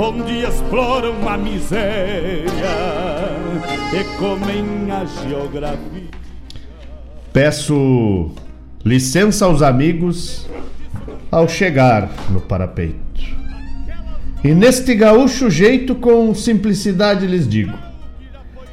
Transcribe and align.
onde 0.00 0.46
exploram 0.46 1.28
a 1.28 1.36
miséria 1.36 2.46
e 3.92 4.18
comem 4.18 4.90
a 4.90 5.04
geografia. 5.04 6.08
Peço 7.34 8.30
licença 8.82 9.44
aos 9.44 9.60
amigos 9.60 10.48
ao 11.30 11.46
chegar 11.46 12.10
no 12.30 12.40
parapeito. 12.40 12.96
E 14.42 14.54
neste 14.54 14.94
gaúcho 14.94 15.50
jeito, 15.50 15.94
com 15.94 16.34
simplicidade 16.34 17.26
lhes 17.26 17.46
digo: 17.46 17.76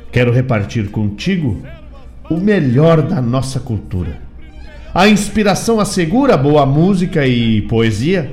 quero 0.09 0.31
repartir 0.31 0.89
contigo 0.91 1.61
o 2.29 2.37
melhor 2.37 3.01
da 3.01 3.21
nossa 3.21 3.59
cultura. 3.59 4.17
A 4.93 5.09
inspiração 5.09 5.77
assegura 5.77 6.37
boa 6.37 6.65
música 6.65 7.27
e 7.27 7.63
poesia, 7.63 8.31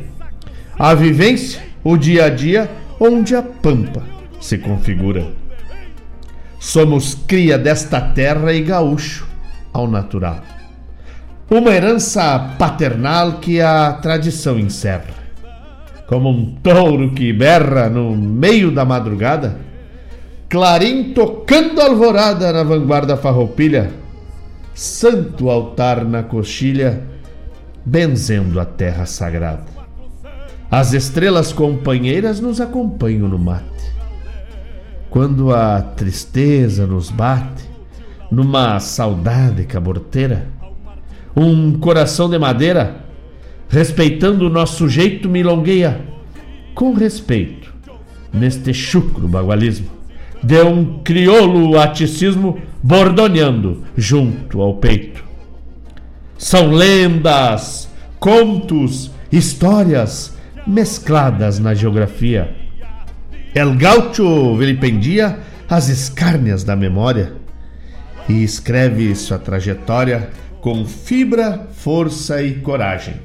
a 0.79 0.95
vivência, 0.95 1.61
o 1.83 1.97
dia 1.97 2.27
a 2.27 2.31
dia 2.31 2.84
onde 2.99 3.35
a 3.35 3.43
pampa 3.43 4.03
se 4.41 4.59
configura. 4.59 5.27
Somos 6.59 7.15
cria 7.15 7.59
desta 7.59 8.01
terra 8.01 8.53
e 8.53 8.63
gaúcho 8.63 9.27
ao 9.73 9.89
natural. 9.89 10.41
Uma 11.51 11.71
herança 11.71 12.55
paternal 12.59 13.35
que 13.35 13.61
a 13.61 13.93
tradição 13.93 14.59
encerra. 14.59 15.15
Como 16.07 16.31
um 16.31 16.55
touro 16.63 17.13
que 17.13 17.33
berra 17.33 17.89
no 17.89 18.17
meio 18.17 18.71
da 18.71 18.85
madrugada, 18.85 19.59
clarim 20.49 21.13
tocando 21.13 21.81
alvorada 21.81 22.53
na 22.53 22.63
vanguarda 22.63 23.17
farroupilha, 23.17 23.91
santo 24.75 25.51
altar 25.51 26.05
na 26.05 26.23
coxilha, 26.23 27.03
benzendo 27.85 28.59
a 28.59 28.65
terra 28.65 29.07
sagrada. 29.07 29.74
As 30.77 30.93
estrelas 30.93 31.53
companheiras 31.53 32.41
nos 32.41 32.61
acompanham 32.61 33.29
no 33.29 33.39
mate. 33.39 33.95
Quando 35.09 35.55
a 35.55 35.81
tristeza 35.81 36.85
nos 36.85 37.13
bate, 37.13 37.63
numa 38.29 38.81
saudade 38.81 39.63
caborteira, 39.67 40.49
um 41.37 41.79
coração 41.79 42.29
de 42.29 42.37
madeira 42.41 43.05
respeitando 43.69 44.49
o 44.49 44.51
nosso 44.51 44.89
jeito 44.89 45.29
milongueia 45.29 46.01
com 46.75 46.93
respeito 46.93 47.73
neste 48.33 48.75
chucro 48.75 49.29
bagualismo 49.29 49.87
de 50.43 50.61
um 50.61 51.05
crioulo 51.05 51.79
aticismo 51.79 52.61
bordoneando 52.83 53.85
junto 53.97 54.61
ao 54.61 54.75
peito. 54.75 55.23
São 56.37 56.73
lendas, 56.73 57.89
contos, 58.19 59.13
histórias 59.31 60.34
mescladas 60.67 61.59
na 61.59 61.75
geografia. 61.75 62.55
El 63.55 63.77
Gaucho 63.77 64.57
vilipendia 64.57 65.39
as 65.69 65.89
escárnias 65.89 66.65
da 66.65 66.75
memória 66.75 67.35
e 68.29 68.43
escreve 68.43 69.15
sua 69.15 69.39
trajetória 69.39 70.31
com 70.61 70.85
fibra, 70.87 71.69
força 71.73 72.43
e 72.43 72.55
coragem. 72.55 73.21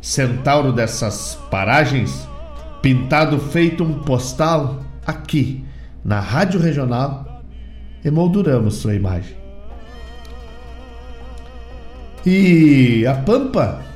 Centauro 0.00 0.72
dessas 0.72 1.38
paragens, 1.50 2.28
pintado 2.82 3.38
feito 3.38 3.84
um 3.84 4.00
postal 4.00 4.82
aqui 5.06 5.64
na 6.04 6.18
Rádio 6.18 6.60
Regional, 6.60 7.42
emolduramos 8.04 8.74
sua 8.74 8.94
imagem. 8.94 9.36
E 12.26 13.06
a 13.06 13.14
Pampa? 13.14 13.91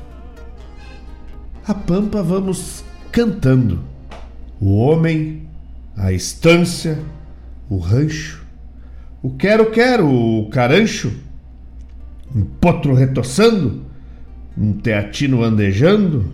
A 1.69 1.75
Pampa 1.75 2.23
vamos 2.23 2.85
cantando. 3.11 3.81
O 4.61 4.77
homem, 4.77 5.49
a 5.97 6.13
estância, 6.13 6.97
o 7.69 7.79
rancho, 7.79 8.47
o 9.21 9.31
quero-quero, 9.31 10.09
o 10.09 10.49
carancho, 10.49 11.13
um 12.33 12.43
potro 12.43 12.95
retoçando, 12.95 13.83
um 14.57 14.75
teatino 14.75 15.43
andejando, 15.43 16.33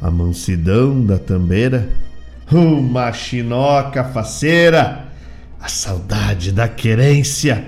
a 0.00 0.12
mansidão 0.12 1.04
da 1.04 1.18
tambeira, 1.18 1.88
uma 2.52 3.12
chinoca 3.12 4.04
faceira, 4.04 5.08
a 5.60 5.66
saudade 5.66 6.52
da 6.52 6.68
querência, 6.68 7.64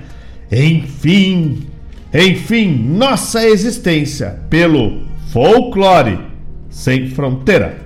enfim, 0.49 1.67
enfim, 2.15 2.73
nossa 2.73 3.45
existência 3.49 4.39
pelo 4.49 5.05
folclore 5.33 6.31
sem 6.73 7.11
fronteira. 7.11 7.77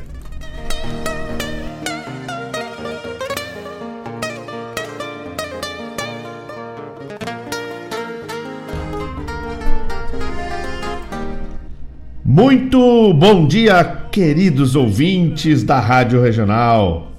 Muito 12.25 13.13
bom 13.15 13.47
dia, 13.47 13.83
queridos 14.11 14.77
ouvintes 14.77 15.65
da 15.65 15.81
Rádio 15.81 16.23
Regional. 16.23 17.11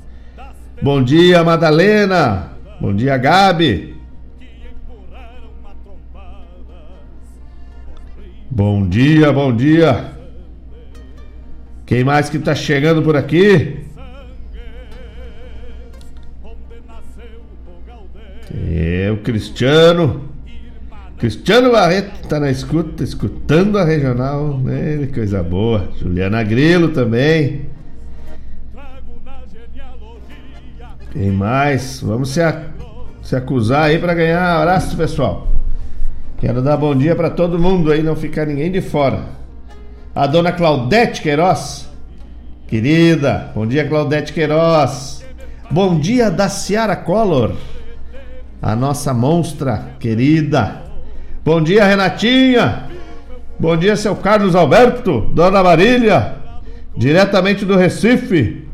Bom 0.81 1.03
dia, 1.03 1.43
Madalena. 1.43 2.53
Bom 2.79 2.95
dia, 2.95 3.17
Gabi. 3.17 3.95
Bom 8.49 8.87
dia, 8.87 9.33
bom 9.33 9.55
dia. 9.55 10.16
Quem 11.87 12.03
mais 12.03 12.29
que 12.29 12.37
tá 12.37 12.53
chegando 12.53 13.01
por 13.01 13.15
aqui? 13.15 13.79
É 18.53 19.09
o 19.09 19.17
Cristiano. 19.23 20.29
Cristiano 21.17 21.71
Barreto 21.71 22.27
tá 22.27 22.41
na 22.41 22.51
escuta, 22.51 23.05
escutando 23.05 23.77
a 23.77 23.85
regional, 23.85 24.57
né? 24.59 25.07
Coisa 25.13 25.41
boa. 25.41 25.89
Juliana 25.97 26.43
Grilo 26.43 26.89
também. 26.89 27.67
Quem 31.13 31.31
mais? 31.31 32.01
Vamos 32.01 32.31
se, 32.31 32.41
se 33.23 33.33
acusar 33.33 33.83
aí 33.83 33.97
para 33.97 34.13
ganhar. 34.13 34.57
Abraço, 34.57 34.97
pessoal. 34.97 35.47
Quero 36.37 36.61
dar 36.61 36.75
bom 36.75 36.93
dia 36.93 37.15
para 37.15 37.29
todo 37.29 37.57
mundo 37.57 37.93
aí, 37.93 38.03
não 38.03 38.15
ficar 38.17 38.45
ninguém 38.45 38.69
de 38.69 38.81
fora. 38.81 39.36
A 40.17 40.25
dona 40.25 40.51
Claudete 40.51 41.21
Queiroz. 41.21 41.87
Querida, 42.67 43.51
bom 43.53 43.67
dia, 43.67 43.87
Claudete 43.87 44.33
Queiroz. 44.33 45.23
Bom 45.69 45.99
dia 45.99 46.31
da 46.31 46.49
Ciara 46.49 46.95
Collor. 46.95 47.51
A 48.59 48.75
nossa 48.75 49.13
monstra 49.13 49.89
querida. 49.99 50.81
Bom 51.45 51.61
dia, 51.61 51.85
Renatinha. 51.85 52.85
Bom 53.59 53.77
dia, 53.77 53.95
seu 53.95 54.15
Carlos 54.15 54.55
Alberto, 54.55 55.21
Dona 55.35 55.61
Marília, 55.61 56.33
diretamente 56.97 57.63
do 57.63 57.77
Recife. 57.77 58.67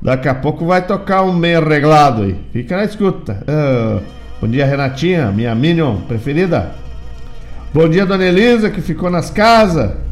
Daqui 0.00 0.28
a 0.28 0.34
pouco 0.34 0.64
vai 0.64 0.86
tocar 0.86 1.24
um 1.24 1.34
meio 1.34 1.62
reglado 1.62 2.22
aí. 2.22 2.40
Fica 2.54 2.78
na 2.78 2.84
escuta. 2.84 3.44
Uh, 3.46 4.02
bom 4.40 4.48
dia, 4.48 4.64
Renatinha, 4.64 5.30
minha 5.30 5.54
Minion 5.54 5.96
preferida. 6.08 6.72
Bom 7.70 7.86
dia, 7.86 8.06
Dona 8.06 8.24
Elisa, 8.24 8.70
que 8.70 8.80
ficou 8.80 9.10
nas 9.10 9.28
casas. 9.28 10.08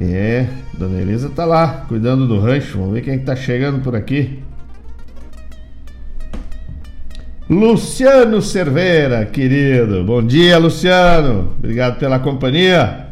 É, 0.00 0.46
Dona 0.72 0.98
Elisa 0.98 1.28
tá 1.28 1.44
lá, 1.44 1.84
cuidando 1.86 2.26
do 2.26 2.40
rancho. 2.40 2.78
Vamos 2.78 2.94
ver 2.94 3.02
quem 3.02 3.14
é 3.14 3.18
que 3.18 3.24
tá 3.24 3.36
chegando 3.36 3.82
por 3.82 3.94
aqui. 3.94 4.42
Luciano 7.50 8.40
Cerveira, 8.40 9.26
querido. 9.26 10.02
Bom 10.04 10.22
dia, 10.22 10.56
Luciano. 10.56 11.52
Obrigado 11.58 11.98
pela 11.98 12.18
companhia. 12.18 13.08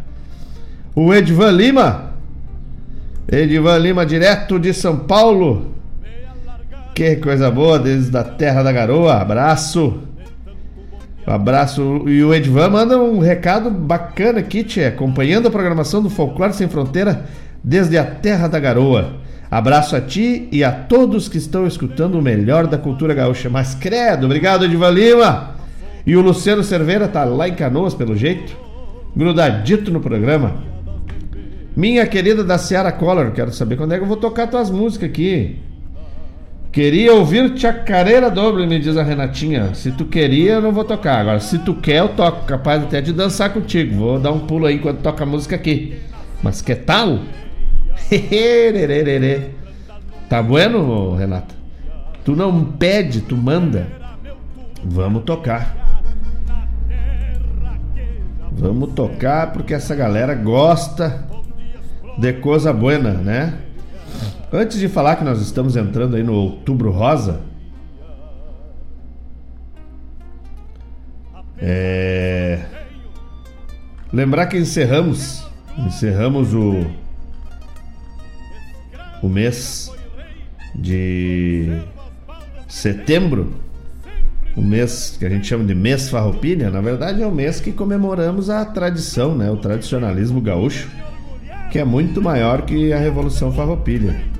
O 0.95 1.13
Edvan 1.13 1.51
Lima. 1.51 2.15
Edvan 3.31 3.79
Lima, 3.79 4.07
direto 4.07 4.59
de 4.59 4.73
São 4.73 4.97
Paulo. 4.97 5.75
Que 6.95 7.17
coisa 7.17 7.51
boa, 7.51 7.79
desde 7.79 8.17
a 8.17 8.25
terra 8.25 8.63
da 8.63 8.73
garoa. 8.73 9.17
Abraço. 9.17 10.03
Abraço. 11.29 12.05
E 12.07 12.25
o 12.25 12.35
Edvan 12.35 12.71
manda 12.71 12.99
um 12.99 13.19
recado 13.19 13.71
bacana 13.71 14.41
aqui, 14.41 14.65
tia, 14.65 14.89
acompanhando 14.89 15.49
a 15.49 15.51
programação 15.51 16.03
do 16.03 16.09
Folclore 16.09 16.55
Sem 16.55 16.69
Fronteira 16.69 17.27
desde 17.63 17.99
a 17.99 18.05
terra 18.05 18.49
da 18.49 18.59
garoa. 18.59 19.17
Abraço 19.51 19.97
a 19.97 20.01
ti 20.01 20.49
e 20.53 20.63
a 20.63 20.71
todos 20.73 21.29
que 21.29 21.39
estão 21.39 21.67
escutando 21.67 22.19
o 22.19 22.23
melhor 22.23 22.67
da 22.67 22.79
cultura 22.79 23.15
gaúcha. 23.15 23.49
Mas 23.49 23.75
credo, 23.75 24.27
obrigado 24.27 24.65
Edivan 24.65 24.91
Lima. 24.91 25.55
E 26.07 26.17
o 26.17 26.23
Luciano 26.23 26.65
Cerveira 26.65 27.09
tá 27.09 27.25
lá 27.25 27.49
em 27.49 27.55
Canoas, 27.55 27.95
pelo 27.95 28.17
jeito, 28.17 28.57
grudadito 29.15 29.91
no 29.91 30.01
programa. 30.01 30.57
Minha 31.77 32.07
querida 32.07 32.43
da 32.43 32.59
Ciara 32.59 32.91
Collor, 32.91 33.31
quero 33.33 33.53
saber 33.53 33.77
quando 33.77 33.93
é 33.93 33.99
que 33.99 34.03
eu 34.03 34.09
vou 34.09 34.17
tocar 34.17 34.47
tuas 34.47 34.71
músicas 34.71 35.11
aqui. 35.11 35.59
Queria 36.71 37.15
ouvir 37.15 37.59
Chacareira 37.59 38.31
Doble, 38.31 38.67
me 38.67 38.79
diz 38.79 38.97
a 38.97 39.03
Renatinha. 39.03 39.75
Se 39.75 39.91
tu 39.91 40.05
queria, 40.05 40.55
eu 40.55 40.63
não 40.63 40.73
vou 40.73 40.85
tocar. 40.85 41.21
Agora, 41.21 41.41
se 41.41 41.59
tu 41.59 41.75
quer, 41.75 42.01
eu 42.01 42.09
toco. 42.11 42.45
Capaz 42.45 42.83
até 42.83 43.01
de 43.01 43.13
dançar 43.13 43.53
contigo. 43.53 43.97
Vou 43.97 44.21
dar 44.21 44.33
um 44.33 44.41
pulo 44.41 44.67
aí 44.67 44.77
enquanto 44.77 45.01
toca 45.01 45.25
a 45.25 45.27
música 45.27 45.57
aqui. 45.57 45.99
Mas 46.43 46.61
que 46.61 46.75
tal? 46.75 47.21
tá 50.29 50.43
bueno, 50.43 51.15
Renata? 51.17 51.55
Tu 52.25 52.37
não 52.37 52.65
pede, 52.65 53.23
tu 53.23 53.37
manda. 53.37 53.87
Vamos 54.85 55.25
tocar. 55.25 55.75
Vamos 58.53 58.93
tocar 58.93 59.53
porque 59.53 59.73
essa 59.73 59.95
galera 59.95 60.35
gosta 60.35 61.25
de 62.19 62.33
coisa 62.35 62.73
buena, 62.73 63.13
né? 63.13 63.55
Antes 64.53 64.79
de 64.79 64.89
falar 64.89 65.17
que 65.17 65.25
nós 65.25 65.43
estamos 65.43 65.77
entrando 65.77 66.17
aí 66.17 66.23
no 66.23 66.33
Outubro 66.33 66.91
Rosa, 66.91 67.41
é... 71.59 72.65
lembrar 74.11 74.47
que 74.47 74.57
encerramos, 74.57 75.47
encerramos 75.77 76.55
o 76.55 76.83
o 79.23 79.29
mês 79.29 79.91
de 80.75 81.81
setembro, 82.69 83.53
o 84.57 84.63
mês 84.63 85.17
que 85.19 85.27
a 85.27 85.29
gente 85.29 85.47
chama 85.47 85.65
de 85.65 85.75
mês 85.75 86.09
farroupilha, 86.09 86.71
na 86.71 86.81
verdade 86.81 87.23
é 87.23 87.27
o 87.27 87.33
mês 87.33 87.61
que 87.61 87.73
comemoramos 87.73 88.49
a 88.49 88.65
tradição, 88.65 89.35
né, 89.37 89.51
o 89.51 89.57
tradicionalismo 89.57 90.41
gaúcho, 90.41 90.89
que 91.71 91.79
é 91.79 91.85
muito 91.85 92.23
maior 92.23 92.63
que 92.63 92.93
a 92.93 92.99
Revolução 92.99 93.53
Farroupilha. 93.53 94.38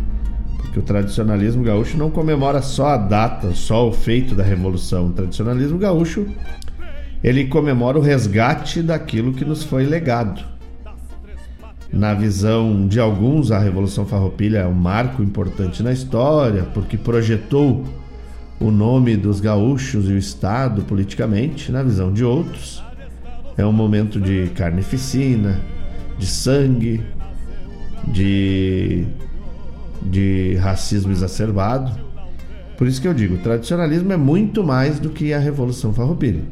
Porque 0.59 0.79
o 0.79 0.83
tradicionalismo 0.83 1.65
gaúcho 1.65 1.97
não 1.97 2.11
comemora 2.11 2.61
só 2.61 2.89
a 2.89 2.97
data, 2.97 3.53
só 3.55 3.89
o 3.89 3.93
feito 3.93 4.35
da 4.35 4.43
revolução. 4.43 5.07
O 5.07 5.13
tradicionalismo 5.13 5.79
gaúcho, 5.79 6.27
ele 7.25 7.47
comemora 7.47 7.99
o 7.99 8.03
resgate 8.03 8.83
daquilo 8.83 9.33
que 9.33 9.45
nos 9.45 9.63
foi 9.63 9.85
legado 9.85 10.59
na 11.93 12.13
visão 12.13 12.87
de 12.87 13.01
alguns, 13.01 13.51
a 13.51 13.59
Revolução 13.59 14.05
Farroupilha 14.05 14.59
é 14.59 14.67
um 14.67 14.75
marco 14.75 15.23
importante 15.23 15.83
na 15.83 15.93
história, 15.93 16.65
porque 16.75 16.99
projetou 16.99 17.85
o 18.61 18.71
nome 18.71 19.17
dos 19.17 19.41
gaúchos 19.41 20.09
e 20.09 20.13
o 20.13 20.19
Estado 20.19 20.83
politicamente. 20.83 21.73
Na 21.73 21.83
visão 21.83 22.13
de 22.13 22.25
outros, 22.25 22.83
é 23.57 23.65
um 23.65 23.73
momento 23.73 24.21
de 24.21 24.49
carnificina, 24.55 25.61
de 26.19 26.27
sangue, 26.27 27.03
de, 28.07 29.07
de 30.09 30.57
racismo 30.57 31.13
exacerbado. 31.13 31.93
Por 32.77 32.87
isso 32.87 33.01
que 33.01 33.09
eu 33.09 33.15
digo, 33.15 33.39
tradicionalismo 33.39 34.13
é 34.13 34.17
muito 34.17 34.63
mais 34.63 34.99
do 34.99 35.11
que 35.11 35.33
a 35.33 35.39
Revolução 35.39 35.93
Farroupilha. 35.93 36.43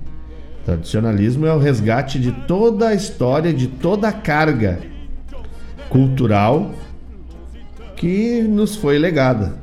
Tradicionalismo 0.64 1.46
é 1.46 1.54
o 1.54 1.58
resgate 1.58 2.18
de 2.18 2.32
toda 2.32 2.88
a 2.88 2.94
história, 2.94 3.54
de 3.54 3.68
toda 3.68 4.08
a 4.08 4.12
carga 4.12 4.80
cultural 5.88 6.74
que 7.96 8.42
nos 8.42 8.74
foi 8.74 8.98
legada. 8.98 9.54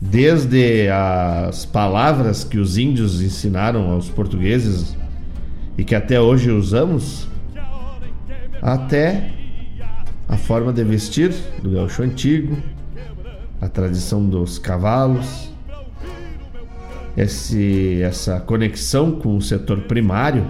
Desde 0.00 0.88
as 0.88 1.64
palavras 1.64 2.44
que 2.44 2.58
os 2.58 2.78
índios 2.78 3.20
ensinaram 3.20 3.90
aos 3.90 4.08
portugueses 4.08 4.96
e 5.76 5.84
que 5.84 5.94
até 5.94 6.20
hoje 6.20 6.50
usamos, 6.50 7.26
até 8.60 9.30
a 10.28 10.36
forma 10.36 10.72
de 10.72 10.84
vestir 10.84 11.34
do 11.62 11.70
gaúcho 11.70 12.02
antigo, 12.02 12.56
a 13.60 13.68
tradição 13.68 14.24
dos 14.24 14.58
cavalos, 14.58 15.50
esse, 17.16 18.00
essa 18.02 18.40
conexão 18.40 19.12
com 19.12 19.36
o 19.36 19.42
setor 19.42 19.82
primário, 19.82 20.46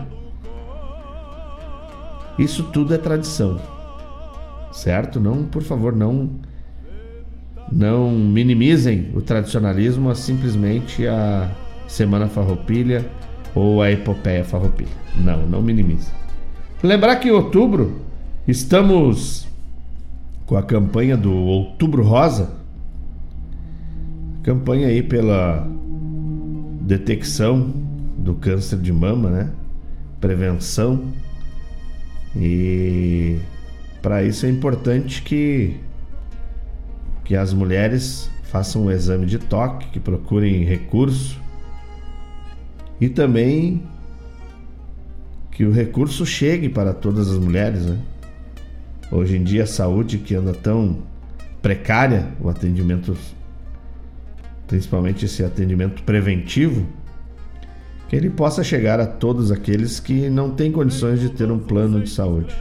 isso 2.39 2.65
tudo 2.65 2.95
é 2.95 2.99
tradição, 2.99 3.61
certo? 4.73 5.19
Não, 5.19 5.45
por 5.45 5.63
favor, 5.63 5.95
não 5.95 6.31
não 7.73 8.11
minimizem 8.11 9.11
o 9.15 9.21
tradicionalismo 9.21 10.11
a 10.11 10.15
simplesmente 10.15 11.07
a 11.07 11.49
Semana 11.87 12.27
Farroupilha 12.27 13.09
ou 13.55 13.81
a 13.81 13.93
Epopeia 13.93 14.45
Farroupilha. 14.45 14.91
Não, 15.17 15.47
não 15.47 15.63
minimizem. 15.63 16.13
Lembrar 16.83 17.17
que 17.17 17.29
em 17.29 17.33
outubro 17.33 18.01
estamos 18.47 19.47
com 20.47 20.57
a 20.57 20.63
campanha 20.63 21.17
do 21.17 21.33
Outubro 21.33 22.03
Rosa, 22.03 22.60
campanha 24.43 24.89
aí 24.89 25.03
pela 25.03 25.67
detecção 26.83 27.73
do 28.17 28.35
câncer 28.35 28.79
de 28.79 28.93
mama, 28.93 29.31
né? 29.31 29.51
Prevenção. 30.21 31.05
E 32.37 33.39
para 34.03 34.23
isso 34.23 34.47
é 34.47 34.49
importante 34.49 35.23
que 35.23 35.77
que 37.25 37.37
as 37.37 37.53
mulheres 37.53 38.29
façam 38.43 38.87
um 38.87 38.91
exame 38.91 39.25
de 39.25 39.39
toque, 39.39 39.87
que 39.91 40.01
procurem 40.01 40.65
recurso 40.65 41.39
e 43.01 43.09
também 43.09 43.85
que 45.53 45.65
o 45.65 45.71
recurso 45.71 46.27
chegue 46.27 46.69
para 46.69 46.93
todas 46.93 47.31
as 47.31 47.39
mulheres, 47.39 47.87
né? 47.87 47.99
Hoje 49.13 49.37
em 49.37 49.45
dia 49.45 49.63
a 49.63 49.67
saúde 49.67 50.19
que 50.19 50.35
anda 50.35 50.53
tão 50.53 50.99
precária, 51.63 52.29
o 52.41 52.49
atendimento 52.49 53.17
principalmente 54.71 55.25
esse 55.25 55.43
atendimento 55.43 56.01
preventivo, 56.05 56.87
que 58.09 58.15
ele 58.15 58.31
possa 58.31 58.63
chegar 58.63 59.01
a 59.01 59.07
todos 59.07 59.51
aqueles 59.51 59.99
que 59.99 60.31
não 60.31 60.53
têm 60.53 60.71
condições 60.71 61.19
de 61.19 61.29
ter 61.29 61.51
um 61.51 61.59
plano 61.59 62.01
de 62.01 62.09
saúde. 62.09 62.55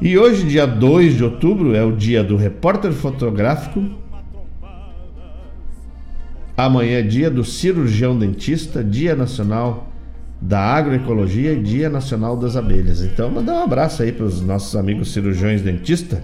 E 0.00 0.18
hoje, 0.18 0.48
dia 0.48 0.66
2 0.66 1.16
de 1.16 1.22
outubro, 1.22 1.76
é 1.76 1.84
o 1.84 1.92
dia 1.92 2.24
do 2.24 2.36
repórter 2.36 2.90
fotográfico. 2.90 3.84
Amanhã 6.56 6.98
é 6.98 7.02
dia 7.02 7.30
do 7.30 7.44
cirurgião 7.44 8.18
dentista, 8.18 8.82
dia 8.82 9.14
nacional 9.14 9.92
da 10.40 10.58
agroecologia 10.58 11.52
e 11.52 11.62
dia 11.62 11.88
nacional 11.88 12.36
das 12.36 12.56
abelhas. 12.56 13.00
Então, 13.00 13.30
mandar 13.30 13.52
um 13.60 13.62
abraço 13.62 14.02
aí 14.02 14.10
para 14.10 14.26
os 14.26 14.40
nossos 14.40 14.74
amigos 14.74 15.12
cirurgiões 15.12 15.62
dentistas 15.62 16.20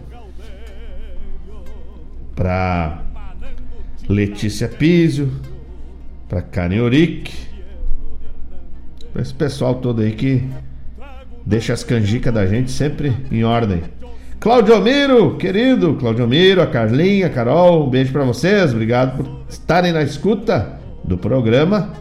para 2.39 3.03
Letícia 4.09 4.69
Pizio, 4.69 5.29
para 6.29 6.41
Karen 6.41 6.81
Oric, 6.83 7.33
para 9.13 9.23
esse 9.23 9.35
pessoal 9.35 9.75
todo 9.75 10.03
aí 10.03 10.13
que 10.13 10.45
deixa 11.45 11.73
as 11.73 11.83
canjicas 11.83 12.33
da 12.33 12.47
gente 12.47 12.71
sempre 12.71 13.13
em 13.33 13.43
ordem. 13.43 13.83
Claudio 14.39 14.81
Miro, 14.81 15.37
querido 15.37 15.95
Claudio 15.95 16.29
Miro, 16.29 16.63
a 16.63 16.69
Carlinha, 16.69 17.27
a 17.27 17.31
Carol, 17.31 17.89
um 17.89 17.91
beijo 17.91 18.13
para 18.13 18.23
vocês, 18.23 18.71
obrigado 18.73 19.17
por 19.17 19.43
estarem 19.49 19.91
na 19.91 20.05
escuta 20.05 20.79
do 21.03 21.19
programa. 21.19 21.93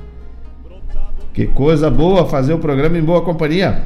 Que 1.33 1.47
coisa 1.47 1.89
boa 1.89 2.29
fazer 2.29 2.53
o 2.53 2.59
programa 2.59 2.95
em 2.95 3.03
boa 3.03 3.23
companhia. 3.23 3.85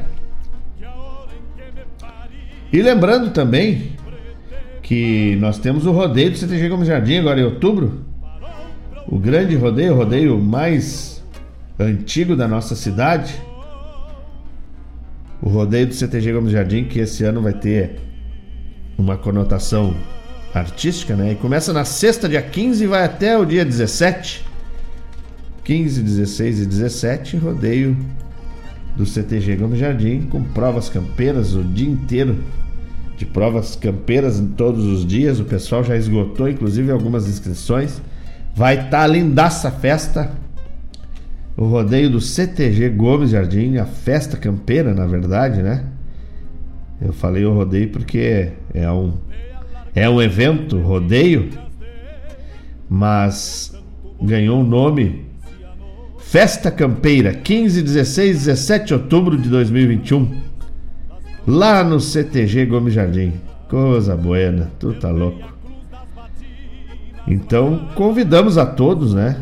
E 2.70 2.82
lembrando 2.82 3.30
também 3.30 3.92
que 4.92 5.36
nós 5.36 5.58
temos 5.58 5.86
o 5.86 5.90
rodeio 5.90 6.32
do 6.32 6.36
CTG 6.36 6.68
Gomes 6.68 6.86
Jardim 6.86 7.16
agora 7.16 7.40
em 7.40 7.44
outubro. 7.44 8.04
O 9.08 9.18
grande 9.18 9.56
rodeio, 9.56 9.94
o 9.94 9.96
rodeio 9.96 10.38
mais 10.38 11.24
antigo 11.80 12.36
da 12.36 12.46
nossa 12.46 12.76
cidade. 12.76 13.32
O 15.40 15.48
rodeio 15.48 15.86
do 15.86 15.94
CTG 15.94 16.34
Gomes 16.34 16.52
Jardim, 16.52 16.84
que 16.84 16.98
esse 16.98 17.24
ano 17.24 17.40
vai 17.40 17.54
ter 17.54 18.00
uma 18.98 19.16
conotação 19.16 19.96
artística, 20.52 21.16
né? 21.16 21.32
E 21.32 21.36
começa 21.36 21.72
na 21.72 21.86
sexta, 21.86 22.28
dia 22.28 22.42
15 22.42 22.84
e 22.84 22.86
vai 22.86 23.02
até 23.02 23.38
o 23.38 23.46
dia 23.46 23.64
17. 23.64 24.44
15, 25.64 26.02
16 26.02 26.60
e 26.60 26.66
17, 26.66 27.36
rodeio 27.38 27.96
do 28.94 29.06
CTG 29.06 29.56
Gomes 29.56 29.78
Jardim, 29.78 30.26
com 30.26 30.44
provas 30.44 30.90
campeiras 30.90 31.54
o 31.54 31.64
dia 31.64 31.88
inteiro 31.88 32.36
de 33.22 33.26
provas 33.26 33.76
campeiras 33.76 34.42
todos 34.56 34.84
os 34.84 35.06
dias. 35.06 35.38
O 35.38 35.44
pessoal 35.44 35.84
já 35.84 35.96
esgotou, 35.96 36.48
inclusive, 36.48 36.90
algumas 36.90 37.28
inscrições. 37.28 38.02
Vai 38.54 38.74
estar 38.74 38.90
tá 38.90 39.06
lindaça 39.06 39.70
festa. 39.70 40.32
O 41.56 41.66
rodeio 41.66 42.10
do 42.10 42.20
CTG 42.20 42.88
Gomes 42.90 43.30
Jardim, 43.30 43.76
a 43.76 43.86
festa 43.86 44.36
campeira, 44.36 44.92
na 44.92 45.06
verdade, 45.06 45.62
né? 45.62 45.84
Eu 47.00 47.12
falei 47.12 47.44
o 47.44 47.54
rodeio 47.54 47.90
porque 47.90 48.52
é 48.74 48.90
um 48.90 49.14
é 49.94 50.08
um 50.08 50.22
evento, 50.22 50.78
rodeio, 50.80 51.50
mas 52.88 53.72
ganhou 54.20 54.58
o 54.58 54.60
um 54.62 54.66
nome 54.66 55.26
Festa 56.18 56.70
Campeira, 56.70 57.34
15, 57.34 57.82
16, 57.82 58.46
17 58.46 58.86
de 58.86 58.94
outubro 58.94 59.36
de 59.36 59.50
2021 59.50 60.41
lá 61.46 61.82
no 61.82 62.00
CTG 62.00 62.66
Gomes 62.66 62.94
Jardim. 62.94 63.34
Coisa 63.68 64.16
buena, 64.16 64.70
tu 64.78 64.92
tá 64.94 65.10
louco. 65.10 65.52
Então 67.26 67.88
convidamos 67.94 68.58
a 68.58 68.66
todos, 68.66 69.14
né? 69.14 69.36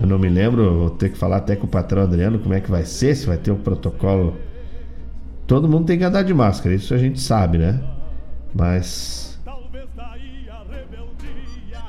Eu 0.00 0.06
não 0.06 0.18
me 0.18 0.28
lembro, 0.28 0.78
vou 0.78 0.90
ter 0.90 1.10
que 1.10 1.18
falar 1.18 1.38
até 1.38 1.56
com 1.56 1.66
o 1.66 1.68
patrão 1.68 2.02
Adriano 2.02 2.38
como 2.38 2.54
é 2.54 2.60
que 2.60 2.70
vai 2.70 2.84
ser, 2.84 3.14
se 3.14 3.26
vai 3.26 3.36
ter 3.36 3.50
o 3.50 3.54
um 3.54 3.58
protocolo. 3.58 4.36
Todo 5.46 5.68
mundo 5.68 5.86
tem 5.86 5.98
que 5.98 6.04
andar 6.04 6.22
de 6.22 6.32
máscara, 6.32 6.74
isso 6.74 6.94
a 6.94 6.98
gente 6.98 7.20
sabe, 7.20 7.58
né? 7.58 7.80
Mas 8.54 9.38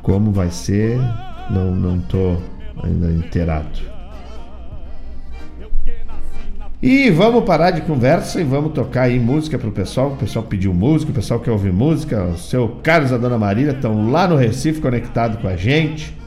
como 0.01 0.31
vai 0.31 0.49
ser, 0.49 0.99
não, 1.49 1.75
não 1.75 1.99
tô 1.99 2.37
ainda 2.83 3.11
inteirado. 3.11 3.90
E 6.81 7.11
vamos 7.11 7.43
parar 7.43 7.69
de 7.69 7.81
conversa 7.81 8.41
e 8.41 8.43
vamos 8.43 8.73
tocar 8.73 9.03
aí 9.03 9.19
música 9.19 9.59
pro 9.59 9.71
pessoal. 9.71 10.13
O 10.13 10.17
pessoal 10.17 10.43
pediu 10.43 10.73
música, 10.73 11.11
o 11.11 11.13
pessoal 11.13 11.39
quer 11.39 11.51
ouvir 11.51 11.71
música. 11.71 12.23
O 12.23 12.37
seu 12.39 12.79
Carlos 12.81 13.11
e 13.11 13.13
a 13.13 13.17
Dona 13.17 13.37
Marília 13.37 13.71
estão 13.71 14.09
lá 14.09 14.27
no 14.27 14.35
Recife 14.35 14.81
conectado 14.81 15.39
com 15.39 15.47
a 15.47 15.55
gente. 15.55 16.17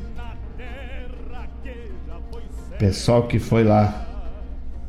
Pessoal 2.78 3.25
que 3.25 3.40
foi 3.40 3.64
lá 3.64 4.06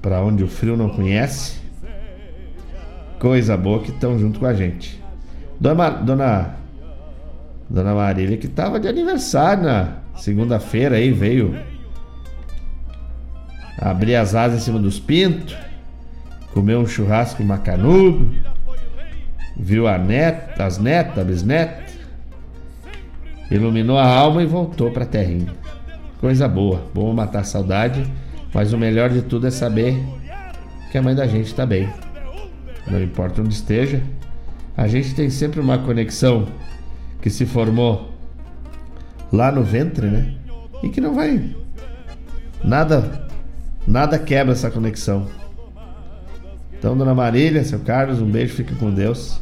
para 0.03 0.21
onde 0.21 0.43
o 0.43 0.47
frio 0.47 0.77
não 0.77 0.89
conhece. 0.89 1.55
Coisa 3.17 3.57
boa 3.57 3.81
que 3.81 3.89
estão 3.89 4.19
junto 4.19 4.39
com 4.39 4.45
a 4.45 4.53
gente. 4.53 5.03
Dona, 5.59 5.89
Dona, 5.89 6.57
Dona 7.67 7.95
Marília 7.95 8.37
que 8.37 8.47
tava 8.47 8.79
de 8.79 8.87
aniversário 8.87 9.63
na 9.63 9.97
segunda-feira 10.15 10.97
aí, 10.97 11.11
veio 11.11 11.55
abrir 13.77 14.15
as 14.15 14.35
asas 14.35 14.61
em 14.61 14.63
cima 14.63 14.79
dos 14.79 14.99
pintos, 14.99 15.55
comer 16.53 16.77
um 16.77 16.87
churrasco 16.87 17.43
macanudo, 17.43 18.31
viu 19.57 19.87
a 19.87 19.97
neta, 19.97 20.63
as 20.63 20.77
netas, 20.77 21.17
a 21.17 21.23
bisneta, 21.23 21.83
iluminou 23.51 23.97
a 23.97 24.07
alma 24.07 24.41
e 24.41 24.45
voltou 24.45 24.91
para 24.91 25.03
a 25.03 25.07
terrinha. 25.07 25.53
Coisa 26.19 26.47
boa, 26.47 26.81
bom 26.93 27.13
matar 27.13 27.39
a 27.39 27.43
saudade, 27.43 28.05
mas 28.53 28.73
o 28.73 28.77
melhor 28.77 29.09
de 29.09 29.21
tudo 29.21 29.47
é 29.47 29.51
saber 29.51 30.01
que 30.91 30.97
a 30.97 31.01
mãe 31.01 31.13
da 31.13 31.27
gente 31.27 31.47
está 31.47 31.65
bem. 31.65 31.89
Não 32.87 33.01
importa 33.01 33.41
onde 33.41 33.53
esteja, 33.53 34.01
a 34.77 34.87
gente 34.87 35.13
tem 35.13 35.29
sempre 35.29 35.59
uma 35.59 35.77
conexão 35.77 36.47
que 37.21 37.29
se 37.29 37.45
formou 37.45 38.13
lá 39.31 39.51
no 39.51 39.63
ventre, 39.63 40.07
né? 40.07 40.33
E 40.83 40.89
que 40.89 41.01
não 41.01 41.13
vai 41.13 41.55
nada 42.63 43.24
Nada 43.87 44.17
quebra 44.17 44.53
essa 44.53 44.71
conexão. 44.71 45.27
Então, 46.77 46.97
dona 46.97 47.13
Marília, 47.13 47.63
seu 47.63 47.79
Carlos, 47.79 48.19
um 48.19 48.25
beijo, 48.25 48.53
fique 48.55 48.75
com 48.75 48.89
Deus. 48.89 49.39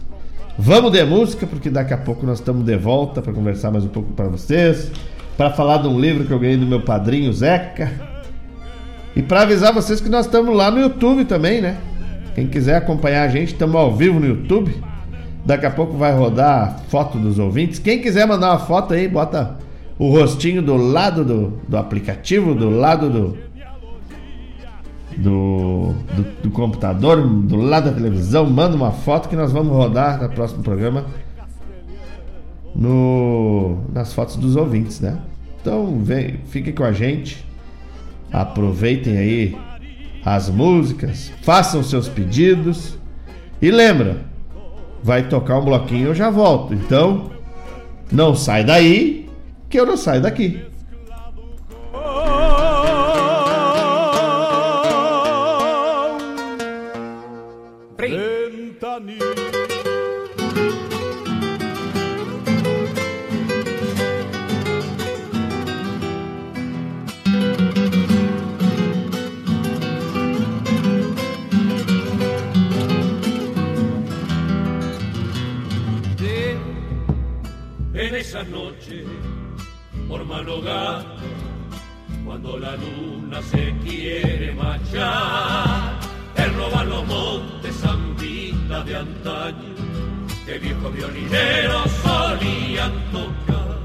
Vamos 0.57 0.91
de 0.91 1.03
música, 1.03 1.47
porque 1.47 1.69
daqui 1.69 1.93
a 1.93 1.97
pouco 1.97 2.25
nós 2.25 2.39
estamos 2.39 2.63
de 2.63 2.77
volta 2.77 3.21
para 3.21 3.33
conversar 3.33 3.71
mais 3.71 3.83
um 3.83 3.89
pouco 3.89 4.13
para 4.13 4.27
vocês, 4.27 4.91
para 5.35 5.49
falar 5.49 5.77
de 5.77 5.87
um 5.87 5.99
livro 5.99 6.25
que 6.25 6.31
eu 6.31 6.39
ganhei 6.39 6.57
do 6.57 6.65
meu 6.65 6.81
padrinho 6.81 7.33
Zeca. 7.33 7.91
E 9.15 9.21
para 9.21 9.41
avisar 9.41 9.73
vocês 9.73 9.99
que 9.99 10.09
nós 10.09 10.25
estamos 10.25 10.55
lá 10.55 10.69
no 10.69 10.79
YouTube 10.79 11.25
também, 11.25 11.61
né? 11.61 11.77
Quem 12.35 12.47
quiser 12.47 12.75
acompanhar 12.75 13.23
a 13.23 13.27
gente, 13.27 13.53
estamos 13.53 13.75
ao 13.75 13.95
vivo 13.95 14.19
no 14.19 14.27
YouTube. 14.27 14.75
Daqui 15.45 15.65
a 15.65 15.71
pouco 15.71 15.97
vai 15.97 16.13
rodar 16.13 16.63
a 16.63 16.89
foto 16.89 17.17
dos 17.17 17.39
ouvintes. 17.39 17.79
Quem 17.79 18.01
quiser 18.01 18.27
mandar 18.27 18.51
uma 18.51 18.59
foto 18.59 18.93
aí, 18.93 19.07
bota 19.07 19.57
o 19.97 20.09
rostinho 20.09 20.61
do 20.61 20.75
lado 20.75 21.23
do, 21.23 21.59
do 21.67 21.77
aplicativo, 21.77 22.55
do 22.55 22.69
lado 22.69 23.09
do, 23.09 23.37
do, 25.17 25.93
do, 26.15 26.23
do, 26.43 26.51
computador, 26.51 27.21
do 27.25 27.55
lado 27.57 27.89
da 27.89 27.95
televisão, 27.95 28.49
manda 28.49 28.75
uma 28.75 28.91
foto 28.91 29.29
que 29.29 29.35
nós 29.35 29.51
vamos 29.51 29.71
rodar 29.71 30.21
no 30.21 30.29
próximo 30.29 30.63
programa 30.63 31.05
no, 32.75 33.77
nas 33.93 34.13
fotos 34.13 34.35
dos 34.35 34.55
ouvintes, 34.55 34.99
né? 34.99 35.19
Então 35.61 35.99
vem, 35.99 36.39
fiquem 36.45 36.73
com 36.73 36.83
a 36.83 36.91
gente, 36.91 37.45
aproveitem 38.31 39.17
aí 39.17 39.57
as 40.25 40.49
músicas, 40.49 41.31
façam 41.41 41.83
seus 41.83 42.07
pedidos 42.09 42.97
e 43.61 43.69
lembra, 43.69 44.21
vai 45.01 45.27
tocar 45.27 45.59
um 45.59 45.65
bloquinho 45.65 46.07
eu 46.07 46.15
já 46.15 46.29
volto. 46.29 46.73
Então 46.73 47.31
não 48.11 48.35
sai 48.35 48.63
daí 48.63 49.29
que 49.69 49.79
eu 49.79 49.85
não 49.85 49.97
saio 49.97 50.21
daqui. 50.21 50.61
Cuando 82.23 82.59
la 82.59 82.75
luna 82.75 83.41
se 83.41 83.73
quiere 83.83 84.53
marchar, 84.53 85.99
él 86.35 86.53
roba 86.55 86.83
los 86.83 87.05
montes 87.07 87.75
Zambita 87.77 88.83
de 88.83 88.95
antaño, 88.95 89.75
que 90.45 90.59
viejos 90.59 90.93
violineros 90.93 91.91
solían 92.03 92.93
tocar. 93.11 93.79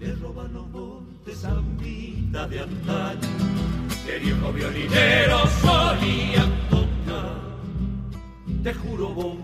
Le 0.00 0.14
roban 0.16 0.52
los 0.52 0.68
montes 0.68 1.40
Zambita 1.40 2.46
de 2.46 2.60
antaño, 2.60 3.28
que 4.04 4.18
viejos 4.18 4.54
violineros 4.54 5.50
solían 5.62 6.52
tocar. 6.68 7.40
Te 8.62 8.74
juro 8.74 9.08
vos 9.08 9.36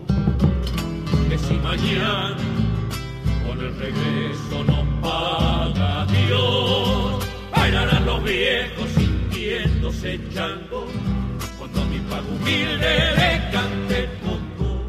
que 1.29 1.37
si 1.37 1.53
mañana 1.55 2.60
el 3.61 3.75
regreso 3.77 4.63
no 4.65 5.01
paga 5.01 6.05
Dios. 6.07 7.27
Bailarán 7.51 8.05
los 8.05 8.23
viejos 8.23 8.89
sintiéndose 8.91 10.19
chango, 10.33 10.87
cuando 11.57 11.85
mi 11.85 11.99
pago 11.99 12.27
humilde 12.29 12.93
le 13.19 13.51
cante 13.51 14.09
poco. 14.23 14.81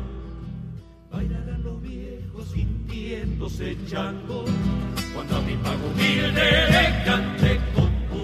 Bailarán 1.10 1.62
los 1.62 1.82
viejos 1.82 2.48
sintiéndose 2.48 3.76
chango, 3.86 4.44
cuando 5.14 5.36
a 5.36 5.40
mi 5.42 5.56
pago 5.56 5.86
humilde 5.94 6.46
le 6.70 7.04
cante 7.04 7.60
poco. 7.74 8.22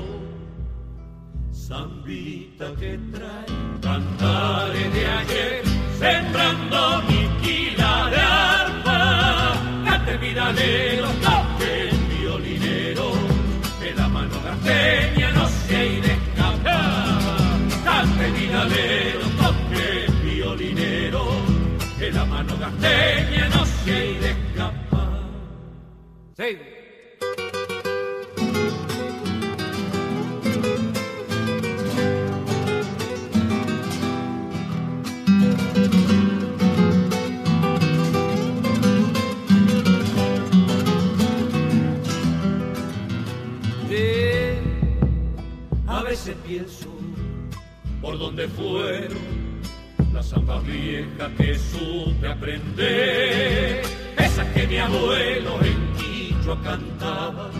Zambita 1.53 2.75
que 2.81 2.99
trae 3.13 3.47
cantares 3.83 4.95
de 4.95 5.07
ayer, 5.07 5.63
sembrando 5.99 7.03
mi 7.09 7.28
vidanero, 10.53 11.09
toque 11.09 11.89
el 11.91 11.97
violinero, 12.19 13.13
que 13.81 13.95
la 13.95 14.09
mano 14.09 14.35
garteña 14.43 15.31
no 15.33 15.49
se 15.49 15.87
ido 15.87 16.07
escapar. 16.07 17.21
Cante 17.85 18.31
vidanero, 18.31 19.21
toque 19.41 20.05
el 20.07 20.13
violinero, 20.23 21.25
que 21.99 22.13
la 22.13 22.25
mano 22.25 22.57
garteña 22.59 23.49
no 23.49 23.67
se 23.67 24.13
ido 24.13 24.27
escapar. 24.27 25.23
Sí. 26.37 26.78
Pienso 46.47 46.89
por 48.01 48.19
donde 48.19 48.49
fueron 48.49 49.19
las 50.15 50.31
zambas 50.31 50.65
viejas 50.65 51.31
que 51.37 51.59
supe 51.59 52.27
aprender, 52.27 53.83
esas 54.17 54.47
que 54.55 54.67
mi 54.67 54.79
abuelo 54.79 55.59
en 55.63 55.93
Quichua 55.99 56.59
cantaba 56.63 57.51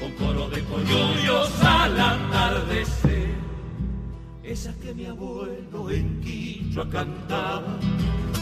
con 0.00 0.12
coro 0.12 0.50
de 0.50 0.62
coyullos 0.64 1.50
al 1.62 1.98
atardecer, 1.98 3.34
esas 4.42 4.76
que 4.76 4.92
mi 4.92 5.06
abuelo 5.06 5.90
en 5.90 6.20
Quichua 6.20 6.86
cantaba 6.90 7.78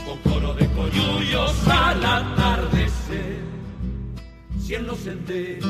con 0.05 0.33
coro 0.33 0.55
de 0.55 0.67
coyullos 0.71 1.69
al 1.69 2.05
atardecer, 2.05 3.39
si 4.61 4.75
en 4.75 4.87
los 4.89 4.99
senderos 4.99 5.65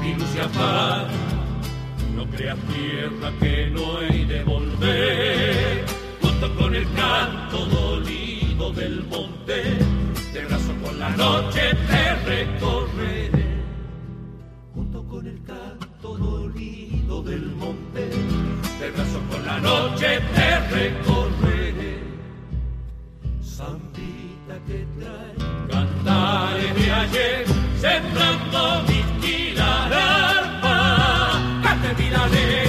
mi 0.00 0.14
luz 0.14 0.34
no 2.14 2.26
creas 2.30 2.58
tierra 2.72 3.32
que 3.40 3.70
no 3.70 3.98
hay 3.98 4.24
de 4.24 4.44
volver, 4.44 5.84
junto 6.20 6.54
con 6.56 6.74
el 6.74 6.86
canto 6.92 7.66
dolido 7.66 8.72
del 8.72 9.04
monte, 9.04 9.78
de 10.32 10.44
brazo 10.46 10.72
con 10.82 10.98
la 10.98 11.10
noche 11.10 11.60
te 11.88 12.14
recorreré. 12.26 13.44
Junto 14.74 15.04
con 15.04 15.26
el 15.26 15.42
canto 15.42 16.16
dolido 16.16 17.22
del 17.22 17.46
monte, 17.56 18.08
de 18.80 18.90
brazo 18.90 19.20
con 19.30 19.44
la 19.46 19.58
noche 19.58 20.20
te 20.34 20.58
recorreré. 20.68 21.98
Sandita 23.40 24.56
que 24.66 24.86
trae 24.98 25.34
cantares 25.70 26.74
de 26.74 26.92
ayer, 26.92 27.46
sembrando 27.80 28.82
mi 28.88 28.93
Jerusalem. 32.30 32.63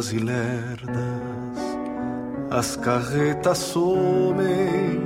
Lentas 0.00 0.12
e 0.12 0.18
lerdas, 0.18 0.96
as 2.50 2.76
carretas 2.76 3.58
somem 3.58 5.04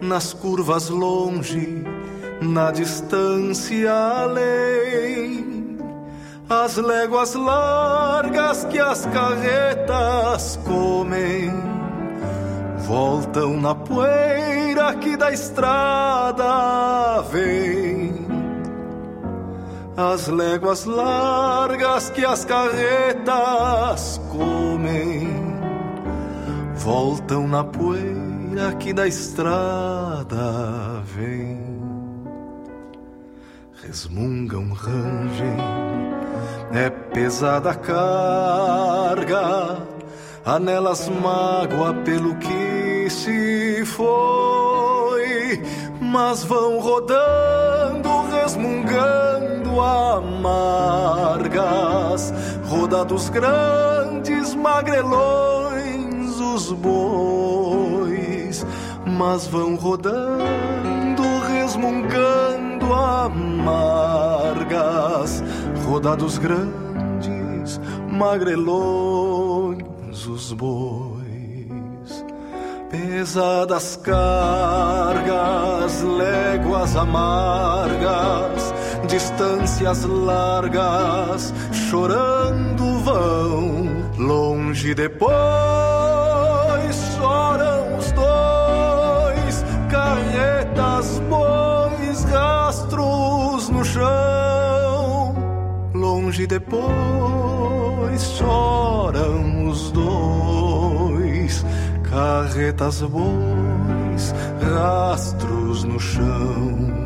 nas 0.00 0.32
curvas 0.32 0.88
longe, 0.88 1.84
na 2.40 2.70
distância 2.70 3.92
além, 3.92 5.78
as 6.48 6.76
léguas 6.76 7.34
largas 7.34 8.64
que 8.64 8.78
as 8.78 9.04
carretas 9.06 10.58
comem, 10.64 11.50
voltam 12.86 13.60
na 13.60 13.74
poeira 13.74 14.94
que 14.94 15.16
da 15.16 15.32
estrada 15.32 17.22
vem 17.30 18.01
as 19.96 20.26
léguas 20.28 20.84
largas 20.84 22.10
que 22.10 22.24
as 22.24 22.44
carretas 22.44 24.20
comem 24.30 25.28
voltam 26.74 27.46
na 27.46 27.62
poeira 27.62 28.72
que 28.78 28.92
da 28.92 29.06
estrada 29.06 30.36
vem. 31.14 31.60
Resmungam, 33.84 34.72
rangem, 34.72 35.56
é 36.72 36.88
pesada 36.88 37.70
a 37.70 37.74
carga, 37.74 39.42
anelas 40.44 41.08
mágoa 41.08 41.92
pelo 42.04 42.36
que 42.36 43.10
se 43.10 43.84
foi, 43.84 45.60
mas 46.00 46.44
vão 46.44 46.78
rodando, 46.78 48.22
resmungando 48.30 49.31
amargas, 49.80 51.62
rodados 52.68 53.30
grandes, 53.30 54.54
magrelões, 54.54 56.38
os 56.40 56.72
bois, 56.72 58.66
mas 59.06 59.46
vão 59.46 59.76
rodando, 59.76 61.22
resmungando 61.48 62.92
amargas, 62.92 63.72
rodados 65.86 66.36
grandes, 66.38 67.80
magrelões, 68.10 69.86
os 70.26 70.52
bois. 70.52 71.22
Pesadas 72.90 73.96
cargas, 73.96 76.02
léguas 76.02 76.94
amargas, 76.94 78.61
distâncias 79.06 80.04
largas, 80.04 81.52
chorando 81.72 82.98
vão, 83.00 83.88
longe 84.18 84.94
depois 84.94 85.32
choram 87.16 87.98
os 87.98 88.12
dois, 88.12 89.64
carretas, 89.90 91.20
bois, 91.28 92.24
rastros 92.24 93.68
no 93.68 93.84
chão, 93.84 95.34
longe 95.94 96.46
depois 96.46 98.22
choram 98.38 99.68
os 99.68 99.90
dois, 99.90 101.64
carretas, 102.08 103.02
bois, 103.02 104.34
rastros 104.60 105.84
no 105.84 105.98
chão. 105.98 107.01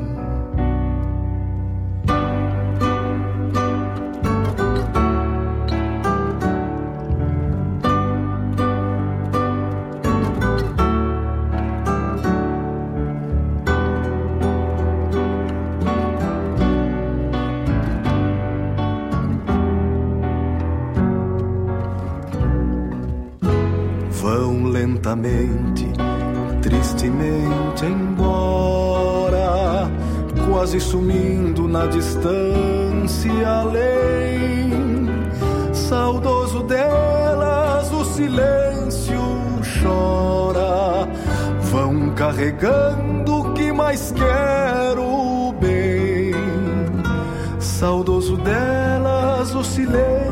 Distância 32.26 33.48
além. 33.48 34.70
Saudoso 35.72 36.62
delas, 36.64 37.92
o 37.92 38.04
silêncio 38.04 39.20
chora. 39.82 41.08
Vão 41.60 42.14
carregando 42.14 43.40
o 43.40 43.54
que 43.54 43.72
mais 43.72 44.12
quero 44.12 45.52
bem. 45.60 46.32
Saudoso 47.60 48.36
delas, 48.38 49.54
o 49.54 49.62
silêncio 49.62 50.26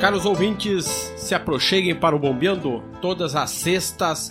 Caros 0.00 0.24
ouvintes, 0.24 0.86
se 1.18 1.34
aproxeguem 1.34 1.94
para 1.94 2.16
o 2.16 2.18
Bombeando 2.18 2.82
todas 3.02 3.36
as 3.36 3.50
sextas, 3.50 4.30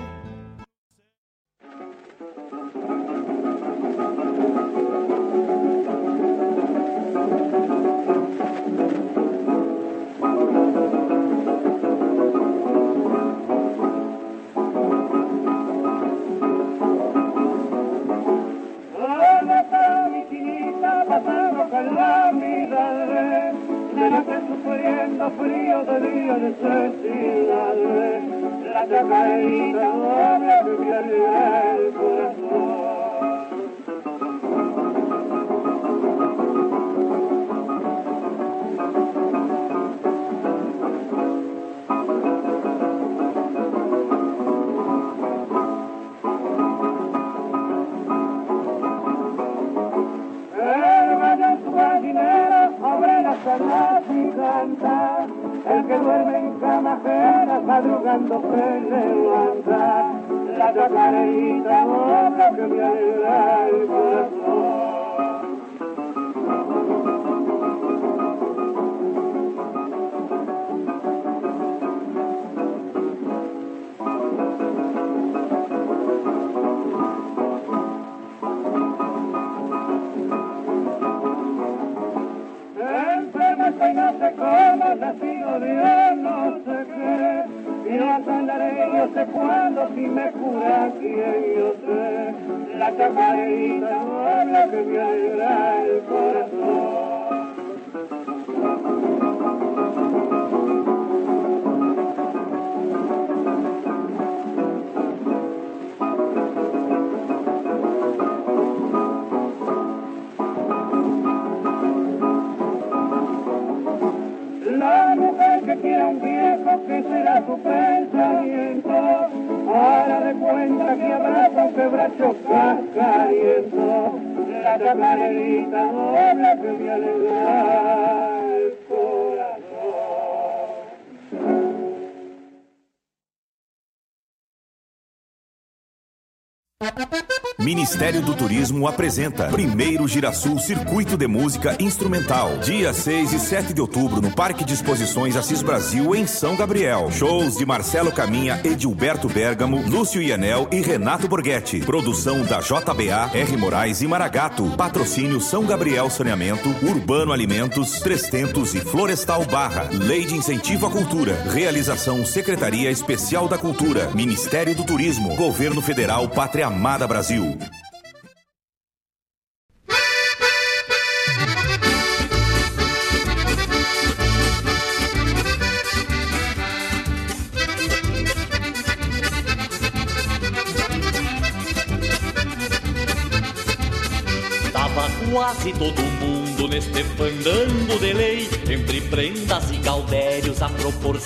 Ministério 137.81 138.21
do 138.21 138.35
Turismo 138.35 138.87
apresenta 138.87 139.47
Primeiro 139.47 140.07
Girasul 140.07 140.59
Circuito 140.59 141.17
de 141.17 141.25
Música 141.25 141.75
Instrumental. 141.79 142.59
Dia 142.59 142.93
6 142.93 143.33
e 143.33 143.39
7 143.39 143.73
de 143.73 143.81
outubro 143.81 144.21
no 144.21 144.29
Parque 144.29 144.63
de 144.63 144.75
Exposições 144.75 145.35
Assis 145.35 145.63
Brasil, 145.63 146.13
em 146.13 146.27
São 146.27 146.55
Gabriel. 146.55 147.09
Shows 147.11 147.57
de 147.57 147.65
Marcelo 147.65 148.11
Caminha, 148.11 148.61
Edilberto 148.63 149.27
Bergamo, 149.27 149.81
Lúcio 149.87 150.21
Ianel 150.21 150.67
e 150.71 150.79
Renato 150.79 151.27
Borghetti. 151.27 151.79
Produção 151.79 152.43
da 152.43 152.59
JBA, 152.59 153.31
R. 153.33 153.57
Moraes 153.57 153.99
e 154.03 154.07
Maragato. 154.07 154.69
Patrocínio 154.77 155.41
São 155.41 155.65
Gabriel 155.65 156.07
Saneamento, 156.07 156.69
Urbano 156.83 157.33
Alimentos, 157.33 157.99
Trestentos 157.99 158.75
e 158.75 158.79
Florestal 158.79 159.43
Barra. 159.45 159.89
Lei 159.91 160.23
de 160.23 160.35
Incentivo 160.35 160.85
à 160.85 160.91
Cultura. 160.91 161.33
Realização 161.49 162.23
Secretaria 162.27 162.91
Especial 162.91 163.47
da 163.47 163.57
Cultura. 163.57 164.11
Ministério 164.13 164.75
do 164.75 164.83
Turismo. 164.83 165.35
Governo 165.35 165.81
Federal 165.81 166.29
Pátria 166.29 166.67
Amada 166.67 167.07
Brasil. 167.07 167.57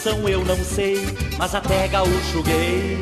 Eu 0.09 0.45
não 0.45 0.63
sei 0.63 0.97
Mas 1.37 1.55
até 1.55 1.87
gaúcho 1.87 2.43
gay 2.43 2.97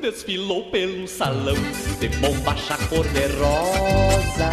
Desfilou 0.00 0.70
pelo 0.70 1.08
salão 1.08 1.56
de 1.98 2.08
bombacha 2.08 2.76
cor-de-rosa 2.88 4.50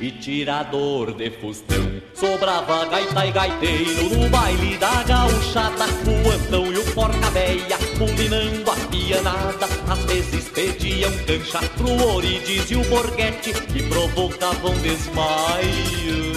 e 0.00 0.10
tirador 0.12 1.12
de 1.12 1.30
fustão. 1.30 2.00
Sobrava 2.14 2.86
gaita 2.86 3.26
e 3.26 3.32
gaiteiro 3.32 4.16
no 4.16 4.30
baile 4.30 4.78
da 4.78 5.02
gauchada, 5.02 5.84
o 5.84 6.30
Antão 6.30 6.72
e 6.72 6.78
o 6.78 6.94
porca-véia 6.94 7.76
combinando 7.98 8.70
a 8.70 8.76
pianada. 8.88 9.66
Às 9.88 10.04
vezes 10.06 10.48
pediam 10.48 11.12
cancha 11.26 11.60
pro 11.76 12.14
Orides 12.14 12.70
e 12.70 12.76
o 12.76 12.84
Borghetti, 12.84 13.52
que 13.52 13.82
provocavam 13.88 14.72
desmaio. 14.78 16.29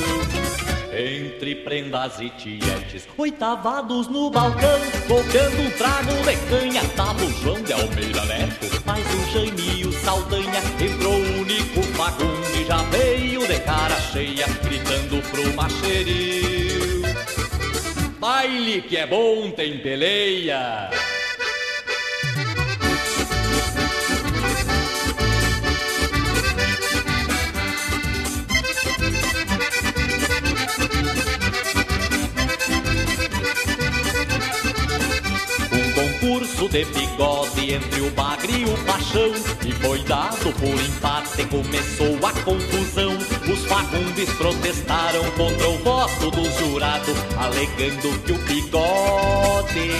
Prendas 1.56 2.20
e 2.20 2.30
tietes, 2.32 3.08
oitavados 3.18 4.08
no 4.08 4.30
balcão, 4.30 4.80
golpeando 5.08 5.62
um 5.62 5.72
trago 5.72 6.12
de 6.26 6.36
canha, 6.50 6.82
tava 6.96 7.24
o 7.24 7.32
João 7.42 7.62
de 7.62 7.74
Almeida 7.74 8.26
Neto, 8.26 8.82
mais 8.86 9.06
um 9.14 9.32
Jaime 9.32 9.86
o 9.86 9.92
Saldanha, 9.92 10.62
entrou 10.80 11.14
o 11.14 11.42
único 11.42 11.84
Fagundes 11.94 12.56
e 12.56 12.66
já 12.66 12.78
veio 12.84 13.46
de 13.46 13.60
cara 13.60 14.00
cheia, 14.00 14.46
gritando 14.64 15.22
pro 15.30 15.54
macheril. 15.54 17.04
Baile 18.20 18.82
que 18.82 18.98
é 18.98 19.06
bom 19.06 19.52
tem 19.52 19.80
peleia. 19.80 20.90
De 36.74 36.86
bigode 36.86 37.72
entre 37.72 38.02
o 38.02 38.10
bagre 38.12 38.62
e 38.62 38.66
o 38.66 38.76
paixão. 38.84 39.32
E 39.64 39.72
foi 39.74 40.00
dado 40.06 40.52
por 40.54 40.84
empate, 40.84 41.46
começou 41.46 42.18
a 42.26 42.34
confusão. 42.42 43.16
Os 43.48 43.64
fagundes 43.66 44.28
protestaram 44.34 45.24
contra 45.38 45.70
o 45.70 45.78
voto 45.84 46.32
do 46.32 46.44
jurado 46.58 47.14
Alegando 47.38 48.20
que 48.24 48.32
o 48.32 48.38
bigode 48.40 49.92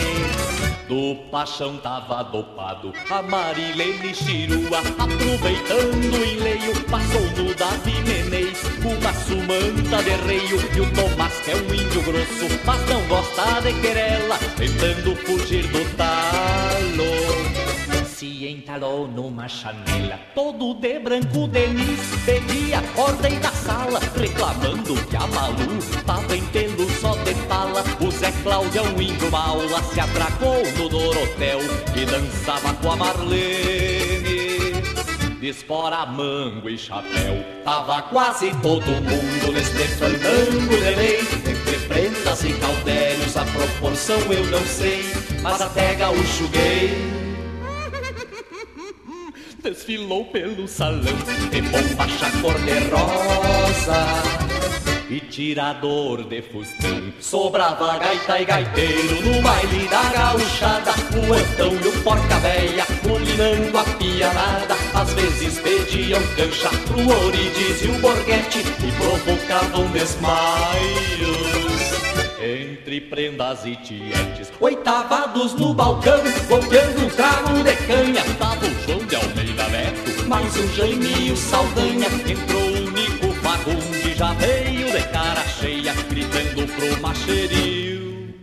do 0.88 1.16
paixão 1.32 1.78
tava 1.78 2.24
dopado. 2.24 2.92
A 3.10 3.22
Marilene 3.22 4.14
Chirua 4.14 4.80
Aproveitando 4.80 6.14
o 6.14 6.26
enleio 6.26 6.74
Passou 6.90 7.22
no 7.38 7.54
Davi 7.54 8.02
Menez 8.02 8.60
Uma 8.84 9.14
sumanta 9.14 10.04
de 10.04 10.16
reio. 10.26 10.58
E 10.76 10.82
o 10.82 10.92
Tomás 10.92 11.34
que 11.42 11.52
é 11.52 11.56
um 11.56 11.74
índio 11.74 12.02
grosso 12.02 12.60
Mas 12.66 12.90
não 12.90 13.02
gosta 13.08 13.23
de 13.62 13.74
querela 13.82 14.38
Tentando 14.56 15.16
fugir 15.16 15.66
do 15.68 15.98
talo. 15.98 18.06
Se 18.06 18.48
entalou 18.48 19.08
numa 19.08 19.48
chanela 19.48 20.20
Todo 20.36 20.76
de 20.76 21.00
branco 21.00 21.48
Denis 21.48 22.00
Pedia 22.26 22.82
ordem 22.96 23.40
da 23.40 23.50
sala 23.50 24.00
Reclamando 24.16 24.96
que 25.10 25.16
a 25.16 25.28
Malu 25.28 25.80
Tava 26.06 26.36
em 26.36 26.46
pelo 26.48 26.90
só 27.02 27.16
de 27.18 27.34
pala. 27.48 27.84
O 28.00 28.12
Zé 28.12 28.32
Cláudio 28.44 28.84
um 28.84 29.02
índio 29.02 29.32
maula 29.32 29.82
Se 29.84 30.00
atracou 30.00 30.64
no 30.78 30.90
Dorotel 30.90 31.60
E 31.96 32.06
dançava 32.06 32.74
com 32.76 32.92
a 32.92 32.96
Marlene 32.96 34.13
de 35.44 35.50
espora, 35.50 36.06
mango 36.06 36.70
e 36.70 36.78
chapéu. 36.78 37.44
Tava 37.66 38.04
quase 38.04 38.50
todo 38.62 38.86
mundo 38.86 39.52
neste 39.52 39.90
fandango 39.98 40.70
de 40.70 40.96
lei. 40.96 41.20
Entre 41.20 41.80
prendas 41.86 42.46
e 42.46 42.54
caudérios, 42.54 43.36
a 43.36 43.44
proporção 43.44 44.20
eu 44.32 44.46
não 44.46 44.66
sei, 44.66 45.04
mas 45.42 45.60
até 45.60 45.96
gaúcho 45.96 46.48
gay 46.48 46.94
desfilou 49.62 50.24
pelo 50.28 50.66
salão 50.66 51.02
de 51.52 51.62
bombacha 51.62 52.32
cor-de-rosa 52.42 54.04
e 55.10 55.20
tirador 55.20 56.24
de 56.24 56.42
fustão. 56.42 57.14
Sobrava 57.20 57.98
gaita 57.98 58.42
e 58.42 58.46
gaiteiro 58.46 59.22
no 59.22 59.42
baile 59.42 59.88
da 59.88 60.04
gauchada, 60.10 60.92
o 61.16 61.34
Antão 61.34 61.74
e 61.74 61.88
o 61.88 62.04
porca-véia 62.04 62.86
colinando 63.02 63.78
a 63.78 63.84
pianada. 63.84 64.76
Às 64.94 65.14
vezes 65.14 65.60
pediam 65.60 66.22
cancha 66.36 66.70
pro 66.88 67.26
Orides 67.26 67.84
e 67.84 67.88
o 67.88 68.00
Borghetti 68.00 68.60
e 68.60 68.92
provocavam 68.94 69.88
desmaios. 69.92 71.44
Entre 72.42 73.00
prendas 73.00 73.66
e 73.66 73.76
tietes, 73.78 74.52
oitavados 74.60 75.54
no 75.54 75.74
balcão, 75.74 76.22
golpeando 76.50 77.06
um 77.06 77.10
trago 77.10 77.64
de 77.64 77.76
canha. 77.88 78.24
Tava 78.38 78.66
o 78.66 78.86
João 78.86 79.00
de 79.06 79.16
Almeida 79.16 79.68
Neto, 79.70 80.28
mais 80.28 80.58
um 80.58 80.68
Jaime 80.74 81.28
e 81.28 81.32
o 81.32 81.38
Saldanha. 81.38 82.08
Entrou 82.28 82.83
Fagundes, 83.54 84.18
já 84.18 84.34
veio 84.34 84.92
de 84.92 85.08
cara 85.10 85.44
cheia, 85.48 85.94
gritando 86.10 86.66
pro 86.74 87.02
macheril. 87.04 88.34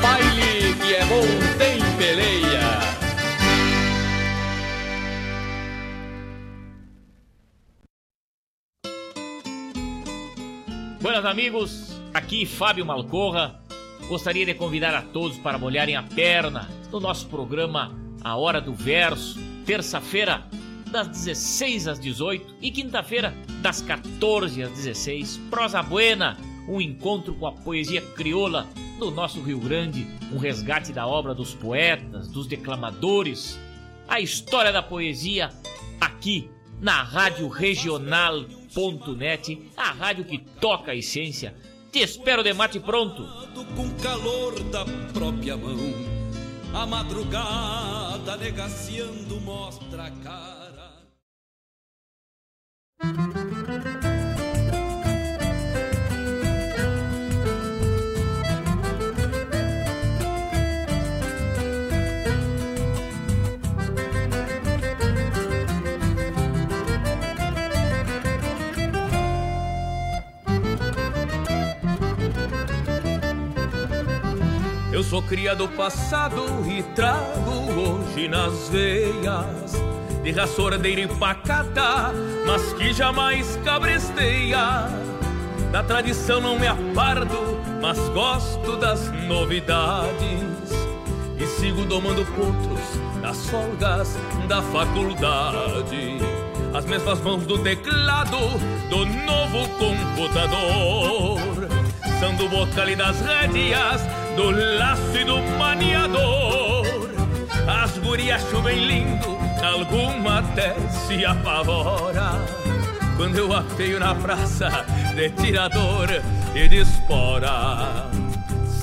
Baile 0.00 0.74
que 0.80 0.94
é 0.94 1.04
bom 1.06 1.26
tem 1.58 1.80
peleia. 1.98 2.60
Buenas 11.00 11.24
amigos, 11.24 12.00
aqui 12.14 12.46
Fábio 12.46 12.86
Malcorra. 12.86 13.60
Gostaria 14.08 14.46
de 14.46 14.54
convidar 14.54 14.94
a 14.94 15.02
todos 15.02 15.38
para 15.38 15.58
molharem 15.58 15.96
a 15.96 16.04
perna 16.04 16.70
no 16.92 17.00
nosso 17.00 17.26
programa 17.26 17.92
A 18.22 18.36
Hora 18.36 18.60
do 18.60 18.72
Verso, 18.72 19.40
terça-feira 19.66 20.44
das 20.96 21.08
16 21.08 21.88
às 21.88 22.00
18 22.00 22.54
e 22.62 22.70
quinta-feira 22.70 23.34
das 23.60 23.82
14 23.82 24.62
às 24.62 24.70
16. 24.70 25.36
Prosa 25.50 25.82
Buena, 25.82 26.38
um 26.66 26.80
encontro 26.80 27.34
com 27.34 27.46
a 27.46 27.52
poesia 27.52 28.00
crioula 28.00 28.66
do 28.98 29.10
nosso 29.10 29.42
Rio 29.42 29.58
Grande, 29.58 30.06
um 30.32 30.38
resgate 30.38 30.94
da 30.94 31.06
obra 31.06 31.34
dos 31.34 31.54
poetas, 31.54 32.28
dos 32.28 32.46
declamadores, 32.46 33.60
a 34.08 34.20
história 34.20 34.72
da 34.72 34.82
poesia 34.82 35.50
aqui 36.00 36.48
na 36.80 37.02
Rádio 37.02 37.46
Regional.net, 37.48 39.70
a 39.76 39.92
rádio 39.92 40.24
que 40.24 40.38
toca 40.38 40.92
a 40.92 40.96
essência. 40.96 41.54
Te 41.92 41.98
espero 41.98 42.42
de 42.42 42.54
mate 42.54 42.80
pronto. 42.80 43.22
Com 43.76 43.90
calor 44.02 44.58
da 44.70 44.86
própria 45.12 45.58
mão, 45.58 45.76
a 46.72 46.86
madrugada 46.86 48.38
negaciando 48.38 49.38
mostra 49.42 50.04
a 50.04 50.10
cara. 50.10 50.65
Eu 74.92 75.02
sou 75.02 75.22
cria 75.22 75.54
do 75.54 75.68
passado 75.68 76.42
e 76.66 76.82
trago 76.94 77.50
hoje 77.78 78.28
nas 78.28 78.70
veias 78.70 79.74
de 80.26 80.32
raça 80.32 80.60
ordeira 80.60 81.02
e 81.02 81.06
pacata, 81.06 82.12
mas 82.44 82.72
que 82.72 82.92
jamais 82.92 83.56
cabresteia. 83.64 84.88
Da 85.70 85.84
tradição 85.84 86.40
não 86.40 86.58
me 86.58 86.66
aparto, 86.66 87.56
mas 87.80 87.96
gosto 88.08 88.76
das 88.76 89.08
novidades 89.28 90.72
e 91.38 91.46
sigo 91.46 91.84
domando 91.84 92.24
potros 92.24 92.80
nas 93.22 93.48
folgas 93.48 94.18
da 94.48 94.60
faculdade. 94.62 96.18
As 96.74 96.84
mesmas 96.86 97.20
mãos 97.20 97.46
do 97.46 97.58
teclado 97.58 98.36
do 98.90 99.06
novo 99.06 99.68
computador 99.78 101.38
são 102.18 102.34
do 102.34 102.48
bocal 102.48 102.88
e 102.88 102.96
das 102.96 103.20
rédeas, 103.20 104.02
do 104.34 104.50
laço 104.76 105.16
e 105.20 105.24
do 105.24 105.40
maniador. 105.56 106.84
As 107.68 107.96
gurias 107.98 108.42
chovem 108.50 108.84
lindo, 108.86 109.35
alguma 109.66 110.38
até 110.38 110.74
se 110.88 111.24
apavora. 111.24 112.44
Quando 113.16 113.36
eu 113.36 113.52
apeio 113.52 113.98
na 113.98 114.14
praça 114.14 114.84
de 115.14 115.30
tirador 115.30 116.08
e 116.54 116.68
de 116.68 116.76
espora. 116.76 118.08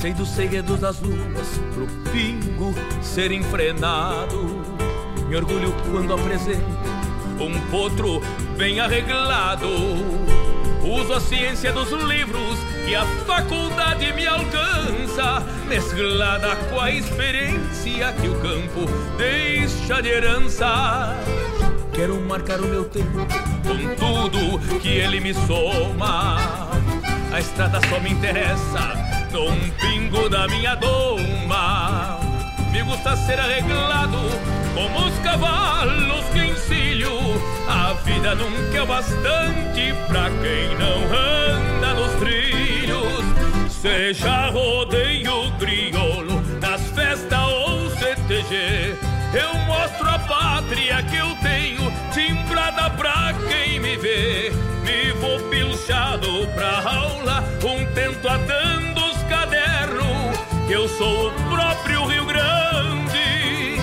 Sei 0.01 0.13
dos 0.13 0.29
segredos 0.29 0.79
das 0.79 0.99
luas 0.99 1.47
pro 1.73 1.87
pingo 2.11 2.73
ser 3.01 3.31
enfrenado. 3.31 4.61
Me 5.27 5.35
orgulho 5.35 5.73
quando 5.89 6.13
apresento 6.13 6.63
um 7.39 7.59
potro 7.71 8.21
bem 8.57 8.79
arreglado. 8.79 9.67
Uso 10.83 11.13
a 11.13 11.19
ciência 11.21 11.71
dos 11.71 11.89
livros 11.91 12.52
que 12.85 12.95
a 12.95 13.05
faculdade 13.25 14.11
me 14.13 14.27
alcança, 14.27 15.43
mesclada 15.67 16.55
com 16.69 16.79
a 16.79 16.91
experiência 16.91 18.13
que 18.13 18.27
o 18.27 18.35
campo 18.39 18.85
deixa 19.17 20.01
de 20.01 20.09
herança. 20.09 21.15
Quero 21.93 22.19
marcar 22.21 22.59
o 22.59 22.67
meu 22.67 22.85
tempo 22.85 23.25
com 23.63 23.95
tudo 23.95 24.79
que 24.79 24.89
ele 24.89 25.19
me 25.19 25.33
soma. 25.33 26.37
A 27.31 27.39
estrada 27.39 27.79
só 27.89 27.99
me 27.99 28.11
interessa 28.11 28.93
num 29.31 29.69
pingo 29.79 30.29
da 30.29 30.47
minha 30.47 30.75
doma. 30.75 32.19
Me 32.71 32.81
gusta 32.83 33.15
ser 33.15 33.39
arreglado 33.39 34.17
como 34.73 35.07
os 35.07 35.17
cavalos 35.19 36.25
que 36.33 36.39
encilho. 36.39 37.11
A 37.67 37.93
vida 38.03 38.35
nunca 38.35 38.77
é 38.77 38.81
o 38.81 38.85
bastante 38.85 39.93
pra 40.07 40.29
quem 40.41 40.75
não 40.77 41.03
anda 41.05 41.93
nos 41.93 42.11
trilhos. 42.19 42.62
Seja 43.83 44.49
rodeio 44.49 45.51
crioulo, 45.59 46.41
nas 46.61 46.79
festas 46.91 47.37
ou 47.37 47.89
CTG. 47.89 48.95
Eu 49.33 49.53
mostro 49.65 50.09
a 50.09 50.19
pátria 50.19 51.03
que 51.03 51.17
eu 51.17 51.35
tenho, 51.41 51.91
timbrada 52.13 52.89
pra 52.91 53.33
quem 53.49 53.81
me 53.81 53.97
vê. 53.97 54.53
Vou 55.19 55.37
pilchado 55.49 56.47
pra 56.55 56.81
aula, 56.89 57.43
um 57.63 57.85
tento 57.93 58.27
atando 58.27 59.03
que 60.65 60.73
eu 60.73 60.87
sou 60.87 61.27
o 61.27 61.31
próprio 61.51 62.05
Rio 62.05 62.25
Grande, 62.25 63.77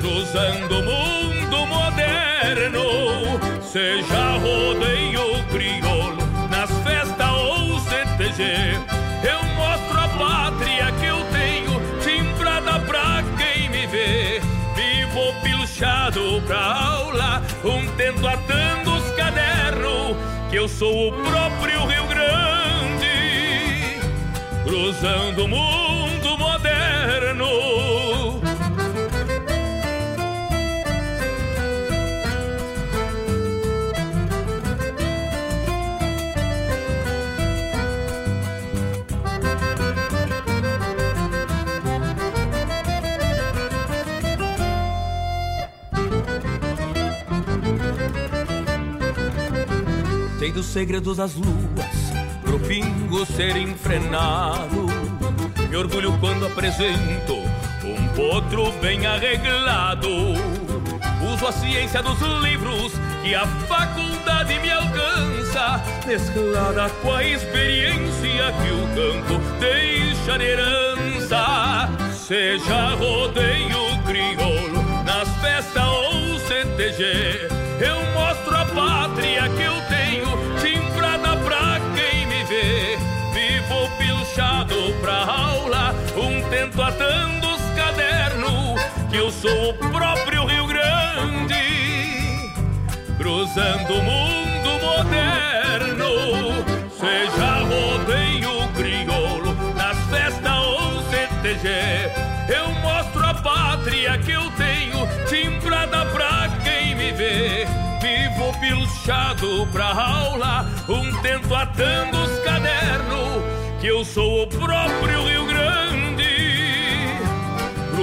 cruzando 0.00 0.78
o 0.78 0.82
mundo 0.82 1.66
moderno, 1.66 2.82
seja 3.62 4.38
rodeio 4.38 5.44
crioulo, 5.52 6.23
CTG, 8.34 8.42
eu 9.28 9.42
mostro 9.54 9.98
a 9.98 10.08
pátria 10.08 10.92
que 10.92 11.06
eu 11.06 11.24
tenho, 11.30 11.80
timbrada 12.00 12.80
pra 12.80 13.22
quem 13.38 13.70
me 13.70 13.86
vê, 13.86 14.40
vivo 14.74 15.32
pilchado 15.42 16.42
pra 16.46 16.58
aula, 16.58 17.42
um 17.64 17.86
tento 17.96 18.26
atando 18.26 18.96
os 18.96 19.10
cadernos, 19.12 20.16
que 20.50 20.56
eu 20.56 20.68
sou 20.68 21.08
o 21.08 21.12
próprio 21.12 21.86
Rio 21.86 22.06
Grande. 22.08 23.04
Cruzando 24.64 25.44
o 25.44 25.48
mundo 25.48 25.93
Sei 50.44 50.52
dos 50.52 50.66
segredos 50.66 51.16
das 51.16 51.34
luas 51.36 52.12
pro 52.42 52.60
pingo 52.60 53.24
ser 53.24 53.56
enfrenado. 53.56 54.88
Me 55.70 55.74
orgulho 55.74 56.12
quando 56.20 56.44
apresento 56.44 57.32
um 57.82 58.08
potro 58.08 58.70
bem 58.72 59.06
arreglado. 59.06 60.06
Uso 61.32 61.46
a 61.46 61.50
ciência 61.50 62.02
dos 62.02 62.20
livros 62.42 62.92
que 63.22 63.34
a 63.34 63.46
faculdade 63.46 64.58
me 64.58 64.70
alcança, 64.70 65.82
mesclada 66.06 66.90
com 67.00 67.14
a 67.14 67.24
experiência 67.24 68.52
que 68.52 68.70
o 68.70 68.86
campo 68.94 69.40
deixa 69.58 70.36
de 70.36 70.44
herança. 70.44 71.88
Seja 72.12 72.94
rodeio 72.96 73.98
crioulo, 74.04 74.82
nas 75.06 75.26
festas 75.40 75.82
ou 75.82 76.38
CTG, 76.40 77.48
eu 77.80 78.04
mostro 78.12 78.54
a 78.54 78.66
pátria 78.66 79.48
que 79.48 79.62
eu 79.62 79.80
tenho, 79.88 80.03
tento 86.54 86.80
atando 86.80 87.48
os 87.48 87.62
cadernos, 87.74 88.80
que 89.10 89.16
eu 89.16 89.28
sou 89.28 89.70
o 89.70 89.74
próprio 89.74 90.46
Rio 90.46 90.66
Grande, 90.68 92.52
cruzando 93.18 93.94
o 93.94 94.02
mundo 94.02 94.70
moderno. 94.80 96.14
Seja 96.96 97.58
rodeio 97.64 98.68
crioulo, 98.76 99.52
nas 99.74 99.98
festas 100.06 100.52
ou 100.52 101.02
CTG, 101.10 101.68
eu 102.48 102.70
mostro 102.82 103.26
a 103.26 103.34
pátria 103.34 104.16
que 104.18 104.30
eu 104.30 104.48
tenho, 104.52 105.08
timbrada 105.28 106.06
pra 106.06 106.48
quem 106.62 106.94
me 106.94 107.10
vê 107.10 107.66
vivo 108.00 108.52
pilchado 108.60 109.66
pra 109.72 109.86
aula, 109.86 110.66
um 110.88 111.20
tento 111.20 111.52
atando 111.52 112.16
os 112.16 112.38
cadernos, 112.44 113.42
que 113.80 113.88
eu 113.88 114.04
sou 114.04 114.44
o 114.44 114.46
próprio 114.46 115.26
Rio 115.26 115.46
Grande, 115.46 116.03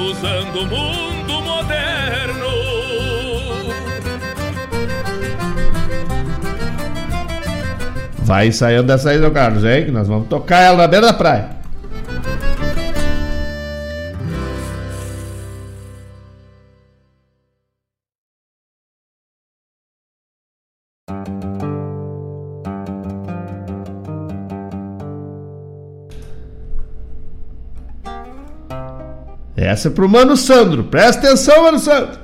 cruzando 0.02 0.62
o 0.62 0.66
mundo 0.66 1.42
moderno. 1.42 2.48
Vai 8.24 8.52
saindo 8.52 8.84
dessa 8.84 9.12
aí, 9.12 9.32
Carlos, 9.32 9.64
hein? 9.64 9.86
Que 9.86 9.92
nós 9.92 10.08
vamos 10.08 10.28
tocar 10.28 10.62
ela 10.62 10.78
na 10.78 10.88
beira 10.88 11.08
da 11.08 11.14
praia. 11.14 11.61
Essa 29.72 29.88
é 29.88 29.92
pro 29.92 30.10
Mano 30.10 30.36
Sandro. 30.36 30.84
Presta 30.84 31.28
atenção, 31.28 31.64
Mano 31.64 31.80
Sandro. 31.80 32.20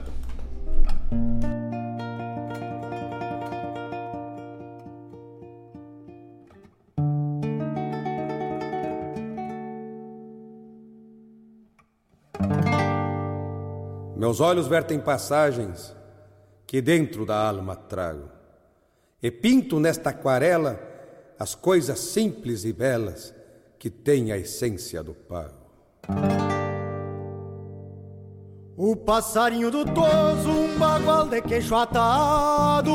Meus 14.17 14.41
olhos 14.41 14.67
vertem 14.67 14.99
passagens 14.99 15.95
que 16.65 16.81
dentro 16.81 17.25
da 17.25 17.47
alma 17.47 17.77
trago, 17.77 18.29
e 19.23 19.31
pinto 19.31 19.79
nesta 19.79 20.09
aquarela 20.09 20.77
as 21.39 21.55
coisas 21.55 21.97
simples 21.97 22.65
e 22.65 22.73
belas 22.73 23.33
que 23.79 23.89
têm 23.89 24.33
a 24.33 24.37
essência 24.37 25.01
do 25.01 25.13
pago. 25.13 25.55
O 28.79 28.95
passarinho 28.95 29.71
do 29.71 29.83
toso, 29.83 30.51
um 30.51 30.77
bagual 30.77 31.27
de 31.27 31.41
queixo 31.41 31.73
atado 31.73 32.93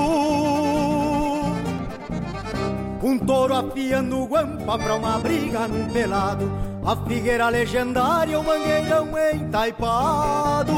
Um 3.03 3.19
touro 3.19 3.53
afiando 3.53 4.25
guampa 4.27 4.79
pra 4.79 4.95
uma 4.95 5.19
briga 5.19 5.67
num 5.67 5.93
pelado 5.93 6.49
a 6.85 6.97
figueira 6.97 7.49
legendária, 7.49 8.41
o 8.41 8.45
mangueirão 8.45 9.09
entaipado. 9.33 10.73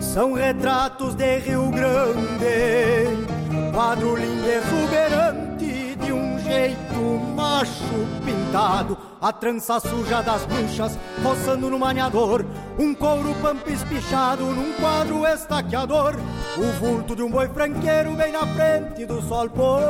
São 0.00 0.32
retratos 0.32 1.14
de 1.14 1.38
Rio 1.40 1.70
Grande, 1.70 3.26
quadro 3.74 4.16
lindo 4.16 4.48
exuberante 4.48 5.96
de 5.96 6.10
um 6.10 6.38
jeito 6.38 7.20
macho 7.36 8.06
pintado. 8.24 9.11
A 9.22 9.32
trança 9.32 9.78
suja 9.78 10.20
das 10.20 10.44
bruxas 10.46 10.98
roçando 11.22 11.70
no 11.70 11.78
maniador, 11.78 12.44
um 12.76 12.92
couro 12.92 13.32
pampa 13.40 13.70
espichado 13.70 14.44
num 14.44 14.72
quadro 14.72 15.24
estaqueador. 15.24 16.16
O 16.58 16.72
vulto 16.80 17.14
de 17.14 17.22
um 17.22 17.30
boi 17.30 17.48
franqueiro 17.48 18.16
bem 18.16 18.32
na 18.32 18.44
frente 18.48 19.06
do 19.06 19.22
sol 19.22 19.48
pôr. 19.48 19.80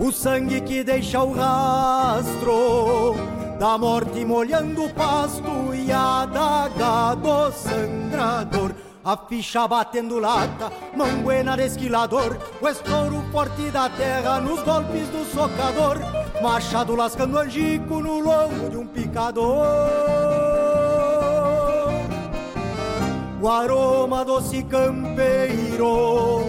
O 0.00 0.10
sangue 0.10 0.60
que 0.62 0.82
deixa 0.82 1.22
o 1.22 1.32
rastro 1.32 3.14
da 3.60 3.78
morte 3.78 4.24
molhando 4.24 4.86
o 4.86 4.90
pasto 4.90 5.72
e 5.72 5.92
a 5.92 6.26
daga 6.26 7.14
do 7.14 7.52
sangrador. 7.52 8.81
A 9.04 9.16
ficha 9.16 9.66
batendo 9.66 10.20
lata, 10.20 10.70
manguena 10.96 11.56
de 11.56 11.66
esquilador, 11.66 12.38
o 12.60 12.68
estouro 12.68 13.20
forte 13.32 13.68
da 13.72 13.88
terra 13.88 14.40
nos 14.40 14.62
golpes 14.62 15.08
do 15.08 15.24
socador, 15.24 15.98
machado 16.40 16.94
lascando 16.94 17.36
angico 17.40 18.00
no 18.00 18.20
lombo 18.20 18.70
de 18.70 18.76
um 18.76 18.86
picador. 18.86 19.56
O 23.42 23.48
aroma 23.48 24.24
doce 24.24 24.62
campeiro 24.62 26.44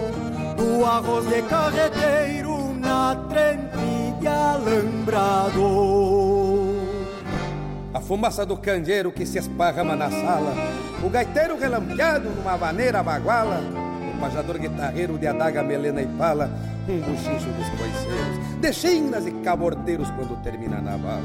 do 0.56 0.86
arroz 0.86 1.26
de 1.28 1.42
carreteiro 1.42 2.72
na 2.78 3.16
trempe 3.28 4.14
de 4.20 4.28
alambrado. 4.28 6.23
A 7.94 8.00
fumaça 8.00 8.44
do 8.44 8.56
candeeiro 8.56 9.12
que 9.12 9.24
se 9.24 9.38
esparrama 9.38 9.94
na 9.94 10.10
sala, 10.10 10.52
o 11.00 11.08
gaiteiro 11.08 11.56
relampeado 11.56 12.28
numa 12.28 12.56
vaneira 12.56 13.00
baguala, 13.04 13.60
o 14.12 14.20
pajador 14.20 14.58
guitarreiro 14.58 15.16
de 15.16 15.28
adaga, 15.28 15.62
melena 15.62 16.02
e 16.02 16.06
pala, 16.06 16.50
um 16.88 16.98
buchincho 16.98 17.46
dos 17.52 17.68
coiceiros, 17.68 18.60
de 18.60 18.72
chinas 18.72 19.26
e 19.28 19.30
cabordeiros 19.30 20.10
quando 20.10 20.42
termina 20.42 20.80
na 20.80 20.98
bala. 20.98 21.22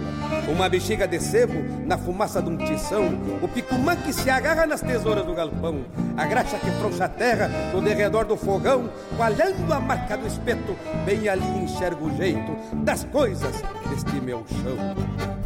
Uma 0.47 0.69
bexiga 0.69 1.07
de 1.07 1.19
sebo 1.19 1.55
na 1.87 1.97
fumaça 1.97 2.39
de 2.39 2.51
um 2.51 2.57
tição, 2.57 3.07
o 3.41 3.47
picumã 3.47 3.95
que 3.95 4.13
se 4.13 4.29
agarra 4.29 4.67
nas 4.67 4.81
tesouras 4.81 5.25
do 5.25 5.33
galpão, 5.33 5.83
a 6.15 6.27
graxa 6.27 6.59
que 6.59 6.69
frouxa 6.73 7.05
a 7.05 7.09
terra 7.09 7.49
no 7.73 7.81
derredor 7.81 8.25
do 8.25 8.37
fogão, 8.37 8.91
coalhando 9.17 9.73
a 9.73 9.79
marca 9.79 10.15
do 10.15 10.27
espeto, 10.27 10.75
bem 11.03 11.27
ali 11.27 11.63
enxergo 11.63 12.05
o 12.05 12.15
jeito 12.15 12.55
das 12.83 13.03
coisas 13.05 13.55
deste 13.89 14.21
meu 14.21 14.45
chão. 14.47 15.38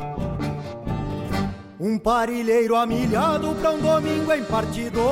Um 1.85 1.97
parilheiro 1.97 2.77
amilhado 2.77 3.53
pra 3.55 3.71
um 3.71 3.77
domingo 3.77 4.31
em 4.31 4.41
partidor. 4.45 5.03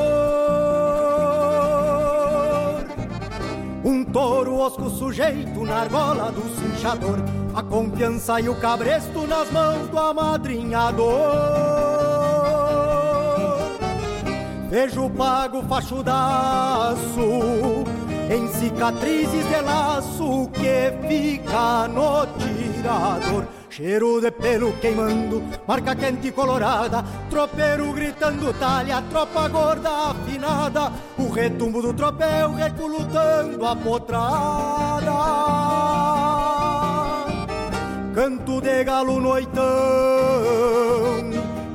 Um 3.84 4.06
touro 4.06 4.56
osco 4.56 4.90
sujeito 4.90 5.66
na 5.66 5.82
argola 5.82 6.32
do 6.32 6.42
cinchador. 6.58 7.18
A 7.54 7.62
confiança 7.62 8.40
e 8.40 8.48
o 8.48 8.56
cabresto 8.56 9.28
nas 9.28 9.52
mãos 9.52 9.90
do 9.90 10.00
amadrinhador. 10.00 11.10
Vejo 14.70 15.10
pago 15.10 15.64
fachudaço 15.64 17.04
em 18.34 18.48
cicatrizes 18.48 19.46
de 19.46 19.62
laço 19.62 20.50
que 20.54 21.06
fica 21.06 21.90
no 21.90 22.26
tirador. 22.28 23.61
Cheiro 23.72 24.20
de 24.20 24.30
pelo 24.32 24.74
queimando, 24.82 25.42
marca 25.66 25.96
quente 25.96 26.28
e 26.28 26.32
colorada, 26.34 27.06
tropeiro 27.30 27.94
gritando 27.94 28.52
talha, 28.60 29.02
tropa 29.10 29.48
gorda 29.48 30.10
afinada, 30.10 30.92
o 31.18 31.30
retumbo 31.30 31.82
do 31.82 31.94
tropel 31.94 32.54
reculutando 32.54 33.66
a 33.66 33.74
potrada. 33.74 35.14
Canto 38.14 38.60
de 38.60 38.84
galo 38.84 39.22
noitão, 39.22 39.64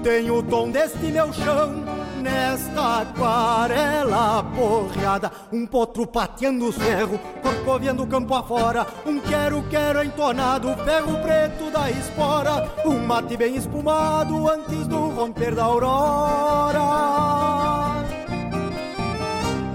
tem 0.02 0.30
o 0.30 0.42
tom 0.42 0.70
deste 0.70 1.06
meu 1.10 1.32
chão, 1.32 1.82
nesta 2.26 3.02
aquarela 3.02 4.42
porreada. 4.42 5.30
Um 5.52 5.64
potro 5.64 6.06
pateando 6.06 6.68
os 6.68 6.76
ferros, 6.76 7.20
corcoviando 7.40 8.06
campo 8.06 8.34
afora. 8.34 8.86
Um 9.06 9.20
quero-quero 9.20 10.02
entonado, 10.02 10.74
ferro 10.84 11.18
preto 11.22 11.70
da 11.70 11.88
espora. 11.90 12.68
Um 12.84 12.98
mate 13.06 13.36
bem 13.36 13.54
espumado 13.56 14.50
antes 14.50 14.86
do 14.88 15.10
romper 15.10 15.54
da 15.54 15.64
aurora. 15.64 16.80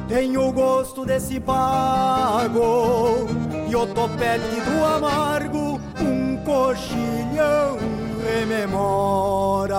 Tenho 0.07 0.49
o 0.49 0.51
gosto 0.51 1.05
desse 1.05 1.39
pago 1.39 3.27
e 3.69 3.75
o 3.75 3.87
topete 3.87 4.59
do 4.59 4.85
amargo. 4.85 5.79
Um 6.01 6.35
coxilhão 6.43 7.77
rememora. 8.21 9.77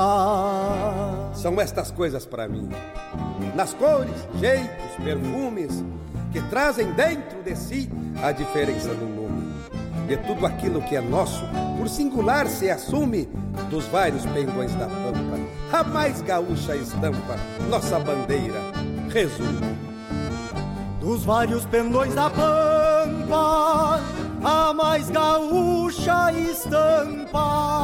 São 1.42 1.60
estas 1.60 1.90
coisas 1.90 2.24
para 2.24 2.46
mim. 2.46 2.68
Nas 3.56 3.74
cores, 3.74 4.14
jeitos, 4.38 4.94
perfumes 5.02 5.82
que 6.30 6.40
trazem 6.42 6.92
dentro 6.92 7.42
de 7.42 7.56
si 7.56 7.90
a 8.22 8.30
diferença 8.30 8.94
do 8.94 9.06
nome. 9.06 9.52
De 10.06 10.16
tudo 10.18 10.46
aquilo 10.46 10.80
que 10.82 10.94
é 10.94 11.00
nosso, 11.00 11.44
por 11.76 11.88
singular 11.88 12.46
se 12.46 12.70
assume 12.70 13.28
dos 13.68 13.88
vários 13.88 14.24
pendões 14.26 14.72
da 14.76 14.86
pampa. 14.86 15.36
A 15.72 15.82
mais 15.82 16.22
gaúcha 16.22 16.76
estampa, 16.76 17.36
nossa 17.68 17.98
bandeira, 17.98 18.60
resume. 19.10 19.76
Dos 21.00 21.24
vários 21.24 21.66
pendões 21.66 22.14
da 22.14 22.30
pampa, 22.30 24.00
a 24.44 24.72
mais 24.72 25.10
gaúcha 25.10 26.32
estampa 26.34 27.82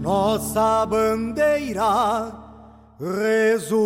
nossa 0.00 0.86
bandeira 0.86 2.32
resume. 2.98 3.80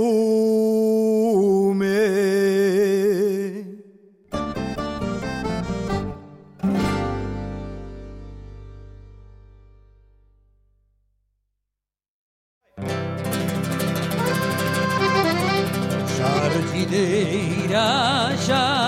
Jardineira, 16.94 18.36
jardineira 18.46 18.83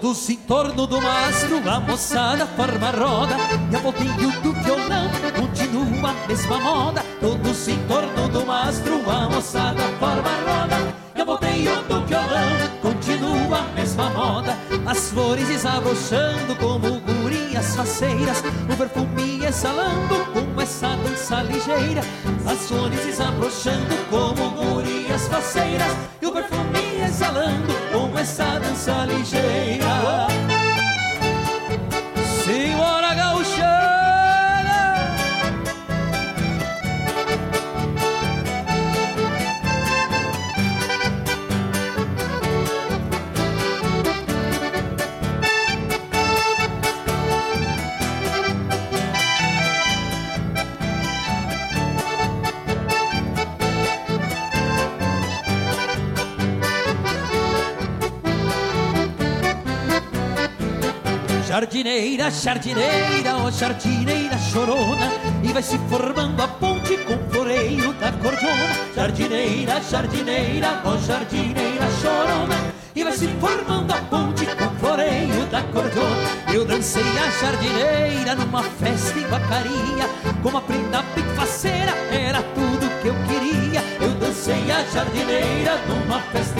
Todos 0.00 0.28
em 0.28 0.36
torno 0.36 0.88
do 0.88 1.00
mastro, 1.00 1.70
a 1.70 1.78
moçada 1.78 2.46
forma 2.46 2.90
roda 2.90 3.36
E 3.70 3.76
a 3.76 3.78
botinho 3.78 4.40
do 4.42 4.52
violão 4.52 5.08
continua 5.38 6.10
a 6.10 6.26
mesma 6.26 6.58
moda. 6.58 7.04
Todos 7.20 7.68
em 7.68 7.78
torno 7.86 8.28
do 8.28 8.44
mastro, 8.44 9.08
a 9.08 9.28
moçada 9.28 9.82
forma 10.00 10.30
roda 10.46 10.94
E 11.14 11.20
a 11.20 11.24
botinho 11.24 11.82
do 11.84 12.04
violão 12.06 12.50
continua 12.82 13.58
a 13.58 13.74
mesma 13.74 14.10
moda. 14.10 14.58
As 14.84 15.10
flores 15.10 15.46
desabrochando 15.46 16.56
como 16.56 17.00
gurias 17.00 17.76
faceiras 17.76 18.42
O 18.68 18.76
perfume 18.76 19.44
exalando 19.44 20.26
como 20.32 20.60
essa 20.60 20.88
dança 20.88 21.42
ligeira. 21.42 22.02
As 22.44 22.66
flores 22.66 23.00
desabrochando 23.06 23.94
como 24.10 24.50
gurias 24.50 25.28
faceiras 25.28 25.92
E 26.20 26.26
o 26.26 26.32
perfume 26.32 27.00
exalando 27.06 27.72
como 27.92 28.18
essa 28.18 28.58
dança 28.58 29.06
ligeira 29.06 29.63
Jardineira, 62.42 63.36
ó 63.36 63.50
jardineira 63.50 64.36
chorona 64.38 65.08
E 65.42 65.52
vai 65.52 65.62
se 65.62 65.78
formando 65.88 66.42
a 66.42 66.48
ponte 66.48 66.96
com 66.98 67.14
o 67.14 67.30
floreio 67.30 67.92
da 67.94 68.12
cordona. 68.12 68.74
Jardineira, 68.94 69.80
jardineira, 69.80 70.82
ó 70.84 70.96
jardineira 70.98 71.86
chorona 72.02 72.56
E 72.94 73.04
vai 73.04 73.12
se 73.12 73.28
formando 73.28 73.92
a 73.92 73.96
ponte 73.96 74.46
com 74.46 74.64
o 74.64 74.78
floreio 74.78 75.46
da 75.46 75.62
cordona. 75.62 76.28
Eu 76.52 76.64
dancei 76.64 77.02
a 77.02 77.30
jardineira 77.40 78.34
numa 78.34 78.62
festa 78.62 79.18
em 79.18 79.26
vacaria 79.28 80.08
Com 80.42 80.56
a 80.56 80.60
prenda 80.60 81.02
bem 81.14 81.24
faceira, 81.36 81.92
era 82.10 82.42
tudo 82.42 83.00
que 83.00 83.08
eu 83.08 83.14
queria. 83.28 83.80
Eu 84.00 84.10
dancei 84.14 84.70
a 84.70 84.84
jardineira 84.92 85.78
numa 85.86 86.20
festa 86.20 86.53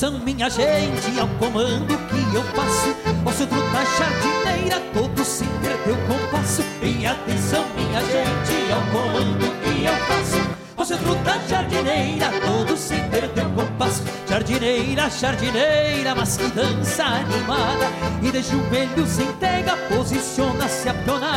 atenção, 0.00 0.18
minha 0.20 0.48
gente, 0.48 1.20
ao 1.20 1.28
comando 1.38 1.86
que 2.08 2.34
eu 2.34 2.42
faço. 2.54 2.96
O 3.26 3.32
centro 3.32 3.60
da 3.70 3.84
jardineira 3.84 4.80
todo 4.94 5.22
se 5.22 5.44
perdeu 5.44 5.96
compasso. 6.06 6.62
E 6.82 7.06
atenção, 7.06 7.66
minha 7.76 8.00
gente, 8.00 8.72
ao 8.72 8.80
comando 8.90 9.44
que 9.62 9.84
eu 9.84 9.92
faço. 10.06 10.40
O 10.78 10.84
centro 10.86 11.14
da 11.16 11.36
jardineira 11.46 12.30
todo 12.40 12.76
se 12.78 12.94
perdeu 13.10 13.44
compasso. 13.50 14.02
Jardineira, 14.26 15.10
jardineira, 15.10 16.14
mas 16.14 16.38
que 16.38 16.48
dança 16.48 17.04
animada. 17.04 17.86
E 18.22 18.30
de 18.30 18.42
joelhos 18.42 19.18
em 19.18 19.32
tega, 19.34 19.76
posiciona-se 19.94 20.88
a 20.88 20.94
pionada. 20.94 21.29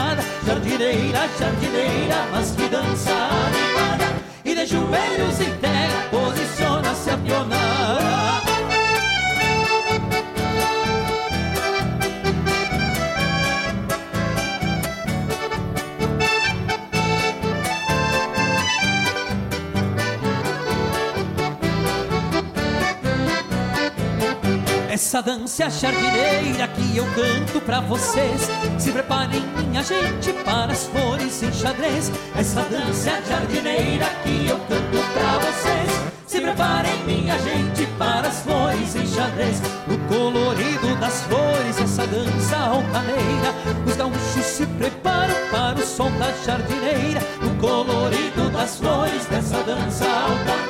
Dança 25.55 25.69
jardineira 25.69 26.67
que 26.69 26.97
eu 26.97 27.05
canto 27.13 27.61
pra 27.61 27.79
vocês. 27.81 28.49
Se 28.79 28.91
preparem, 28.91 29.39
minha 29.55 29.83
gente, 29.83 30.33
para 30.43 30.71
as 30.71 30.85
flores 30.85 31.43
em 31.43 31.53
xadrez. 31.53 32.11
Essa 32.35 32.63
dança 32.63 33.21
jardineira 33.29 34.07
que 34.23 34.47
eu 34.47 34.57
canto 34.57 35.13
pra 35.13 35.37
vocês. 35.37 36.11
Se 36.25 36.41
preparem, 36.41 37.03
minha 37.05 37.37
gente, 37.37 37.85
para 37.99 38.29
as 38.29 38.39
flores 38.39 38.95
em 38.95 39.05
xadrez. 39.05 39.61
No 39.85 39.99
colorido 40.07 40.95
das 40.99 41.21
flores, 41.21 41.79
essa 41.79 42.07
dança 42.07 42.57
altaneira 42.57 43.53
Os 43.85 43.95
gaúchos 43.95 44.45
se 44.45 44.65
preparam 44.65 45.35
para 45.51 45.77
o 45.77 45.85
som 45.85 46.09
da 46.17 46.31
jardineira. 46.43 47.21
No 47.39 47.55
colorido 47.57 48.49
das 48.49 48.77
flores, 48.77 49.23
dessa 49.27 49.61
dança 49.61 50.03
altaneira 50.03 50.62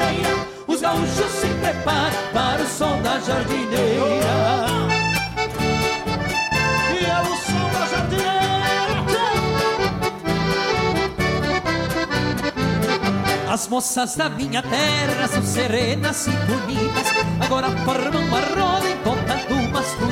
As 13.63 13.69
moças 13.69 14.15
da 14.17 14.29
minha 14.29 14.61
terra 14.61 15.25
são 15.25 15.41
serenas 15.41 16.27
e 16.27 16.31
bonitas. 16.31 17.07
Agora 17.39 17.69
formam 17.85 18.25
uma 18.25 18.39
roda 18.41 18.89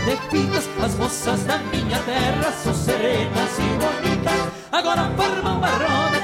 de 0.05 0.29
fitas 0.29 0.69
As 0.81 0.95
moças 0.95 1.43
da 1.43 1.57
minha 1.57 1.99
terra 1.99 2.49
são 2.63 2.73
serenas 2.73 3.51
e 3.59 4.03
bonitas. 4.07 4.53
Agora 4.71 5.11
formam 5.17 5.57
uma 5.57 5.67
roda 5.67 6.21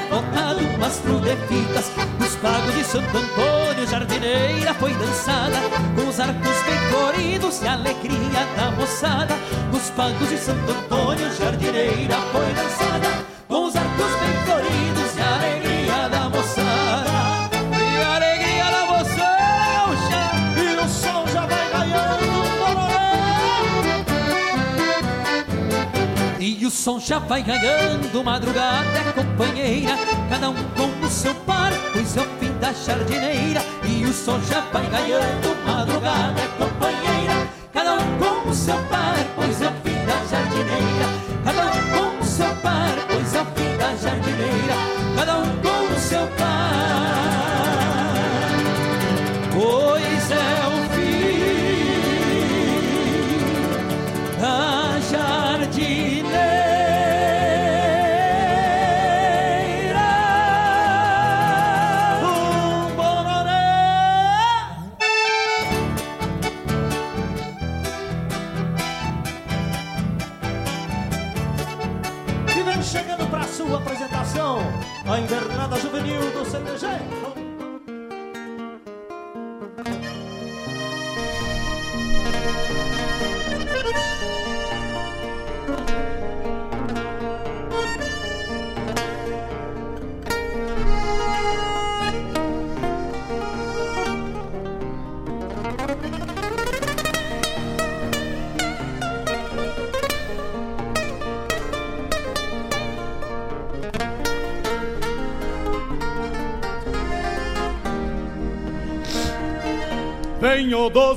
de 1.19 1.36
fitas 1.47 1.91
Nos 2.17 2.36
pagos 2.38 2.73
de 2.73 2.84
Santo 2.86 3.17
Antônio, 3.17 3.88
jardineira 3.88 4.73
foi 4.75 4.93
dançada. 4.93 5.57
Com 5.97 6.07
os 6.07 6.19
arcos 6.21 6.63
bem 6.65 6.80
floridos 6.89 7.61
e 7.61 7.67
a 7.67 7.73
alegria 7.73 8.45
da 8.55 8.71
moçada. 8.71 9.36
Nos 9.73 9.89
pagos 9.89 10.30
de 10.30 10.38
Santo 10.38 10.71
Antônio, 10.71 11.30
jardineira 11.36 12.15
foi 12.32 12.53
dançada 12.53 13.37
som 26.88 27.02
já 27.02 27.20
vai 27.20 27.44
ganhando, 27.44 28.24
madrugada 28.24 28.98
é 28.98 29.12
companheira. 29.12 29.92
Cada 30.30 30.52
um 30.52 30.56
com 30.70 31.06
o 31.06 31.10
seu 31.10 31.36
par, 31.36 31.70
pois 31.92 32.16
é 32.16 32.22
o 32.22 32.26
fim 32.40 32.54
da 32.62 32.72
jardineira. 32.72 33.62
E 33.84 34.06
o 34.06 34.14
som 34.14 34.40
já 34.44 34.62
vai 34.72 34.86
ganhando, 34.90 35.66
madrugada 35.66 36.40
é 36.40 36.48
companheira. 36.58 37.50
Cada 37.74 37.96
um 37.96 38.18
com 38.20 38.50
o 38.50 38.54
seu 38.54 38.78
par, 38.84 39.18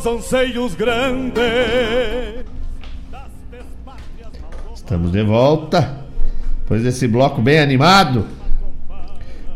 dos 0.01 0.07
anseios 0.07 0.75
grandes. 0.75 1.43
Estamos 4.75 5.13
de 5.13 5.23
volta. 5.23 6.01
Depois 6.61 6.83
desse 6.83 7.07
bloco 7.07 7.43
bem 7.43 7.59
animado. 7.59 8.25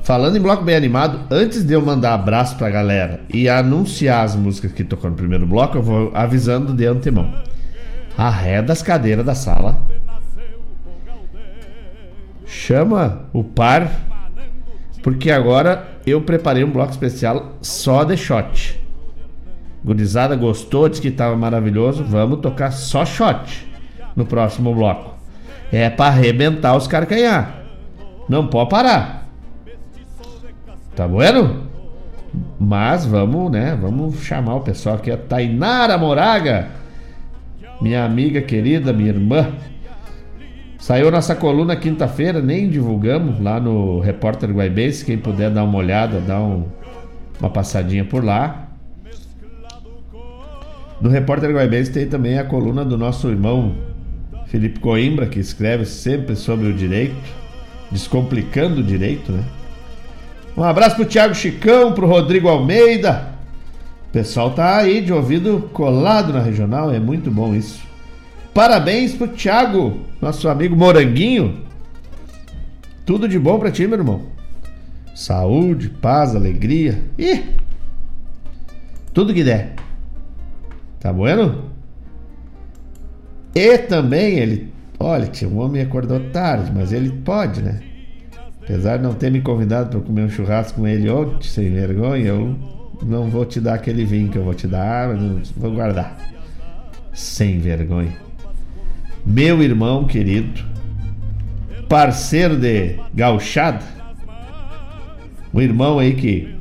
Falando 0.02 0.36
em 0.36 0.40
bloco 0.40 0.62
bem 0.62 0.76
animado, 0.76 1.20
antes 1.30 1.64
de 1.64 1.72
eu 1.72 1.80
mandar 1.80 2.12
abraço 2.12 2.56
pra 2.56 2.68
galera 2.68 3.22
e 3.32 3.48
anunciar 3.48 4.22
as 4.22 4.36
músicas 4.36 4.72
que 4.72 4.84
tocou 4.84 5.08
no 5.08 5.16
primeiro 5.16 5.46
bloco, 5.46 5.78
eu 5.78 5.82
vou 5.82 6.10
avisando 6.14 6.74
de 6.74 6.84
antemão. 6.84 7.32
Arreda 8.16 8.74
as 8.74 8.82
cadeiras 8.82 9.24
da 9.24 9.34
sala. 9.34 9.80
Chama 12.44 13.24
o 13.32 13.42
par, 13.42 13.90
porque 15.02 15.30
agora 15.30 15.88
eu 16.06 16.20
preparei 16.20 16.62
um 16.62 16.70
bloco 16.70 16.92
especial 16.92 17.56
só 17.62 18.04
de 18.04 18.16
shot. 18.18 18.83
Gurizada 19.84 20.34
gostou, 20.34 20.88
disse 20.88 21.02
que 21.02 21.08
estava 21.08 21.36
maravilhoso. 21.36 22.02
Vamos 22.04 22.40
tocar 22.40 22.70
só 22.70 23.04
shot 23.04 23.68
no 24.16 24.24
próximo 24.24 24.74
bloco. 24.74 25.14
É 25.70 25.90
para 25.90 26.06
arrebentar 26.06 26.74
os 26.74 26.86
carcanhar. 26.86 27.62
Não 28.28 28.46
pode 28.46 28.70
parar. 28.70 29.28
Tá 30.96 31.06
bueno? 31.06 31.64
Mas 32.58 33.04
vamos, 33.04 33.50
né? 33.52 33.76
Vamos 33.80 34.16
chamar 34.22 34.56
o 34.56 34.60
pessoal 34.60 34.96
aqui. 34.96 35.10
A 35.10 35.18
Tainara 35.18 35.98
Moraga, 35.98 36.68
minha 37.80 38.04
amiga 38.04 38.40
querida, 38.40 38.92
minha 38.92 39.10
irmã. 39.10 39.52
Saiu 40.78 41.10
nossa 41.10 41.34
coluna 41.34 41.76
quinta-feira, 41.76 42.40
nem 42.40 42.68
divulgamos 42.68 43.40
lá 43.40 43.60
no 43.60 44.00
Repórter 44.00 44.50
Guaibense. 44.50 45.04
Quem 45.04 45.18
puder 45.18 45.50
dar 45.50 45.64
uma 45.64 45.78
olhada, 45.78 46.20
dar 46.20 46.40
um, 46.40 46.64
uma 47.38 47.50
passadinha 47.50 48.04
por 48.04 48.24
lá. 48.24 48.63
No 51.04 51.10
Repórter 51.10 51.52
Guaibense 51.52 51.92
tem 51.92 52.06
também 52.06 52.38
a 52.38 52.44
coluna 52.44 52.82
do 52.82 52.96
nosso 52.96 53.28
irmão 53.28 53.74
Felipe 54.46 54.80
Coimbra, 54.80 55.26
que 55.26 55.38
escreve 55.38 55.84
sempre 55.84 56.34
sobre 56.34 56.66
o 56.66 56.72
direito, 56.72 57.14
descomplicando 57.90 58.80
o 58.80 58.82
direito, 58.82 59.30
né? 59.30 59.44
Um 60.56 60.64
abraço 60.64 60.96
pro 60.96 61.04
Thiago 61.04 61.34
Chicão, 61.34 61.92
pro 61.92 62.06
Rodrigo 62.06 62.48
Almeida. 62.48 63.34
O 64.08 64.12
pessoal 64.12 64.52
tá 64.52 64.78
aí 64.78 65.02
de 65.02 65.12
ouvido 65.12 65.68
colado 65.74 66.32
na 66.32 66.40
regional, 66.40 66.90
é 66.90 66.98
muito 66.98 67.30
bom 67.30 67.54
isso. 67.54 67.82
Parabéns 68.54 69.12
pro 69.12 69.28
Thiago, 69.28 70.00
nosso 70.22 70.48
amigo 70.48 70.74
Moranguinho. 70.74 71.64
Tudo 73.04 73.28
de 73.28 73.38
bom 73.38 73.58
pra 73.58 73.70
ti, 73.70 73.86
meu 73.86 73.98
irmão. 73.98 74.22
Saúde, 75.14 75.90
paz, 75.90 76.34
alegria. 76.34 77.02
Ih! 77.18 77.42
Tudo 79.12 79.34
que 79.34 79.44
der. 79.44 79.83
Tá 81.04 81.12
bueno? 81.12 81.66
E 83.54 83.76
também 83.76 84.38
ele. 84.38 84.72
Olha, 84.98 85.26
que 85.26 85.44
o 85.44 85.56
homem 85.56 85.82
acordou 85.82 86.18
tarde, 86.30 86.72
mas 86.74 86.94
ele 86.94 87.10
pode, 87.10 87.60
né? 87.60 87.78
Apesar 88.62 88.96
de 88.96 89.02
não 89.02 89.12
ter 89.12 89.30
me 89.30 89.42
convidado 89.42 89.90
para 89.90 90.00
comer 90.00 90.22
um 90.22 90.30
churrasco 90.30 90.80
com 90.80 90.88
ele 90.88 91.10
ontem, 91.10 91.46
sem 91.46 91.70
vergonha, 91.70 92.28
eu 92.28 92.56
não 93.02 93.28
vou 93.28 93.44
te 93.44 93.60
dar 93.60 93.74
aquele 93.74 94.02
vinho 94.06 94.30
que 94.30 94.38
eu 94.38 94.44
vou 94.44 94.54
te 94.54 94.66
dar, 94.66 95.14
mas 95.14 95.50
vou 95.50 95.72
guardar. 95.72 96.16
Sem 97.12 97.58
vergonha. 97.58 98.16
Meu 99.26 99.62
irmão 99.62 100.06
querido, 100.06 100.64
parceiro 101.86 102.56
de 102.56 102.98
gauchada, 103.12 103.84
o 105.52 105.60
irmão 105.60 105.98
aí 105.98 106.14
que 106.14 106.54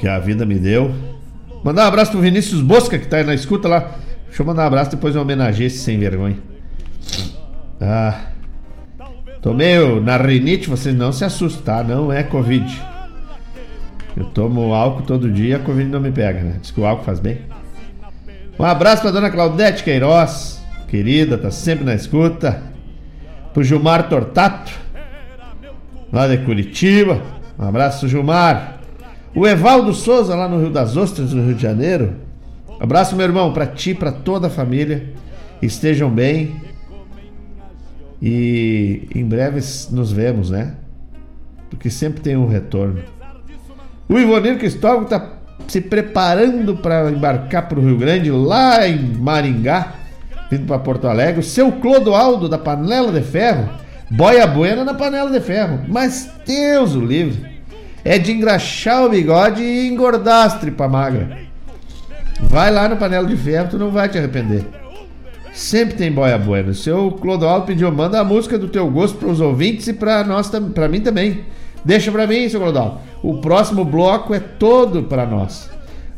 que 0.00 0.08
a 0.08 0.18
vida 0.18 0.44
me 0.44 0.58
deu. 0.58 1.13
Mandar 1.64 1.84
um 1.84 1.88
abraço 1.88 2.10
pro 2.10 2.20
Vinícius 2.20 2.60
Bosca 2.60 2.98
que 2.98 3.08
tá 3.08 3.16
aí 3.16 3.24
na 3.24 3.34
escuta 3.34 3.66
lá. 3.66 3.92
Deixa 4.26 4.42
eu 4.42 4.46
mandar 4.46 4.64
um 4.64 4.66
abraço 4.66 4.90
depois 4.90 5.16
eu 5.16 5.22
homenageei 5.22 5.68
esse 5.68 5.78
sem 5.78 5.98
vergonha. 5.98 6.36
Ah. 7.80 8.26
Tô 9.40 9.54
meio 9.54 9.98
na 10.00 10.18
rinite, 10.18 10.68
vocês 10.68 10.94
não 10.94 11.10
se 11.10 11.24
assustem, 11.24 11.62
tá? 11.62 11.82
Não 11.82 12.12
é 12.12 12.22
Covid. 12.22 12.82
Eu 14.14 14.26
tomo 14.26 14.74
álcool 14.74 15.02
todo 15.02 15.30
dia, 15.30 15.56
a 15.56 15.58
Covid 15.58 15.88
não 15.88 16.00
me 16.00 16.12
pega, 16.12 16.40
né? 16.40 16.56
Diz 16.60 16.70
que 16.70 16.80
o 16.80 16.84
álcool 16.84 17.04
faz 17.04 17.18
bem. 17.18 17.38
Um 18.58 18.64
abraço 18.64 19.02
pra 19.02 19.10
dona 19.10 19.30
Claudete 19.30 19.82
Queiroz, 19.82 20.62
querida, 20.88 21.38
tá 21.38 21.50
sempre 21.50 21.84
na 21.84 21.94
escuta. 21.94 22.62
Pro 23.54 23.64
Gilmar 23.64 24.08
Tortato, 24.08 24.72
lá 26.12 26.28
de 26.28 26.38
Curitiba. 26.44 27.22
Um 27.58 27.66
abraço, 27.66 28.06
Gilmar. 28.06 28.73
O 29.34 29.46
Evaldo 29.46 29.92
Souza, 29.92 30.36
lá 30.36 30.48
no 30.48 30.60
Rio 30.60 30.70
das 30.70 30.96
Ostras, 30.96 31.32
no 31.32 31.44
Rio 31.44 31.56
de 31.56 31.62
Janeiro. 31.62 32.14
Abraço, 32.78 33.16
meu 33.16 33.26
irmão, 33.26 33.52
pra 33.52 33.66
ti, 33.66 33.92
pra 33.92 34.12
toda 34.12 34.46
a 34.46 34.50
família. 34.50 35.12
Estejam 35.60 36.08
bem. 36.08 36.54
E 38.22 39.08
em 39.12 39.24
breve 39.24 39.60
nos 39.90 40.12
vemos, 40.12 40.50
né? 40.50 40.74
Porque 41.68 41.90
sempre 41.90 42.20
tem 42.20 42.36
um 42.36 42.46
retorno. 42.46 43.02
O 44.08 44.18
Ivonir 44.18 44.58
Cristóvão 44.58 45.02
está 45.02 45.32
se 45.66 45.80
preparando 45.80 46.76
para 46.76 47.10
embarcar 47.10 47.68
para 47.68 47.80
o 47.80 47.84
Rio 47.84 47.98
Grande, 47.98 48.30
lá 48.30 48.86
em 48.86 48.98
Maringá, 48.98 49.94
vindo 50.50 50.66
para 50.66 50.78
Porto 50.78 51.08
Alegre. 51.08 51.40
O 51.40 51.44
seu 51.44 51.72
Clodoaldo 51.72 52.48
da 52.48 52.58
Panela 52.58 53.10
de 53.10 53.22
Ferro, 53.22 53.68
boia 54.10 54.46
buena 54.46 54.84
na 54.84 54.94
panela 54.94 55.30
de 55.30 55.40
ferro. 55.40 55.80
Mas 55.88 56.30
Deus 56.46 56.94
o 56.94 57.00
livre. 57.00 57.53
É 58.04 58.18
de 58.18 58.32
engraxar 58.32 59.04
o 59.04 59.08
bigode 59.08 59.62
e 59.62 59.88
engordar 59.88 60.46
as 60.46 60.60
tripa 60.60 60.86
magra. 60.86 61.38
Vai 62.42 62.70
lá 62.70 62.88
no 62.88 62.96
panela 62.96 63.26
de 63.26 63.36
ferro, 63.36 63.70
tu 63.70 63.78
não 63.78 63.90
vai 63.90 64.08
te 64.08 64.18
arrepender. 64.18 64.64
Sempre 65.52 65.94
tem 65.94 66.12
boia 66.12 66.36
buena. 66.36 66.74
Seu 66.74 67.12
Clodoaldo 67.12 67.66
pediu, 67.66 67.90
manda 67.90 68.20
a 68.20 68.24
música 68.24 68.58
do 68.58 68.68
teu 68.68 68.90
gosto 68.90 69.16
para 69.18 69.28
os 69.28 69.40
ouvintes 69.40 69.86
e 69.86 69.92
para 69.92 70.24
nós, 70.24 70.50
para 70.74 70.88
mim 70.88 71.00
também. 71.00 71.44
Deixa 71.84 72.10
para 72.10 72.26
mim, 72.26 72.48
seu 72.48 72.60
Clodoaldo. 72.60 72.98
O 73.22 73.38
próximo 73.38 73.84
bloco 73.84 74.34
é 74.34 74.40
todo 74.40 75.04
para 75.04 75.24
nós. 75.24 75.70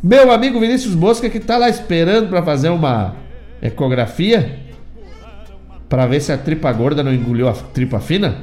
Meu 0.03 0.33
amigo 0.33 0.59
Vinícius 0.59 0.95
Bosca 0.95 1.29
que 1.29 1.39
tá 1.39 1.57
lá 1.59 1.69
esperando 1.69 2.29
para 2.29 2.43
fazer 2.43 2.71
uma 2.71 3.15
ecografia 3.63 4.59
para 5.89 6.07
ver 6.07 6.21
se 6.21 6.33
a 6.33 6.39
tripa 6.39 6.73
gorda 6.73 7.03
não 7.03 7.13
engoliu 7.13 7.49
a 7.49 7.53
tripa 7.53 8.01
fina. 8.01 8.39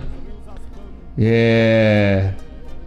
É... 1.17 2.29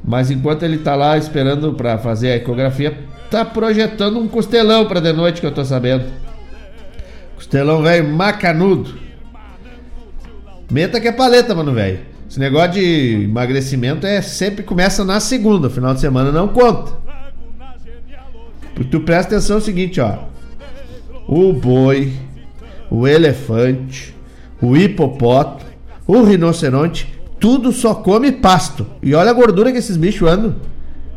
Mas 0.07 0.31
enquanto 0.31 0.63
ele 0.63 0.79
tá 0.79 0.95
lá 0.95 1.19
esperando 1.19 1.73
para 1.75 1.99
fazer 1.99 2.31
a 2.31 2.37
ecografia, 2.37 2.97
tá 3.29 3.45
projetando 3.45 4.19
um 4.19 4.29
costelão 4.29 4.87
para 4.87 5.01
de 5.01 5.13
noite 5.13 5.41
que 5.41 5.47
eu 5.47 5.53
tô 5.53 5.65
sabendo. 5.65 6.05
Costelão 7.35 7.83
velho 7.83 8.09
macanudo. 8.09 8.95
Meta 10.71 11.01
que 11.01 11.09
é 11.09 11.13
paleta, 11.13 11.55
mano, 11.55 11.73
velho. 11.73 12.01
Esse 12.29 12.39
negócio 12.39 12.73
de 12.73 13.25
emagrecimento 13.25 14.07
é 14.07 14.21
sempre 14.23 14.63
começa 14.63 15.05
na 15.05 15.21
segunda, 15.21 15.69
final 15.71 15.95
de 15.95 16.01
semana 16.01 16.31
não 16.31 16.49
conta. 16.49 16.93
Tu 18.91 19.01
presta 19.01 19.37
atenção 19.37 19.57
no 19.57 19.63
seguinte, 19.63 20.01
ó. 20.01 20.19
O 21.27 21.53
boi, 21.53 22.13
o 22.91 23.09
elefante, 23.09 24.15
o 24.61 24.77
hipopótamo, 24.77 25.71
o 26.07 26.23
rinoceronte, 26.23 27.16
tudo 27.39 27.73
só 27.73 27.95
come 27.95 28.33
pasto. 28.33 28.87
E 29.03 29.15
olha 29.15 29.31
a 29.31 29.35
gordura 29.35 29.73
que 29.73 29.79
esses 29.79 29.97
bichos 29.97 30.29
andam. 30.29 30.57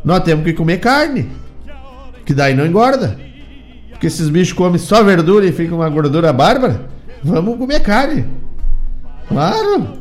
Nós 0.04 0.22
temos 0.22 0.44
que 0.44 0.52
comer 0.52 0.78
carne. 0.78 1.28
Que 2.24 2.34
daí 2.34 2.54
não 2.54 2.66
engorda. 2.66 3.18
Porque 3.90 4.06
esses 4.06 4.28
bichos 4.28 4.52
comem 4.52 4.78
só 4.78 5.02
verdura 5.02 5.46
e 5.46 5.52
ficam 5.52 5.78
uma 5.78 5.88
gordura 5.88 6.32
bárbara. 6.32 6.88
Vamos 7.22 7.58
comer 7.58 7.80
carne. 7.80 8.24
Claro. 9.28 10.00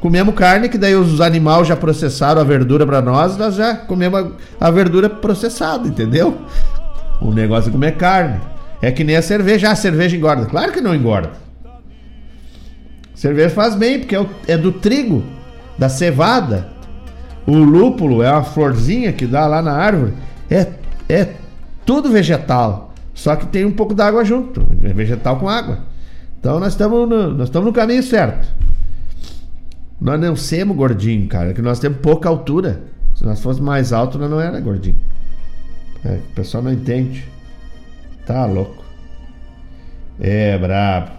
Comemos 0.00 0.34
carne, 0.34 0.68
que 0.68 0.78
daí 0.78 0.94
os 0.94 1.20
animais 1.20 1.66
já 1.66 1.76
processaram 1.76 2.40
a 2.40 2.44
verdura 2.44 2.86
para 2.86 3.00
nós, 3.00 3.36
nós 3.36 3.54
já 3.54 3.74
comemos 3.74 4.32
a 4.60 4.70
verdura 4.70 5.08
processada, 5.08 5.88
entendeu? 5.88 6.38
O 7.20 7.32
negócio 7.32 7.70
é 7.70 7.72
comer 7.72 7.96
carne. 7.96 8.40
É 8.82 8.90
que 8.90 9.02
nem 9.02 9.16
a 9.16 9.22
cerveja. 9.22 9.68
Ah, 9.68 9.72
a 9.72 9.76
cerveja 9.76 10.16
engorda. 10.16 10.46
Claro 10.46 10.72
que 10.72 10.80
não 10.80 10.94
engorda. 10.94 11.32
Cerveja 13.14 13.50
faz 13.50 13.74
bem, 13.74 14.00
porque 14.00 14.14
é, 14.14 14.26
é 14.48 14.58
do 14.58 14.72
trigo, 14.72 15.24
da 15.78 15.88
cevada. 15.88 16.68
O 17.46 17.56
lúpulo 17.56 18.22
é 18.22 18.30
uma 18.30 18.42
florzinha 18.42 19.12
que 19.12 19.26
dá 19.26 19.46
lá 19.46 19.62
na 19.62 19.72
árvore. 19.72 20.14
É, 20.50 20.66
é 21.08 21.34
tudo 21.84 22.10
vegetal. 22.10 22.92
Só 23.14 23.34
que 23.34 23.46
tem 23.46 23.64
um 23.64 23.72
pouco 23.72 23.94
d'água 23.94 24.24
junto, 24.24 24.66
é 24.82 24.92
vegetal 24.92 25.38
com 25.38 25.48
água. 25.48 25.78
Então 26.38 26.60
nós 26.60 26.74
estamos 26.74 27.08
no, 27.08 27.30
nós 27.30 27.48
estamos 27.48 27.66
no 27.66 27.72
caminho 27.72 28.02
certo. 28.02 28.46
Nós 29.98 30.20
não 30.20 30.36
somos 30.36 30.76
gordinho, 30.76 31.26
cara, 31.26 31.54
que 31.54 31.62
nós 31.62 31.78
temos 31.78 31.98
pouca 31.98 32.28
altura. 32.28 32.82
Se 33.14 33.24
nós 33.24 33.40
fossemos 33.40 33.66
mais 33.66 33.92
alto, 33.92 34.18
nós 34.18 34.30
não 34.30 34.38
era 34.40 34.60
gordinho. 34.60 34.98
É, 36.04 36.16
o 36.16 36.34
pessoal 36.34 36.62
não 36.62 36.72
entende. 36.72 37.26
Tá 38.26 38.44
louco. 38.44 38.84
É 40.20 40.58
brabo. 40.58 41.15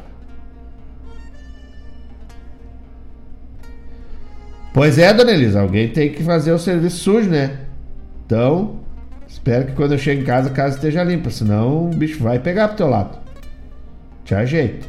Pois 4.73 4.97
é, 4.97 5.13
dona 5.13 5.31
Elisa, 5.31 5.61
alguém 5.61 5.87
tem 5.89 6.11
que 6.11 6.23
fazer 6.23 6.51
o 6.51 6.59
serviço 6.59 6.97
sujo, 6.97 7.29
né? 7.29 7.59
Então, 8.25 8.79
Espero 9.27 9.65
que 9.65 9.73
quando 9.73 9.91
eu 9.91 9.97
chegue 9.97 10.21
em 10.21 10.25
casa 10.25 10.49
a 10.49 10.53
casa 10.53 10.75
esteja 10.75 11.03
limpa, 11.03 11.29
senão 11.29 11.89
o 11.89 11.95
bicho 11.95 12.23
vai 12.23 12.39
pegar 12.39 12.69
pro 12.69 12.77
teu 12.77 12.87
lado. 12.87 13.17
Te 14.23 14.33
ajeita. 14.33 14.87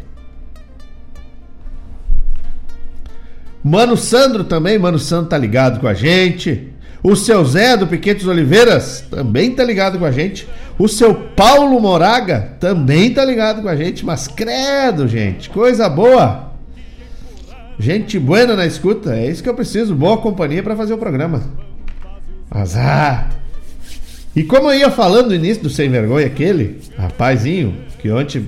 Mano 3.63 3.97
Sandro 3.97 4.45
também, 4.45 4.79
Mano 4.79 4.99
Sandro 4.99 5.29
tá 5.29 5.37
ligado 5.37 5.81
com 5.81 5.89
a 5.89 5.95
gente. 5.95 6.73
O 7.03 7.15
seu 7.15 7.45
Zé 7.45 7.77
do 7.77 7.87
Piquetes 7.87 8.27
Oliveiras 8.27 9.05
também 9.11 9.55
tá 9.55 9.65
ligado 9.65 9.99
com 9.99 10.05
a 10.05 10.11
gente. 10.11 10.49
O 10.79 10.89
seu 10.89 11.15
Paulo 11.15 11.79
Moraga 11.81 12.57
também 12.61 13.13
tá 13.13 13.25
ligado 13.25 13.63
com 13.63 13.69
a 13.69 13.77
gente. 13.77 14.05
Mas 14.05 14.29
credo, 14.29 15.07
gente, 15.07 15.51
coisa 15.51 15.89
boa. 15.89 16.48
Gente 17.79 18.19
buena 18.19 18.57
na 18.57 18.67
escuta, 18.67 19.15
é 19.15 19.31
isso 19.31 19.43
que 19.43 19.49
eu 19.49 19.55
preciso. 19.55 19.95
Boa 19.95 20.19
companhia 20.19 20.63
para 20.63 20.77
fazer 20.77 20.95
o 20.95 20.99
programa. 20.99 21.43
Azar. 22.51 23.31
E 24.35 24.43
como 24.43 24.71
eu 24.71 24.79
ia 24.79 24.91
falando 24.91 25.29
no 25.29 25.35
início 25.35 25.63
do 25.63 25.71
Sem 25.71 25.89
Vergonha, 25.89 26.27
aquele 26.27 26.81
rapazinho 26.97 27.75
que 27.99 28.11
ontem 28.11 28.47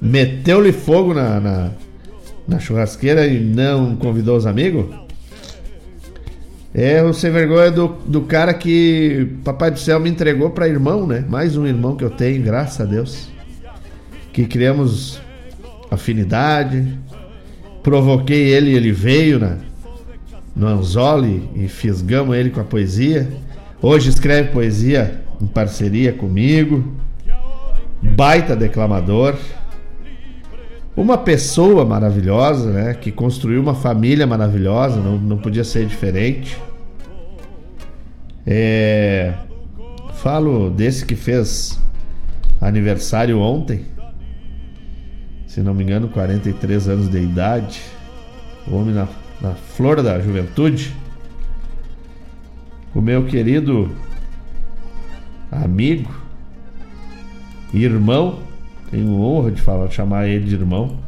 meteu-lhe 0.00 0.72
fogo 0.72 1.14
na, 1.14 1.40
na, 1.40 1.70
na 2.46 2.58
churrasqueira 2.58 3.26
e 3.26 3.40
não 3.40 3.96
convidou 3.96 4.36
os 4.36 4.46
amigos. 4.46 4.86
É 6.78 7.02
o 7.02 7.14
sem 7.14 7.30
vergonha 7.30 7.70
do, 7.70 7.88
do 8.06 8.20
cara 8.22 8.52
que 8.52 9.28
Papai 9.42 9.70
do 9.70 9.78
Céu 9.78 9.98
me 9.98 10.10
entregou 10.10 10.50
para 10.50 10.68
irmão, 10.68 11.06
né? 11.06 11.24
Mais 11.26 11.56
um 11.56 11.66
irmão 11.66 11.96
que 11.96 12.04
eu 12.04 12.10
tenho, 12.10 12.42
graças 12.42 12.78
a 12.82 12.84
Deus. 12.84 13.28
Que 14.30 14.44
criamos 14.44 15.18
afinidade. 15.90 16.86
Provoquei 17.86 18.52
ele 18.52 18.74
ele 18.74 18.90
veio 18.90 19.38
na, 19.38 19.58
no 20.56 20.66
Anzoli 20.66 21.48
e 21.54 21.68
fisgamos 21.68 22.36
ele 22.36 22.50
com 22.50 22.58
a 22.58 22.64
poesia. 22.64 23.28
Hoje 23.80 24.08
escreve 24.08 24.50
poesia 24.50 25.20
em 25.40 25.46
parceria 25.46 26.12
comigo. 26.12 26.96
Baita 28.02 28.56
declamador. 28.56 29.36
Uma 30.96 31.16
pessoa 31.16 31.84
maravilhosa, 31.84 32.72
né? 32.72 32.92
Que 32.92 33.12
construiu 33.12 33.62
uma 33.62 33.76
família 33.76 34.26
maravilhosa, 34.26 35.00
não, 35.00 35.16
não 35.16 35.38
podia 35.38 35.62
ser 35.62 35.86
diferente. 35.86 36.58
É, 38.44 39.32
falo 40.14 40.70
desse 40.70 41.06
que 41.06 41.14
fez 41.14 41.80
aniversário 42.60 43.38
ontem. 43.38 43.84
Se 45.56 45.62
não 45.62 45.72
me 45.72 45.84
engano, 45.84 46.08
43 46.08 46.86
anos 46.86 47.08
de 47.08 47.18
idade. 47.18 47.80
Homem 48.70 48.94
na, 48.94 49.08
na 49.40 49.54
flor 49.54 50.02
da 50.02 50.20
juventude. 50.20 50.94
O 52.94 53.00
meu 53.00 53.24
querido 53.24 53.90
amigo, 55.50 56.14
irmão, 57.72 58.40
tenho 58.90 59.18
honra 59.18 59.50
de 59.50 59.62
falar, 59.62 59.88
chamar 59.88 60.28
ele 60.28 60.44
de 60.44 60.54
irmão. 60.56 60.98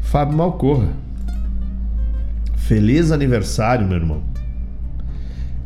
Fábio 0.00 0.38
Malcorra. 0.38 0.92
Feliz 2.54 3.10
aniversário, 3.10 3.84
meu 3.84 3.96
irmão. 3.96 4.22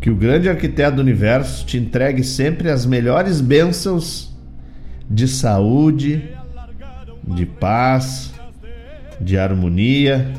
Que 0.01 0.09
o 0.09 0.17
grande 0.17 0.49
arquiteto 0.49 0.97
do 0.97 1.03
universo 1.03 1.67
te 1.67 1.77
entregue 1.77 2.25
sempre 2.25 2.71
as 2.71 2.87
melhores 2.87 3.43
bênçãos 3.43 4.32
de 5.09 5.29
saúde, 5.29 6.31
de 7.25 7.47
paz, 7.47 8.33
de 9.21 9.39
harmonia. 9.39 10.33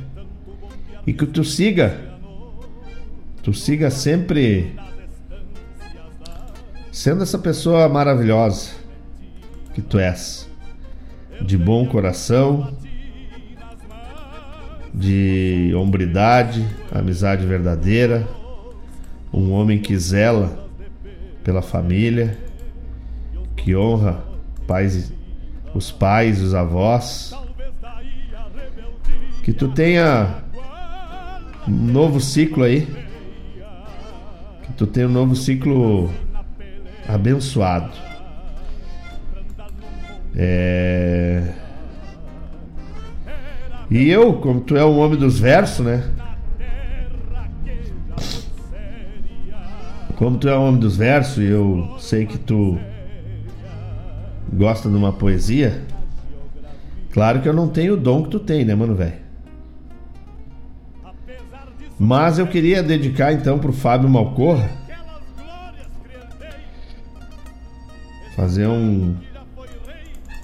E 1.05 1.11
que 1.11 1.25
tu 1.25 1.43
siga, 1.43 1.99
tu 3.41 3.53
siga 3.53 3.91
sempre 3.91 4.73
sendo 6.91 7.23
essa 7.23 7.37
pessoa 7.37 7.89
maravilhosa 7.89 8.71
que 9.73 9.81
tu 9.81 9.99
és, 9.99 10.49
de 11.41 11.57
bom 11.57 11.85
coração, 11.85 12.73
de 14.93 15.73
hombridade, 15.75 16.65
amizade 16.91 17.45
verdadeira, 17.45 18.25
um 19.33 19.51
homem 19.51 19.79
que 19.79 19.97
zela 19.97 20.69
pela 21.43 21.61
família, 21.61 22.37
que 23.57 23.75
honra 23.75 24.32
pais, 24.67 25.13
os 25.73 25.91
pais, 25.91 26.41
os 26.41 26.53
avós. 26.53 27.35
Que 29.43 29.51
tu 29.51 29.67
tenha 29.69 30.43
um 31.67 31.71
novo 31.71 32.19
ciclo 32.19 32.63
aí. 32.63 32.87
Que 34.63 34.73
tu 34.73 34.87
tenha 34.87 35.07
um 35.07 35.11
novo 35.11 35.35
ciclo 35.35 36.09
abençoado. 37.07 37.91
É... 40.35 41.53
E 43.89 44.09
eu, 44.09 44.33
como 44.35 44.61
tu 44.61 44.75
é 44.75 44.83
um 44.83 44.97
homem 44.97 45.19
dos 45.19 45.39
versos, 45.39 45.85
né? 45.85 46.09
Como 50.15 50.37
tu 50.37 50.47
é 50.47 50.57
um 50.57 50.67
homem 50.67 50.79
dos 50.79 50.95
versos 50.95 51.37
e 51.43 51.47
eu 51.47 51.95
sei 51.99 52.25
que 52.25 52.37
tu 52.37 52.79
gosta 54.53 54.89
de 54.89 54.95
uma 54.95 55.11
poesia, 55.11 55.81
claro 57.11 57.41
que 57.41 57.49
eu 57.49 57.53
não 57.53 57.67
tenho 57.67 57.93
o 57.93 57.97
dom 57.97 58.23
que 58.23 58.29
tu 58.29 58.39
tem, 58.39 58.63
né, 58.63 58.75
mano, 58.75 58.95
velho? 58.95 59.23
Mas 61.99 62.39
eu 62.39 62.47
queria 62.47 62.81
dedicar 62.81 63.33
então 63.33 63.59
pro 63.59 63.71
Fábio 63.71 64.09
Malcorra 64.09 64.69
fazer 68.35 68.67
um 68.67 69.15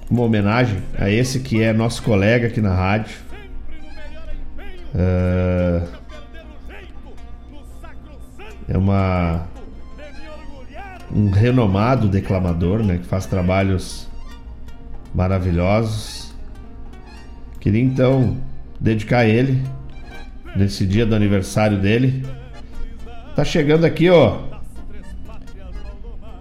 uma 0.10 0.24
homenagem 0.24 0.82
a 0.98 1.10
esse 1.10 1.40
que 1.40 1.62
é 1.62 1.72
nosso 1.72 2.02
colega 2.02 2.48
aqui 2.48 2.60
na 2.60 2.74
rádio. 2.74 3.16
Uh, 4.96 5.88
é 8.68 8.78
uma 8.78 9.48
um 11.14 11.30
renomado 11.30 12.08
declamador, 12.08 12.84
né, 12.84 12.98
que 12.98 13.06
faz 13.06 13.26
trabalhos 13.26 14.08
maravilhosos. 15.14 16.34
Queria 17.60 17.82
então 17.82 18.38
dedicar 18.80 19.26
ele 19.26 19.64
nesse 20.56 20.86
dia 20.86 21.06
do 21.06 21.16
aniversário 21.16 21.78
dele. 21.78 22.26
Tá 23.36 23.44
chegando 23.44 23.86
aqui, 23.86 24.10
ó. 24.10 24.40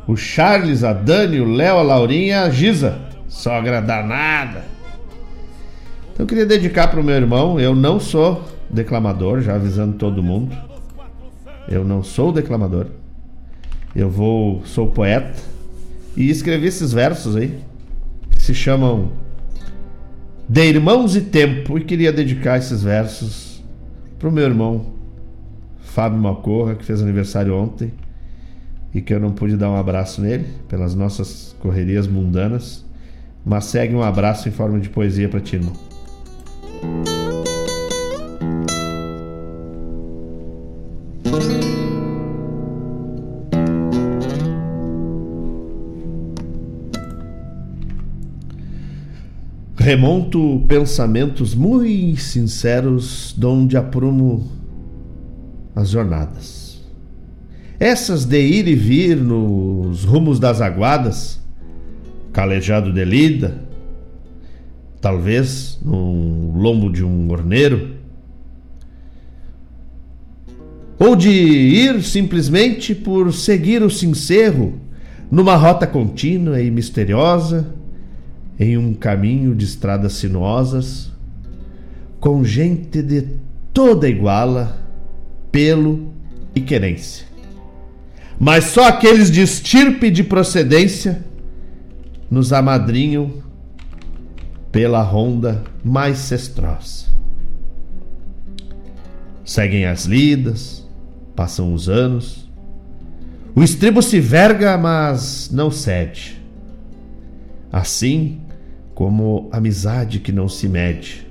O 0.07 0.17
Charles, 0.17 0.85
a 0.85 0.93
Dani, 0.93 1.41
o 1.41 1.45
Léo, 1.45 1.79
a 1.79 1.83
Laurinha, 1.83 2.43
a 2.43 2.51
Giza. 2.51 2.99
Sogra 3.29 3.81
danada. 3.81 4.65
Então 6.13 6.25
eu 6.25 6.27
queria 6.27 6.47
dedicar 6.47 6.89
para 6.89 7.01
o 7.01 7.05
meu 7.05 7.15
irmão. 7.15 7.61
Eu 7.61 7.75
não 7.75 8.01
sou 8.01 8.43
declamador, 8.71 9.41
já 9.41 9.55
avisando 9.55 9.97
todo 9.97 10.23
mundo. 10.23 10.57
Eu 11.69 11.85
não 11.85 12.03
sou 12.03 12.33
declamador. 12.33 12.87
Eu 13.95 14.11
vou. 14.11 14.63
sou 14.65 14.89
poeta. 14.89 15.39
E 16.17 16.31
escrevi 16.31 16.67
esses 16.67 16.93
versos 16.93 17.37
aí. 17.37 17.59
Que 18.31 18.43
se 18.43 18.55
chamam 18.55 19.13
De 20.49 20.65
Irmãos 20.65 21.17
e 21.17 21.23
Tempo. 21.23 21.79
E 21.79 21.85
queria 21.85 22.13
dedicar 22.13 22.59
esses 22.59 22.83
versos 22.83 23.63
pro 24.19 24.33
meu 24.33 24.45
irmão 24.45 24.95
Fábio 25.81 26.19
Macorra, 26.19 26.75
que 26.75 26.85
fez 26.85 27.01
aniversário 27.03 27.57
ontem. 27.57 27.93
E 28.95 29.01
que 29.01 29.13
eu 29.13 29.21
não 29.21 29.33
pude 29.33 29.57
dar 29.57 29.71
um 29.71 29.77
abraço 29.77 30.21
nele, 30.21 30.47
pelas 30.69 30.95
nossas 30.95 31.55
correrias 31.61 32.07
mundanas. 32.07 32.85
Mas 33.45 33.67
segue 33.67 33.95
um 33.95 34.03
abraço 34.03 34.49
em 34.49 34.53
forma 34.53 34.79
de 34.81 34.89
poesia 34.89 35.29
para 35.29 35.41
ti, 35.41 35.57
irmão. 35.57 35.75
Remonto 49.81 50.65
pensamentos 50.67 51.55
muito 51.55 52.21
sinceros 52.21 53.33
donde 53.39 53.77
aprumo 53.77 54.45
as 55.73 55.91
jornadas. 55.91 56.85
Essas 57.79 58.25
de 58.25 58.41
ir 58.41 58.67
e 58.67 58.75
vir 58.75 59.17
nos 59.17 60.03
rumos 60.03 60.41
das 60.41 60.61
aguadas, 60.61 61.41
calejado 62.33 62.93
de 62.93 63.05
lida, 63.05 63.63
talvez 65.01 65.79
no 65.81 66.53
lombo 66.57 66.91
de 66.91 67.05
um 67.05 67.31
orneiro, 67.31 67.95
ou 70.99 71.15
de 71.15 71.31
ir 71.31 72.03
simplesmente 72.03 72.97
por 72.97 73.33
seguir 73.33 73.81
o 73.85 73.89
sincero 73.89 74.75
numa 75.31 75.55
rota 75.55 75.87
contínua 75.87 76.61
e 76.61 76.69
misteriosa 76.69 77.78
em 78.59 78.77
um 78.77 78.93
caminho 78.93 79.55
de 79.55 79.65
estradas 79.65 80.15
sinuosas, 80.15 81.13
com 82.19 82.43
gente 82.45 83.01
de 83.03 83.23
toda 83.73 84.09
iguala, 84.09 84.77
pelo 85.53 86.13
e 86.55 86.61
querência. 86.61 87.27
mas 88.41 88.65
só 88.65 88.87
aqueles 88.87 89.31
de 89.31 89.41
estirpe 89.41 90.11
de 90.11 90.23
procedência 90.23 91.25
nos 92.31 92.53
amadrinham 92.53 93.33
pela 94.71 95.03
ronda 95.03 95.65
mais 95.83 96.19
cestrosa. 96.19 97.07
Seguem 99.45 99.87
as 99.87 100.05
lidas, 100.05 100.87
passam 101.35 101.73
os 101.73 101.89
anos. 101.89 102.49
O 103.57 103.63
estribo 103.63 104.03
se 104.03 104.21
verga, 104.21 104.77
mas 104.77 105.51
não 105.51 105.71
cede. 105.71 106.41
Assim 107.73 108.41
como 108.99 109.49
amizade 109.53 110.19
que 110.19 110.33
não 110.33 110.49
se 110.49 110.69
mede. 110.69 111.25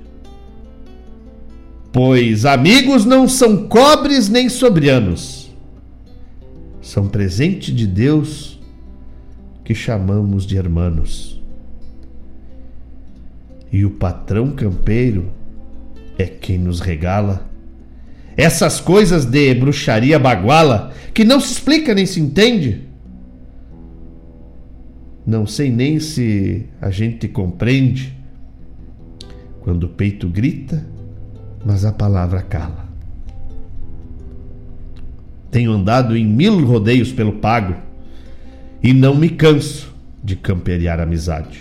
Pois 1.92 2.46
amigos 2.46 3.04
não 3.04 3.28
são 3.28 3.68
cobres 3.68 4.30
nem 4.30 4.48
sobrianos. 4.48 5.54
São 6.80 7.06
presente 7.06 7.70
de 7.70 7.86
Deus 7.86 8.58
que 9.62 9.74
chamamos 9.74 10.46
de 10.46 10.56
hermanos. 10.56 11.42
E 13.70 13.84
o 13.84 13.90
patrão 13.90 14.52
campeiro 14.52 15.30
é 16.16 16.24
quem 16.24 16.56
nos 16.56 16.80
regala 16.80 17.50
essas 18.34 18.80
coisas 18.80 19.26
de 19.26 19.52
bruxaria 19.52 20.18
baguala 20.18 20.94
que 21.12 21.22
não 21.22 21.38
se 21.38 21.52
explica 21.52 21.94
nem 21.94 22.06
se 22.06 22.18
entende. 22.18 22.87
Não 25.28 25.46
sei 25.46 25.70
nem 25.70 26.00
se 26.00 26.64
a 26.80 26.88
gente 26.88 27.28
compreende 27.28 28.16
quando 29.60 29.84
o 29.84 29.88
peito 29.90 30.26
grita, 30.26 30.82
mas 31.66 31.84
a 31.84 31.92
palavra 31.92 32.40
cala. 32.40 32.88
Tenho 35.50 35.70
andado 35.70 36.16
em 36.16 36.26
mil 36.26 36.64
rodeios 36.64 37.12
pelo 37.12 37.32
pago 37.34 37.74
e 38.82 38.94
não 38.94 39.14
me 39.14 39.28
canso 39.28 39.94
de 40.24 40.34
camperiar 40.34 40.98
amizade. 40.98 41.60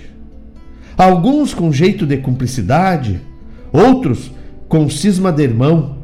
Alguns 0.97 1.53
com 1.53 1.69
jeito 1.69 2.07
de 2.07 2.15
cumplicidade, 2.15 3.19
outros 3.73 4.31
com 4.69 4.89
cisma 4.89 5.29
de 5.29 5.43
irmão 5.43 5.97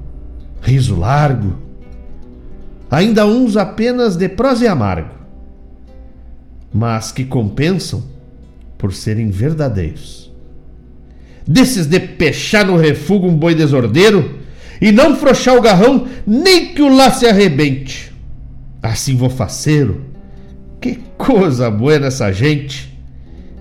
riso 0.61 0.99
largo, 0.99 1.55
ainda 2.91 3.25
uns 3.25 3.55
apenas 3.55 4.17
de 4.17 4.27
prosa 4.27 4.65
e 4.65 4.67
amargo, 4.67 5.22
mas 6.73 7.11
que 7.11 7.23
compensam 7.23 8.03
por 8.77 8.93
serem 8.93 9.29
verdadeiros. 9.29 10.31
Desses 11.47 11.85
de 11.85 11.99
pechar 11.99 12.65
no 12.65 12.77
refúgio 12.77 13.27
um 13.27 13.35
boi 13.35 13.53
desordeiro 13.53 14.39
e 14.81 14.91
não 14.91 15.15
frouxar 15.15 15.55
o 15.55 15.61
garrão 15.61 16.07
nem 16.25 16.73
que 16.73 16.81
o 16.81 16.93
lá 16.93 17.11
se 17.11 17.25
arrebente. 17.27 18.11
Assim 18.81 19.15
vou 19.15 19.29
faceiro. 19.29 20.05
Que 20.81 20.99
coisa 21.17 21.69
boa 21.69 21.99
nessa 21.99 22.31
gente 22.31 22.97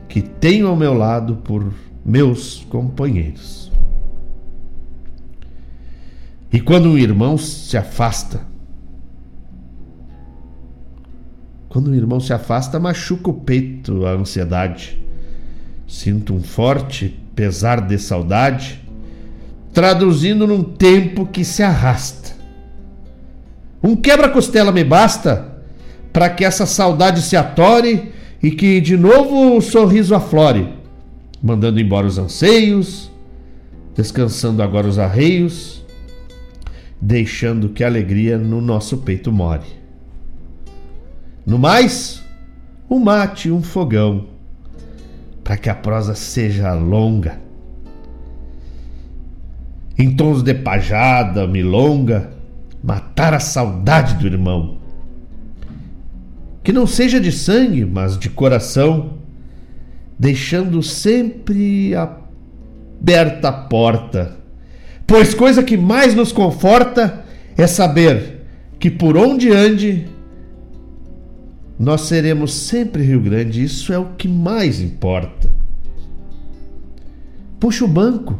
que 0.08 0.20
tenho 0.20 0.66
ao 0.66 0.76
meu 0.76 0.94
lado 0.94 1.36
por 1.36 1.72
meus 2.04 2.66
companheiros. 2.68 3.70
E 6.52 6.60
quando 6.60 6.90
um 6.90 6.98
irmão 6.98 7.38
se 7.38 7.76
afasta, 7.76 8.51
quando 11.72 11.90
um 11.90 11.94
irmão 11.94 12.20
se 12.20 12.34
afasta, 12.34 12.78
machuca 12.78 13.30
o 13.30 13.32
peito 13.32 14.04
a 14.04 14.10
ansiedade. 14.10 15.02
Sinto 15.88 16.34
um 16.34 16.42
forte 16.42 17.18
pesar 17.34 17.80
de 17.80 17.96
saudade, 17.96 18.78
traduzindo 19.72 20.46
num 20.46 20.62
tempo 20.62 21.24
que 21.24 21.46
se 21.46 21.62
arrasta. 21.62 22.32
Um 23.82 23.96
quebra-costela 23.96 24.70
me 24.70 24.84
basta 24.84 25.50
para 26.12 26.28
que 26.28 26.44
essa 26.44 26.66
saudade 26.66 27.22
se 27.22 27.36
atore 27.36 28.12
e 28.42 28.50
que 28.50 28.78
de 28.78 28.98
novo 28.98 29.56
o 29.56 29.62
sorriso 29.62 30.14
aflore, 30.14 30.68
mandando 31.42 31.80
embora 31.80 32.06
os 32.06 32.18
anseios, 32.18 33.10
descansando 33.96 34.62
agora 34.62 34.86
os 34.86 34.98
arreios 34.98 35.82
deixando 37.00 37.70
que 37.70 37.82
a 37.82 37.88
alegria 37.88 38.36
no 38.36 38.60
nosso 38.60 38.98
peito 38.98 39.32
more. 39.32 39.81
No 41.44 41.58
mais, 41.58 42.22
um 42.88 42.98
mate 42.98 43.48
e 43.48 43.52
um 43.52 43.62
fogão, 43.62 44.26
para 45.42 45.56
que 45.56 45.68
a 45.68 45.74
prosa 45.74 46.14
seja 46.14 46.72
longa. 46.74 47.40
Em 49.98 50.14
tons 50.14 50.42
de 50.42 50.54
pajada, 50.54 51.46
milonga, 51.46 52.30
matar 52.82 53.34
a 53.34 53.40
saudade 53.40 54.14
do 54.14 54.26
irmão. 54.26 54.78
Que 56.62 56.72
não 56.72 56.86
seja 56.86 57.20
de 57.20 57.32
sangue, 57.32 57.84
mas 57.84 58.18
de 58.18 58.30
coração, 58.30 59.18
deixando 60.18 60.82
sempre 60.82 61.92
aberta 61.94 63.48
a 63.48 63.52
porta 63.52 64.42
Pois 65.12 65.34
coisa 65.34 65.62
que 65.62 65.76
mais 65.76 66.14
nos 66.14 66.32
conforta 66.32 67.22
é 67.54 67.66
saber 67.66 68.46
que 68.78 68.90
por 68.90 69.14
onde 69.14 69.50
ande, 69.50 70.06
nós 71.82 72.02
seremos 72.02 72.54
sempre 72.54 73.02
Rio 73.02 73.20
Grande. 73.20 73.62
Isso 73.62 73.92
é 73.92 73.98
o 73.98 74.14
que 74.14 74.28
mais 74.28 74.80
importa. 74.80 75.50
Puxa 77.58 77.84
o 77.84 77.88
banco. 77.88 78.38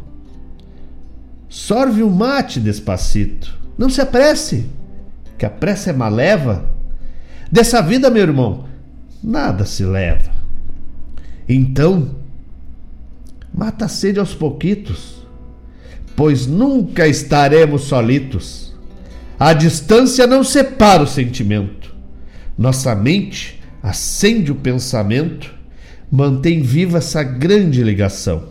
Sorve 1.49 2.03
o 2.03 2.11
mate 2.11 2.61
despacito. 2.61 3.59
Não 3.77 3.91
se 3.91 4.01
apresse, 4.01 4.67
que 5.37 5.45
a 5.45 5.51
pressa 5.51 5.91
é 5.91 5.93
maleva. 5.93 6.71
Dessa 7.51 7.83
vida, 7.83 8.11
meu 8.11 8.23
irmão, 8.23 8.67
nada 9.23 9.67
se 9.67 9.85
leva. 9.85 10.31
Então, 11.49 12.17
mata 13.53 13.85
a 13.87 13.89
sede 13.89 14.19
aos 14.19 14.35
pouquitos 14.35 15.23
pois 16.17 16.47
nunca 16.47 17.07
estaremos 17.07 17.83
solitos. 17.83 18.73
A 19.39 19.53
distância 19.53 20.27
não 20.27 20.45
separa 20.45 21.03
o 21.03 21.07
sentimento. 21.07 21.82
Nossa 22.57 22.95
mente 22.95 23.61
acende 23.83 24.53
o 24.53 24.55
pensamento, 24.55 25.53
mantém 26.11 26.61
viva 26.61 26.99
essa 26.99 27.23
grande 27.23 27.83
ligação, 27.83 28.45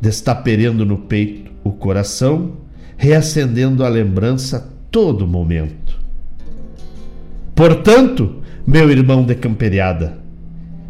destaperando 0.00 0.84
no 0.84 0.98
peito 0.98 1.50
o 1.64 1.72
coração, 1.72 2.58
reacendendo 2.96 3.84
a 3.84 3.88
lembrança 3.88 4.72
todo 4.90 5.26
momento. 5.26 5.98
Portanto, 7.54 8.36
meu 8.66 8.90
irmão 8.90 9.24
de 9.24 9.34
camperiada, 9.34 10.18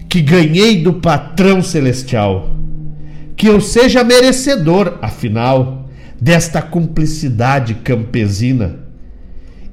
que 0.08 0.20
ganhei 0.20 0.82
do 0.82 0.94
patrão 0.94 1.62
celestial, 1.62 2.50
que 3.36 3.46
eu 3.46 3.60
seja 3.60 4.02
merecedor, 4.02 4.98
afinal, 5.00 5.88
desta 6.20 6.60
cumplicidade 6.60 7.74
campesina 7.74 8.89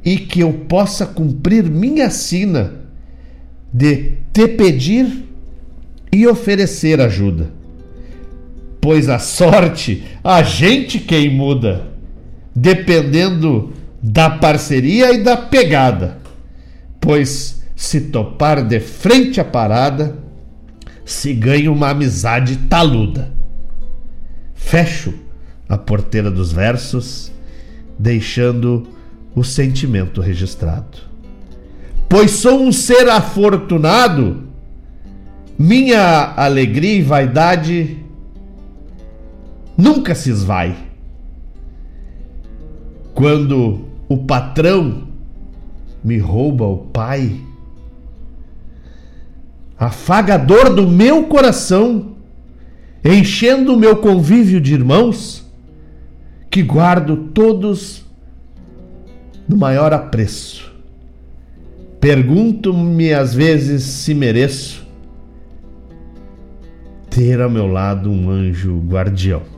e 0.07 0.19
que 0.19 0.39
eu 0.39 0.53
possa 0.53 1.05
cumprir 1.05 1.65
minha 1.69 2.09
sina 2.09 2.75
de 3.73 4.13
te 4.31 4.47
pedir 4.47 5.25
e 6.09 6.25
oferecer 6.25 7.01
ajuda. 7.01 7.51
Pois 8.79 9.09
a 9.09 9.19
sorte, 9.19 10.05
a 10.23 10.41
gente 10.43 10.97
quem 10.97 11.29
muda, 11.29 11.89
dependendo 12.55 13.73
da 14.01 14.29
parceria 14.29 15.11
e 15.11 15.21
da 15.21 15.35
pegada. 15.35 16.19
Pois 17.01 17.61
se 17.75 17.99
topar 17.99 18.65
de 18.65 18.79
frente 18.79 19.41
à 19.41 19.43
parada, 19.43 20.17
se 21.03 21.33
ganha 21.33 21.69
uma 21.69 21.89
amizade 21.89 22.55
taluda. 22.69 23.29
Fecho 24.55 25.13
a 25.67 25.77
porteira 25.77 26.31
dos 26.31 26.53
versos, 26.53 27.29
deixando 27.99 28.95
o 29.38 29.43
sentimento 29.43 30.19
registrado. 30.19 30.97
Pois 32.09 32.31
sou 32.31 32.59
um 32.59 32.71
ser 32.71 33.07
afortunado, 33.07 34.45
minha 35.59 36.33
alegria 36.35 36.95
e 36.95 37.03
vaidade 37.03 37.97
nunca 39.77 40.15
se 40.15 40.31
esvai. 40.31 40.75
Quando 43.13 43.85
o 44.09 44.17
patrão 44.17 45.07
me 46.03 46.17
rouba 46.17 46.65
o 46.65 46.77
pai, 46.77 47.39
afagador 49.77 50.73
do 50.73 50.88
meu 50.88 51.25
coração, 51.25 52.15
enchendo 53.05 53.75
o 53.75 53.79
meu 53.79 53.97
convívio 53.97 54.59
de 54.59 54.73
irmãos, 54.73 55.45
que 56.49 56.63
guardo 56.63 57.29
todos 57.35 58.06
no 59.47 59.55
maior 59.57 59.93
apreço. 59.93 60.73
Pergunto-me 61.99 63.13
às 63.13 63.33
vezes 63.33 63.83
se 63.83 64.13
mereço 64.13 64.85
ter 67.09 67.41
ao 67.41 67.49
meu 67.49 67.65
lado 67.65 68.11
um 68.11 68.29
anjo 68.29 68.77
guardião. 68.87 69.56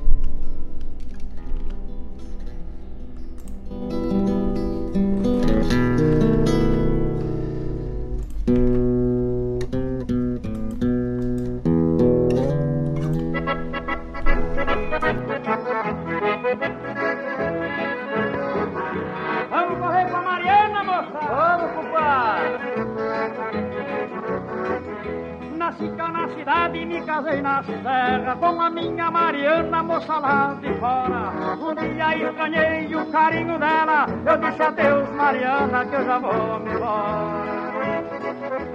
Moça 29.99 30.19
lá 30.19 30.57
de 30.61 30.73
fora. 30.75 31.31
Um 31.59 31.75
dia 31.75 32.29
estranhei 32.29 32.95
o 32.95 33.05
carinho 33.11 33.59
dela, 33.59 34.05
eu 34.25 34.37
disse 34.37 34.61
adeus, 34.61 35.09
Mariana, 35.09 35.85
que 35.85 35.95
eu 35.95 36.05
já 36.05 36.19
vou 36.19 36.59
me 36.59 36.71
embora. 36.71 37.59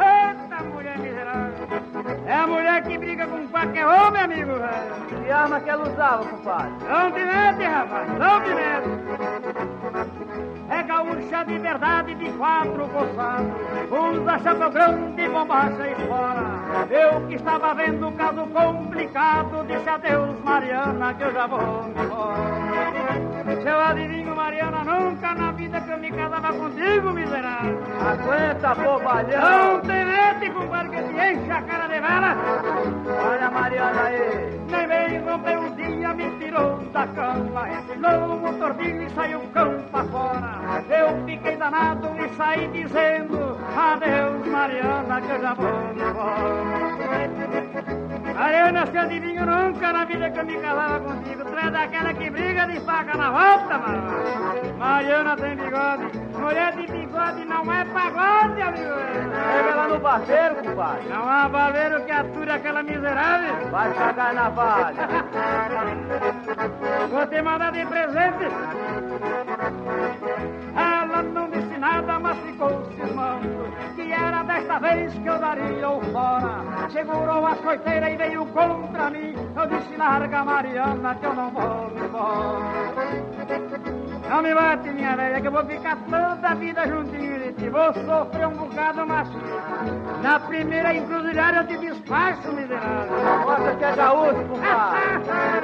Eita, 0.04 0.64
mulher 0.64 0.98
miserável. 0.98 1.68
É 2.26 2.34
a 2.34 2.46
mulher 2.46 2.82
que 2.82 2.98
briga 2.98 3.26
com 3.26 3.48
qualquer 3.48 3.86
homem, 3.86 4.22
amigo, 4.22 4.52
velho. 4.52 5.24
Que 5.24 5.30
arma 5.30 5.60
que 5.60 5.70
ela 5.70 5.88
usava, 5.90 6.24
compadre? 6.26 6.72
Não 6.88 7.10
te 7.10 7.24
mete, 7.24 7.64
rapaz, 7.64 8.08
não 8.18 8.42
te 8.42 8.54
mete. 8.54 9.73
É 10.70 10.82
gaúcha 10.82 11.44
de 11.44 11.58
verdade 11.58 12.14
de 12.14 12.30
quatro 12.32 12.88
coçados 12.88 13.52
Usa 13.90 14.38
chapéu 14.38 14.70
grande, 14.70 15.28
bombacha 15.28 15.88
e 15.88 15.94
fora. 16.06 16.86
Eu 16.90 17.26
que 17.26 17.34
estava 17.34 17.74
vendo 17.74 18.08
um 18.08 18.12
caso 18.12 18.46
complicado 18.46 19.64
Disse 19.66 19.88
adeus, 19.88 20.38
Mariana, 20.42 21.14
que 21.14 21.22
eu 21.22 21.32
já 21.32 21.46
vou 21.46 21.60
embora 21.88 23.33
Seu 23.62 23.78
adivinho, 23.80 24.34
Mariana, 24.34 24.82
nunca 24.84 25.34
na 25.34 25.52
vida 25.52 25.80
que 25.80 25.90
eu 25.90 25.98
me 25.98 26.10
casava 26.10 26.52
contigo, 26.52 27.10
miserável. 27.10 27.78
Aguenta, 28.00 28.74
bobalhão. 28.74 29.40
Não 29.40 29.80
te 29.82 29.88
mete, 29.88 30.50
compadre, 30.50 30.96
que 30.96 31.02
te 31.02 31.12
enche 31.12 31.50
a 31.50 31.62
cara 31.62 31.86
de 31.86 32.00
vela 32.00 32.36
Olha 33.06 33.50
Mariana 33.50 34.02
aí. 34.02 34.60
Nem 34.70 34.88
bem 34.88 35.18
rompeu 35.20 35.60
o 35.60 35.70
dia, 35.76 36.14
me 36.14 36.30
tirou 36.38 36.78
da 36.92 37.06
cama 37.08 37.68
Ensinou 37.68 38.34
o 38.34 38.40
motor 38.40 38.76
e 38.80 39.10
saiu 39.10 39.40
o 39.40 39.48
cão 39.48 39.84
pra 39.90 40.04
fora. 40.04 40.84
Eu 40.88 41.24
fiquei 41.26 41.56
danado 41.56 42.08
e 42.18 42.28
saí 42.36 42.66
dizendo 42.68 43.58
Adeus, 43.76 44.46
Mariana, 44.46 45.20
que 45.20 45.30
eu 45.30 45.40
já 45.40 45.54
vou 45.54 45.94
Mariana, 48.34 48.84
se 48.86 48.98
adivinho 48.98 49.46
nunca 49.46 49.92
na 49.92 50.04
vida 50.04 50.28
que 50.28 50.40
eu 50.40 50.44
me 50.44 50.60
casava 50.60 50.98
contigo. 51.00 51.44
Tu 51.44 51.56
é 51.56 51.70
daquela 51.70 52.12
que 52.12 52.28
briga 52.30 52.66
de 52.66 52.80
faca 52.80 53.16
na 53.16 53.30
volta, 53.30 53.78
mano. 53.78 54.02
Mariana 54.76 55.36
tem 55.36 55.54
bigode. 55.54 56.18
Mulher 56.36 56.72
de 56.72 56.88
bigode 56.88 57.44
não 57.44 57.72
é 57.72 57.84
pagode, 57.84 58.60
amigo. 58.60 58.90
Pega 59.30 59.74
lá 59.76 59.86
no 59.88 60.00
barbeiro, 60.00 60.56
compadre. 60.56 61.08
Não 61.08 61.28
há 61.28 61.48
barbeiro 61.48 62.04
que 62.04 62.10
ature 62.10 62.50
aquela 62.50 62.82
miserável. 62.82 63.70
Vai 63.70 63.94
cagar 63.94 64.34
na. 64.34 64.50
Vou 67.08 67.24
te 67.26 67.40
mandar 67.40 67.70
de 67.70 67.86
presente. 67.86 68.48
Desta 74.74 74.78
vez 74.80 75.12
que 75.14 75.26
eu 75.26 75.38
daria 75.38 75.90
o 75.90 76.00
fora 76.12 76.88
Segurou 76.90 77.46
a 77.46 77.56
coiteira 77.56 78.10
e 78.10 78.16
veio 78.16 78.46
contra 78.46 79.10
mim. 79.10 79.34
Eu 79.56 79.66
disse, 79.66 79.96
larga 79.96 80.44
Mariana, 80.44 81.14
que 81.14 81.26
eu 81.26 81.34
não 81.34 81.50
vou 81.50 81.90
me 81.90 82.00
embora. 82.00 82.60
Não 84.28 84.42
me 84.42 84.54
bate, 84.54 84.90
minha 84.90 85.16
velha, 85.16 85.40
que 85.40 85.46
eu 85.46 85.52
vou 85.52 85.64
ficar 85.64 85.96
toda 86.04 86.48
a 86.48 86.54
vida 86.54 86.86
juntinho 86.86 87.38
de 87.38 87.52
ti. 87.52 87.68
Vou 87.68 87.92
sofrer 87.92 88.46
um 88.46 88.52
bocado, 88.52 89.06
mas 89.06 89.28
na 90.22 90.40
primeira 90.40 90.94
encruzilhada 90.94 91.58
eu 91.58 91.66
te 91.66 91.78
despacho, 91.78 92.52
miserável. 92.52 93.18
Mostra 93.44 93.76
que 93.76 93.84
é 93.84 93.96
gaúcho, 93.96 94.44
compadre 94.48 95.63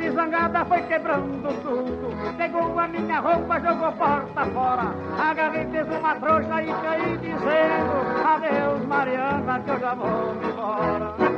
e 0.00 0.06
ela 0.06 0.10
desangada 0.10 0.64
foi 0.64 0.82
quebrando 0.82 1.62
tudo 1.62 2.36
Pegou 2.36 2.78
a 2.78 2.88
minha 2.88 3.20
roupa, 3.20 3.60
jogou 3.60 3.92
porta 3.92 4.44
fora. 4.46 4.94
Agarrei, 5.18 5.66
fez 5.66 5.88
uma 5.88 6.14
trouxa 6.16 6.62
e 6.62 6.66
caí 6.66 7.18
dizendo 7.18 8.26
Adeus 8.26 8.86
Mariana, 8.86 9.60
que 9.60 9.70
eu 9.70 9.80
já 9.80 9.94
vou 9.94 10.34
embora 10.42 11.35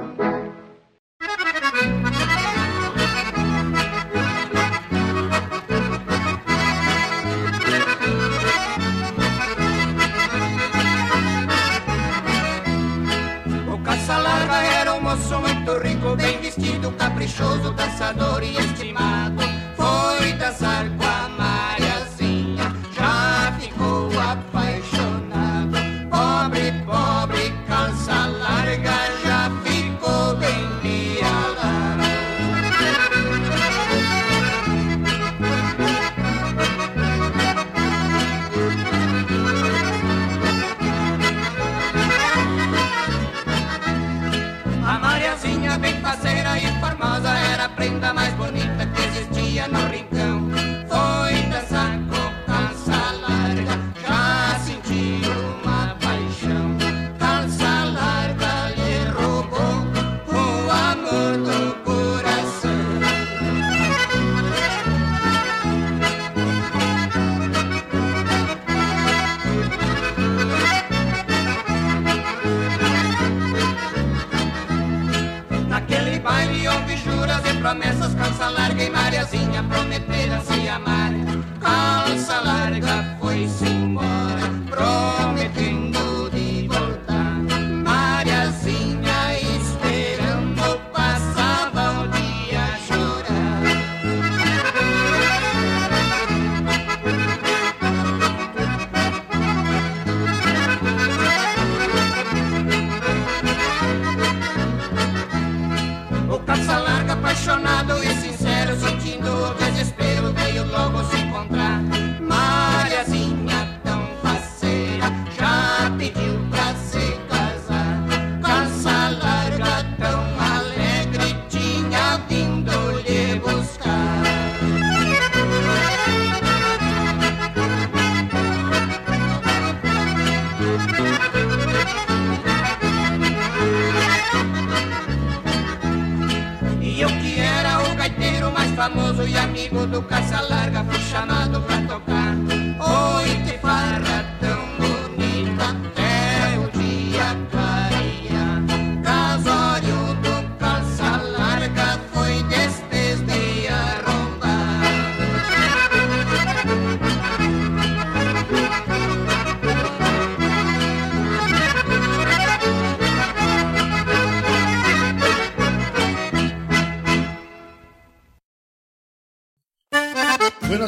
caprichoso, 17.19 17.73
dançador 17.73 18.45
e 18.45 18.57
estimado. 18.57 19.43
Foi 19.77 20.33
dançar 20.35 20.89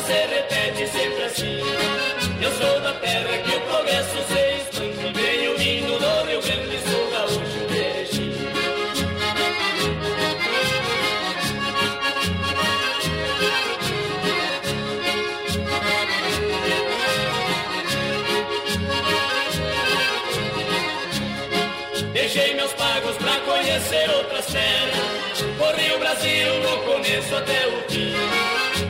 Se 0.00 0.12
repete 0.12 0.86
sempre 0.88 1.24
assim 1.24 1.60
Eu 2.40 2.50
sou 2.52 2.80
da 2.80 2.92
terra 2.94 3.38
que 3.38 3.56
o 3.56 3.60
progresso 3.62 4.16
se 4.28 4.56
expande 4.58 5.12
Venho 5.14 5.56
vindo 5.58 5.98
do 5.98 6.26
Rio 6.26 6.40
Grande, 6.42 6.78
sou 6.88 7.10
gaúcho 7.10 7.40
de 7.40 7.66
Deixei 22.12 22.54
meus 22.54 22.72
pagos 22.72 23.16
pra 23.18 23.38
conhecer 23.40 24.10
outras 24.10 24.46
terras. 24.46 25.42
Corri 25.58 25.92
o 25.94 25.98
Brasil 26.00 26.60
no 26.60 26.78
começo 26.82 27.36
até 27.36 27.68
o 27.68 27.88
fim. 27.88 28.45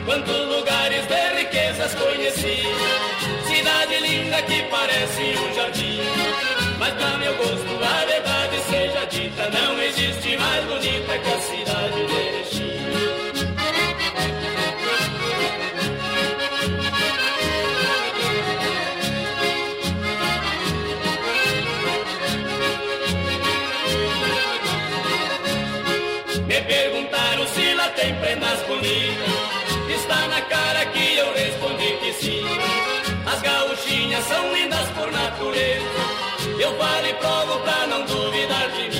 Quantos 0.07 0.47
lugares 0.47 1.05
de 1.05 1.35
riquezas 1.35 1.93
conheci. 1.95 2.63
Cidade 3.45 3.99
linda 3.99 4.41
que 4.43 4.63
parece 4.71 5.37
um 5.37 5.53
jardim. 5.53 5.99
Mas 6.79 6.93
pra 6.93 7.17
meu 7.17 7.35
gosto, 7.35 7.83
a 7.83 8.05
verdade 8.05 8.57
seja 8.69 9.05
dita, 9.07 9.49
não 9.49 9.83
existe 9.83 10.37
mais 10.37 10.63
bonita 10.63 11.19
que 11.19 11.29
a 11.29 11.39
cidade 11.41 12.05
de 12.07 12.15
Erechim. 12.15 12.77
Me 26.47 26.61
perguntaram 26.61 27.47
se 27.49 27.73
lá 27.73 27.89
tem 27.89 28.15
prendas 28.15 28.61
bonitas. 28.61 29.66
Está 29.99 30.27
na 30.27 30.41
cara 30.41 30.85
que 30.85 31.17
eu 31.17 31.33
respondi 31.33 31.97
que 31.97 32.13
sim. 32.13 32.45
As 33.25 33.41
gauchinhas 33.41 34.23
são 34.25 34.53
lindas 34.53 34.87
por 34.89 35.11
natureza. 35.11 36.01
Eu 36.59 36.77
falo 36.77 37.07
e 37.07 37.13
provo 37.15 37.59
pra 37.61 37.87
não 37.87 38.05
duvidar 38.05 38.69
de 38.71 38.89
mim. 38.89 38.96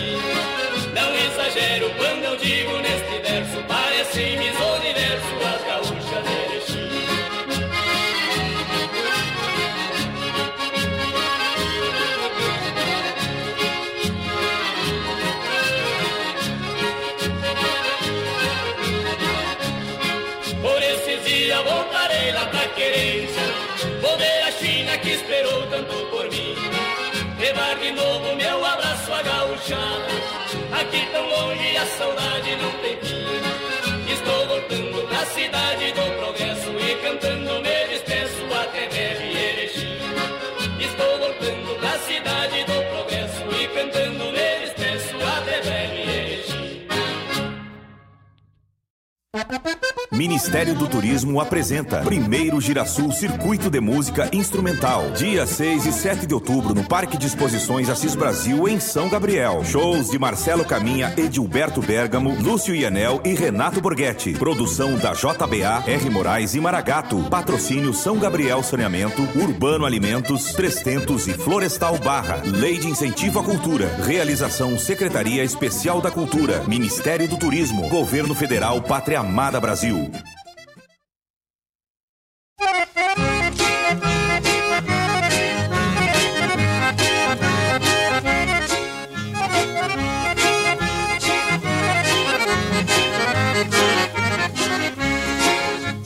Ha 49.49 49.56
ha 49.56 49.69
ha 49.69 49.78
ha! 49.82 49.86
Ministério 50.18 50.73
do 50.73 50.88
Turismo 50.88 51.39
apresenta 51.39 51.99
Primeiro 51.99 52.60
Girasul 52.60 53.11
Circuito 53.11 53.69
de 53.69 53.80
Música 53.80 54.27
Instrumental. 54.34 55.11
Dia 55.11 55.45
6 55.45 55.85
e 55.85 55.94
7 55.94 56.26
de 56.26 56.34
outubro 56.34 56.73
no 56.73 56.84
Parque 56.84 57.19
de 57.19 57.27
Exposições 57.27 57.88
Assis 57.88 58.15
Brasil, 58.15 58.68
em 58.68 58.80
São 58.80 59.10
Gabriel. 59.10 59.64
Shows 59.64 60.10
de 60.10 60.18
Marcelo 60.18 60.65
Caminha, 60.65 61.14
Edilberto 61.15 61.84
Bergamo, 61.84 62.35
Lúcio 62.41 62.73
Ianel 62.73 63.22
e 63.23 63.35
Renato 63.35 63.80
Borghetti. 63.80 64.34
Produção 64.34 64.95
da 64.95 65.14
JBA, 65.14 65.84
R. 65.85 66.10
Moraes 66.10 66.56
e 66.56 66.60
Maragato. 66.60 67.22
Patrocínio 67.30 67.94
São 67.94 68.18
Gabriel 68.18 68.64
Saneamento, 68.64 69.22
Urbano 69.35 69.85
Alimentos, 69.85 70.52
Trestentos 70.53 71.27
e 71.27 71.34
Florestal 71.34 71.95
Barra. 71.99 72.41
Lei 72.44 72.80
de 72.80 72.88
Incentivo 72.88 73.39
à 73.39 73.44
Cultura. 73.44 73.88
Realização 74.03 74.80
Secretaria 74.80 75.44
Especial 75.44 76.02
da 76.02 76.10
Cultura. 76.10 76.64
Ministério 76.68 77.27
do 77.27 77.38
Turismo. 77.38 77.88
Governo 77.88 78.34
Federal 78.34 78.81
Pátria 78.81 79.19
Amada 79.19 79.61
Brasil. 79.61 80.06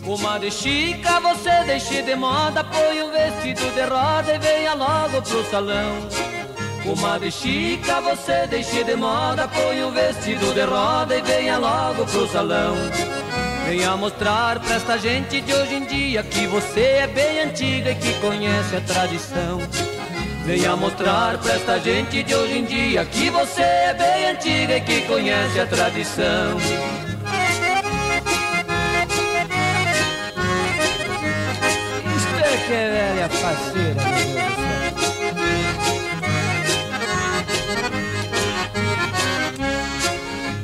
Comadre 0.04 0.52
Chica, 0.52 1.20
você 1.20 1.64
deixe 1.66 2.02
de 2.02 2.16
moda, 2.16 2.64
põe 2.64 3.02
o 3.02 3.12
vestido 3.12 3.74
de 3.76 3.82
roda 3.82 4.36
e 4.36 4.40
venha 4.40 4.74
logo 4.74 5.22
pro 5.22 5.44
salão. 5.46 6.08
Comadre 6.84 7.32
Chica, 7.32 8.02
você 8.02 8.48
deixe 8.48 8.84
de 8.84 8.96
moda, 8.96 9.48
põe 9.48 9.84
o 9.84 9.92
vestido 9.92 10.54
de 10.54 10.62
roda 10.62 11.16
e 11.16 11.22
venha 11.22 11.58
logo 11.58 12.06
pro 12.06 12.28
salão. 12.28 12.76
Venha 13.72 13.96
mostrar 13.96 14.60
pra 14.60 14.76
esta 14.76 14.98
gente 14.98 15.40
de 15.40 15.54
hoje 15.54 15.76
em 15.76 15.86
dia 15.86 16.22
que 16.24 16.46
você 16.46 16.82
é 16.82 17.08
bem 17.08 17.40
antiga 17.40 17.92
e 17.92 17.96
que 17.96 18.14
conhece 18.20 18.76
a 18.76 18.82
tradição. 18.82 19.62
Venha 20.46 20.76
mostrar 20.76 21.38
pra 21.38 21.54
esta 21.54 21.80
gente 21.80 22.22
de 22.22 22.36
hoje 22.36 22.58
em 22.58 22.66
dia 22.66 23.06
que 23.06 23.30
você 23.30 23.62
é 23.62 23.94
bem 23.94 24.30
antiga 24.32 24.76
e 24.76 24.82
que 24.82 25.02
conhece 25.04 25.58
a 25.58 25.66
tradição. 25.66 26.58
É 32.44 32.58
que 32.68 32.74
é 32.74 33.14
velha 33.16 33.30
faceira, 33.30 34.04
meu 34.04 34.41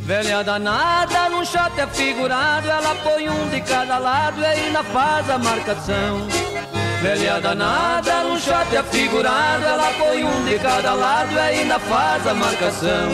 Velha 0.08 0.42
danada, 0.42 1.28
num 1.30 1.44
shot 1.44 1.78
é 1.78 1.86
figurado, 1.86 2.70
ela 2.70 2.96
põe 3.04 3.28
um 3.28 3.50
de 3.50 3.60
cada 3.60 3.98
lado 3.98 4.40
e 4.40 4.46
ainda 4.46 4.82
faz 4.82 5.30
a 5.30 5.38
marcação. 5.38 6.26
Velha 7.02 7.42
danada, 7.42 8.24
num 8.24 8.40
shot 8.40 8.74
é 8.74 8.82
figurado, 8.84 9.66
ela 9.66 9.92
põe 10.00 10.24
um 10.24 10.46
de 10.46 10.58
cada 10.60 10.94
lado 10.94 11.34
e 11.34 11.38
ainda 11.38 11.78
faz 11.78 12.26
a 12.26 12.34
marcação. 12.34 13.10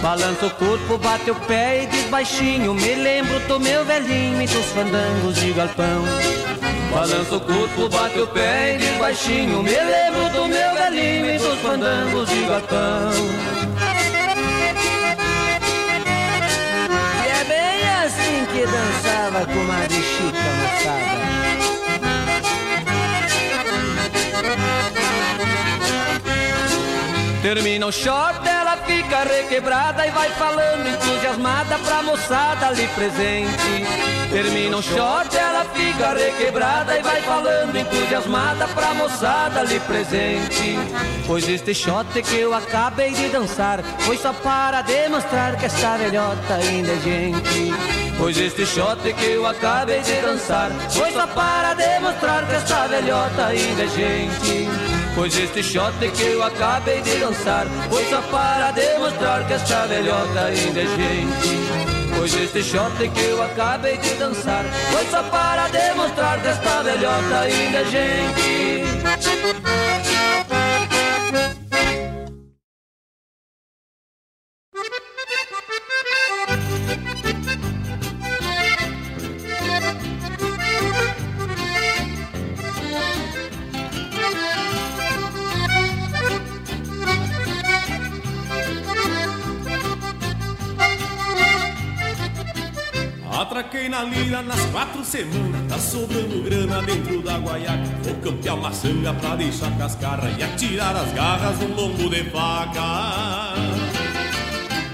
Balança 0.00 0.46
o 0.46 0.50
corpo, 0.52 0.96
bate 0.96 1.30
o 1.30 1.34
pé 1.34 1.82
e 1.82 1.86
diz 1.88 2.06
baixinho, 2.06 2.72
me 2.72 2.94
lembro 2.94 3.38
do 3.40 3.60
meu 3.60 3.84
velhinho 3.84 4.40
e 4.40 4.46
dos 4.46 4.64
fandangos 4.64 5.36
de 5.36 5.52
galpão. 5.52 6.04
Balança 6.90 7.36
o 7.36 7.40
corpo, 7.40 7.86
bate 7.90 8.18
o 8.18 8.26
pé 8.28 8.76
e 8.76 8.78
diz 8.78 8.96
baixinho, 8.96 9.62
me 9.62 9.72
lembro 9.72 10.30
do 10.30 10.48
meu 10.48 10.74
velhinho 10.74 11.34
e 11.34 11.38
dos 11.38 11.58
fandangos 11.58 12.30
de 12.30 12.44
galpão. 12.44 13.87
Com 19.30 19.60
uma 19.60 19.82
Chica, 19.88 20.48
moçada. 20.58 21.18
Termina 27.42 27.86
o 27.86 27.92
short, 27.92 28.48
ela 28.48 28.76
fica 28.78 29.22
requebrada 29.24 30.06
e 30.06 30.10
vai 30.10 30.30
falando 30.30 30.88
entusiasmada 30.88 31.78
pra 31.78 32.02
moçada 32.02 32.68
ali 32.68 32.88
presente. 32.88 33.86
Termina 34.30 34.76
o 34.76 34.82
short, 34.82 35.36
ela 35.36 35.64
fica 35.66 36.14
requebrada 36.14 36.98
e 36.98 37.02
vai 37.02 37.20
falando 37.22 37.76
entusiasmada 37.76 38.66
pra 38.68 38.94
moçada 38.94 39.60
ali 39.60 39.78
presente. 39.80 40.78
Pois 41.26 41.48
este 41.48 41.74
shot 41.74 42.20
que 42.22 42.36
eu 42.36 42.54
acabei 42.54 43.12
de 43.12 43.28
dançar 43.28 43.82
foi 44.00 44.16
só 44.16 44.32
para 44.32 44.82
demonstrar 44.82 45.56
que 45.56 45.66
esta 45.66 45.96
velhota 45.96 46.54
ainda 46.54 46.92
é 46.92 46.96
gente. 46.96 47.97
Pois 48.18 48.36
este 48.36 48.66
shot 48.66 49.00
que 49.00 49.26
eu 49.26 49.46
acabei 49.46 50.00
de 50.00 50.20
dançar 50.20 50.70
foi 50.90 51.12
só 51.12 51.26
para 51.28 51.74
demonstrar 51.74 52.46
que 52.46 52.54
esta 52.56 52.88
velhota 52.88 53.46
ainda 53.46 53.84
é 53.84 53.88
gente. 53.88 54.68
Pois 55.14 55.36
este 55.36 55.62
shot 55.62 55.98
que 55.98 56.22
eu 56.22 56.42
acabei 56.44 57.00
de 57.02 57.16
dançar 57.18 57.66
Foi 57.90 58.04
só 58.04 58.20
para 58.22 58.70
demonstrar 58.70 59.44
que 59.48 59.52
esta 59.52 59.86
velhota 59.86 60.40
ainda 60.44 60.80
é 60.80 60.86
gente 60.86 61.58
Pois 62.16 62.34
este 62.34 62.62
shot 62.62 62.96
que 62.96 63.24
eu 63.24 63.42
acabei 63.42 63.96
de 63.96 64.10
dançar 64.14 64.64
Foi 64.92 65.04
só 65.06 65.22
para 65.24 65.66
demonstrar 65.68 66.40
que 66.40 66.46
esta 66.46 66.82
velhota 66.84 67.40
ainda 67.40 67.78
é 67.78 67.84
gente 67.84 69.57
semanas 95.08 95.66
Tá 95.68 95.78
sobrando 95.78 96.42
grana 96.42 96.82
dentro 96.82 97.22
da 97.22 97.38
guaiaca. 97.38 97.84
Vou 98.02 98.14
campear 98.16 98.54
uma 98.54 98.72
sanga 98.72 99.12
pra 99.14 99.36
deixar 99.36 99.76
cascarra 99.76 100.30
E 100.38 100.42
atirar 100.42 100.94
as 100.94 101.12
garras 101.12 101.58
no 101.58 101.74
lombo 101.74 102.08
de 102.10 102.24
faca. 102.24 103.54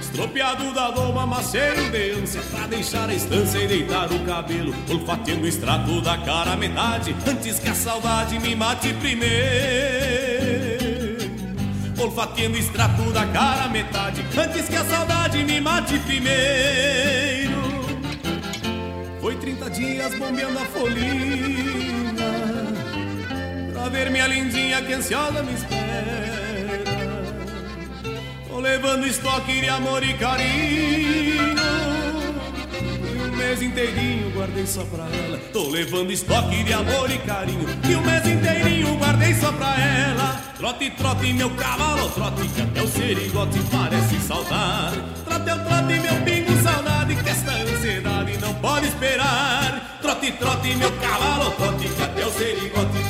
Estropiado 0.00 0.72
da 0.72 0.90
doma, 0.90 1.26
maceiro 1.26 1.90
de 1.90 2.12
ânsia 2.12 2.40
Pra 2.50 2.66
deixar 2.66 3.08
a 3.08 3.14
estância 3.14 3.58
e 3.58 3.66
deitar 3.66 4.12
o 4.12 4.20
cabelo. 4.20 4.74
Olfateando 4.88 5.42
o 5.42 5.48
extrato 5.48 6.00
da 6.00 6.16
cara 6.18 6.56
metade 6.56 7.14
Antes 7.26 7.58
que 7.58 7.68
a 7.68 7.74
saudade 7.74 8.38
me 8.38 8.54
mate 8.54 8.92
primeiro. 8.94 9.34
Olfateando 11.98 12.56
o 12.56 12.58
extrato 12.58 13.02
da 13.12 13.26
cara 13.26 13.68
metade 13.68 14.24
Antes 14.36 14.68
que 14.68 14.76
a 14.76 14.84
saudade 14.84 15.42
me 15.44 15.60
mate 15.60 15.98
primeiro 16.00 17.43
30 19.44 19.70
dias 19.70 20.14
bombeando 20.14 20.58
a 20.58 20.64
folhinha 20.64 22.24
Pra 23.74 23.90
ver 23.90 24.10
minha 24.10 24.26
lindinha 24.26 24.80
que 24.80 24.94
ansiosa 24.94 25.42
me 25.42 25.52
espera. 25.52 25.84
Tô 28.48 28.58
levando 28.58 29.06
estoque 29.06 29.60
de 29.60 29.68
amor 29.68 30.02
e 30.02 30.14
carinho 30.14 31.56
E 33.02 33.20
um 33.20 33.36
mês 33.36 33.60
inteirinho 33.60 34.30
guardei 34.30 34.66
só 34.66 34.82
pra 34.84 35.04
ela. 35.04 35.38
Tô 35.52 35.68
levando 35.68 36.10
estoque 36.10 36.64
de 36.64 36.72
amor 36.72 37.10
e 37.10 37.18
carinho 37.18 37.66
E 37.86 37.96
um 37.96 38.00
mês 38.00 38.26
inteirinho 38.26 38.96
guardei 38.96 39.34
só 39.34 39.52
pra 39.52 39.78
ela. 39.78 40.42
Trote, 40.56 40.90
trote, 40.92 41.32
meu 41.34 41.50
cavalo, 41.50 42.08
trote 42.08 42.48
Que 42.48 42.62
até 42.62 42.82
o 42.82 42.88
serigote 42.88 43.58
parece 43.70 44.18
saltar 44.26 44.92
Trote, 45.26 45.44
trote, 45.44 46.00
meu 46.00 46.22
pingo, 46.24 46.53
esta 47.35 47.52
ansiedade 47.52 48.39
não 48.39 48.55
pode 48.55 48.86
esperar. 48.86 49.98
Trote, 50.01 50.31
trote, 50.32 50.74
meu 50.77 50.93
cavalo, 50.98 51.51
trote 51.52 51.89
Que 51.89 52.02
até 52.02 52.27
o 52.27 52.31
serigote 52.31 53.03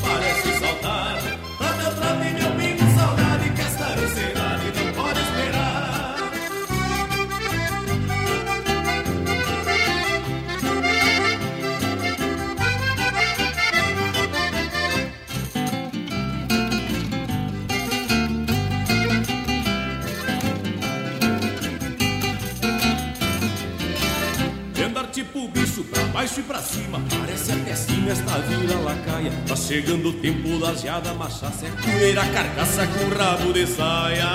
Tipo 25.24 25.48
bicho 25.48 25.82
pra 25.84 26.02
baixo 26.04 26.40
e 26.40 26.42
pra 26.42 26.58
cima. 26.58 27.02
Parece 27.08 27.52
até 27.52 27.74
cima 27.74 28.10
esta 28.10 28.38
vila 28.40 28.78
lacaia. 28.82 29.32
Tá 29.48 29.56
chegando 29.56 30.10
o 30.10 30.12
tempo 30.12 30.58
da 30.58 30.74
geada 30.74 31.14
Machaça 31.14 31.66
é 31.66 31.70
poeira, 31.70 32.26
carcaça 32.26 32.86
com 32.86 33.08
rabo 33.08 33.52
de 33.52 33.66
saia. 33.66 34.26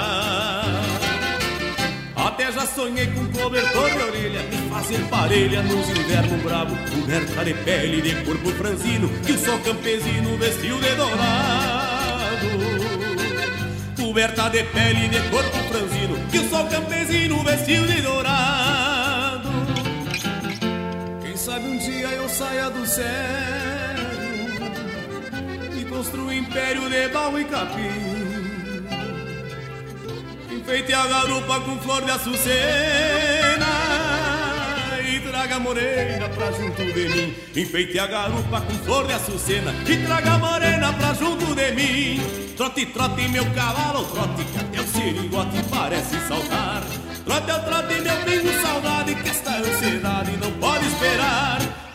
Até 2.16 2.52
já 2.52 2.66
sonhei 2.66 3.06
com 3.07 3.26
cobertor 3.28 3.90
de 3.91 3.98
orelha 3.98 4.44
Me 4.44 4.70
fazer 4.70 4.99
parelha 5.10 5.61
nos 5.61 5.90
invernos 5.90 6.41
bravo. 6.41 6.76
Coberta 6.90 7.45
de 7.45 7.53
pele 7.53 8.02
de 8.02 8.26
corpo 8.26 8.49
franzino 8.52 9.10
Que 9.24 9.34
o 9.34 9.38
sol 9.38 9.60
campesino 9.60 10.38
vestiu 10.38 10.80
de 10.80 10.95
dourado. 10.95 12.48
Coberta 13.95 14.49
de 14.49 14.64
pele 14.64 15.07
de 15.07 15.20
corpo 15.30 15.57
franzino 15.70 16.18
Que 16.32 16.40
o 16.40 16.49
sol 16.49 16.66
campesino 16.66 17.44
vestiu 17.44 17.86
de 17.86 18.02
dourado 18.02 18.89
sabe 21.49 21.67
um 21.67 21.77
dia 21.77 22.07
eu 22.09 22.30
saia 22.30 22.69
do 22.69 22.85
céu 22.85 23.05
E 25.80 25.85
construa 25.85 26.26
um 26.26 26.31
império 26.31 26.88
de 26.88 27.07
barro 27.07 27.39
e 27.39 27.45
capim. 27.45 28.19
Enfeite 30.51 30.93
a 30.93 31.07
garupa 31.07 31.59
com 31.61 31.80
flor 31.80 32.03
de 32.05 32.11
açucena 32.11 33.65
E 35.11 35.19
traga 35.21 35.55
a 35.55 35.59
morena 35.59 36.30
pra 36.30 36.51
junto 36.51 36.85
de 36.85 37.09
mim. 37.09 37.35
Enfeite 37.55 37.97
a 37.97 38.05
garupa 38.05 38.61
com 38.61 38.73
flor 38.85 39.07
de 39.07 39.13
açucena 39.13 39.73
E 39.88 39.97
traga 40.05 40.34
a 40.34 40.38
morena 40.38 40.93
pra 40.93 41.13
junto 41.15 41.55
de 41.55 41.71
mim. 41.71 42.21
Trote, 42.55 42.85
trote, 42.88 43.27
meu 43.27 43.45
cavalo, 43.55 44.05
trote 44.05 44.45
até 44.59 44.81
o 44.81 44.88
sirigote 44.88 45.63
parece 45.71 46.15
saltar. 46.27 46.84
Trote, 47.26 47.65
trote, 47.65 48.01
meu 48.01 48.17
pingo, 48.17 48.61
saudade 48.61 49.15
Que 49.15 49.30
esta 49.30 49.57
ansiedade 49.57 50.38
não 50.38 50.48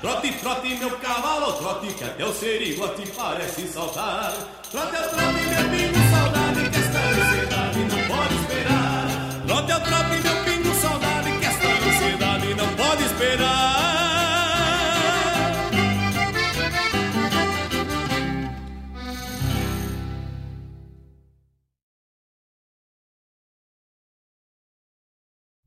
Trote, 0.05 0.33
trote, 0.33 0.69
meu 0.75 0.91
cavalo, 0.99 1.55
trote 1.55 1.95
Que 1.95 2.05
até 2.05 2.27
o 2.27 2.33
sirigote 2.35 3.11
parece 3.17 3.67
saltar. 3.69 4.35
Trote, 4.71 4.91
trote, 4.91 5.41
meu 5.49 5.71
pingo, 5.71 5.99
saudade 6.11 6.69
Que 6.69 6.79
esta 6.79 6.99
ansiedade 6.99 7.79
não 7.79 8.09
pode 8.15 8.35
esperar. 8.35 9.07
Trote, 9.47 9.81
trote, 9.89 10.17
meu 10.23 10.45
pingo, 10.45 10.75
saudade 10.75 11.39
Que 11.39 11.47
esta 11.47 11.69
ansiedade 11.89 12.55
não 12.55 12.69
pode 12.77 13.03
esperar 13.03 13.64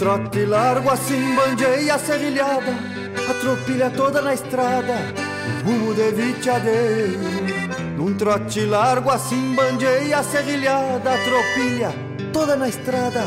Trote 0.00 0.46
largo 0.46 0.88
assim 0.88 1.34
bandeia 1.36 1.98
serrilhada 1.98 2.72
A 3.28 3.34
tropilha 3.34 3.90
toda 3.90 4.22
na 4.22 4.32
estrada 4.32 4.96
rumo 5.62 5.94
de 5.94 6.10
viteadeiro. 6.12 7.20
Num 7.96 8.14
trote 8.14 8.64
largo 8.64 9.10
assim 9.10 9.54
bandeia 9.54 10.22
serrilhada, 10.22 11.12
a 11.12 11.18
tropilha, 11.18 11.92
toda 12.32 12.56
na 12.56 12.68
estrada, 12.68 13.24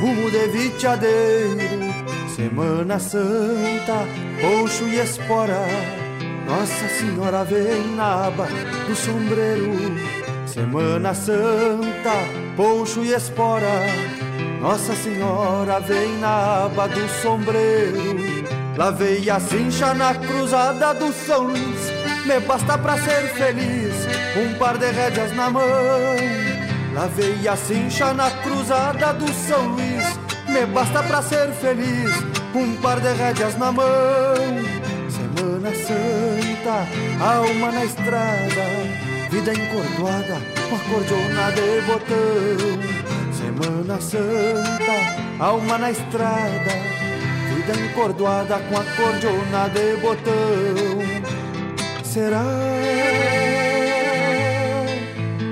rumo 0.00 0.30
de 0.30 0.48
viteadeiro. 0.48 1.92
Semana 2.36 2.98
Santa, 2.98 4.06
poncho 4.40 4.84
e 4.84 4.98
espora, 4.98 5.64
Nossa 6.46 6.88
Senhora 6.98 7.44
vem 7.44 7.94
na 7.96 8.26
aba 8.26 8.46
do 8.86 8.94
sombreiro. 8.94 9.72
Semana 10.46 11.14
Santa, 11.14 12.12
poncho 12.56 13.00
e 13.02 13.14
espora, 13.14 13.70
Nossa 14.62 14.94
Senhora 14.94 15.80
vem 15.80 16.18
na 16.18 16.66
aba 16.66 16.86
do 16.86 17.08
sombreiro. 17.20 18.14
Lavei 18.76 19.28
a 19.28 19.40
cincha 19.40 19.92
na 19.92 20.14
cruzada 20.14 20.94
do 20.94 21.12
São 21.12 21.42
Luís, 21.48 21.90
me 22.24 22.38
basta 22.40 22.78
pra 22.78 22.96
ser 22.96 23.28
feliz, 23.34 23.92
um 24.36 24.56
par 24.58 24.78
de 24.78 24.86
rédeas 24.86 25.34
na 25.34 25.50
mão. 25.50 25.62
Lavei 26.94 27.48
a 27.48 27.56
cincha 27.56 28.14
na 28.14 28.30
cruzada 28.30 29.12
do 29.14 29.30
São 29.32 29.66
Luís, 29.66 30.18
me 30.48 30.64
basta 30.66 31.02
pra 31.02 31.20
ser 31.22 31.50
feliz, 31.54 32.12
um 32.54 32.76
par 32.76 33.00
de 33.00 33.12
rédeas 33.14 33.58
na 33.58 33.72
mão. 33.72 33.84
Semana 35.10 35.74
Santa, 35.74 36.86
alma 37.20 37.72
na 37.72 37.84
estrada, 37.84 38.64
vida 39.28 39.52
encordoada, 39.52 40.40
com 40.70 40.76
acordeona 40.76 41.50
de 41.50 41.80
botão. 41.82 43.21
Semana 43.52 44.00
Santa, 44.00 45.44
alma 45.44 45.76
na 45.76 45.90
estrada, 45.90 46.72
vida 47.54 47.78
encordoada, 47.84 48.58
com 48.58 48.76
acordeona 48.78 49.68
de 49.68 49.96
botão. 50.00 50.32
Será 52.02 52.42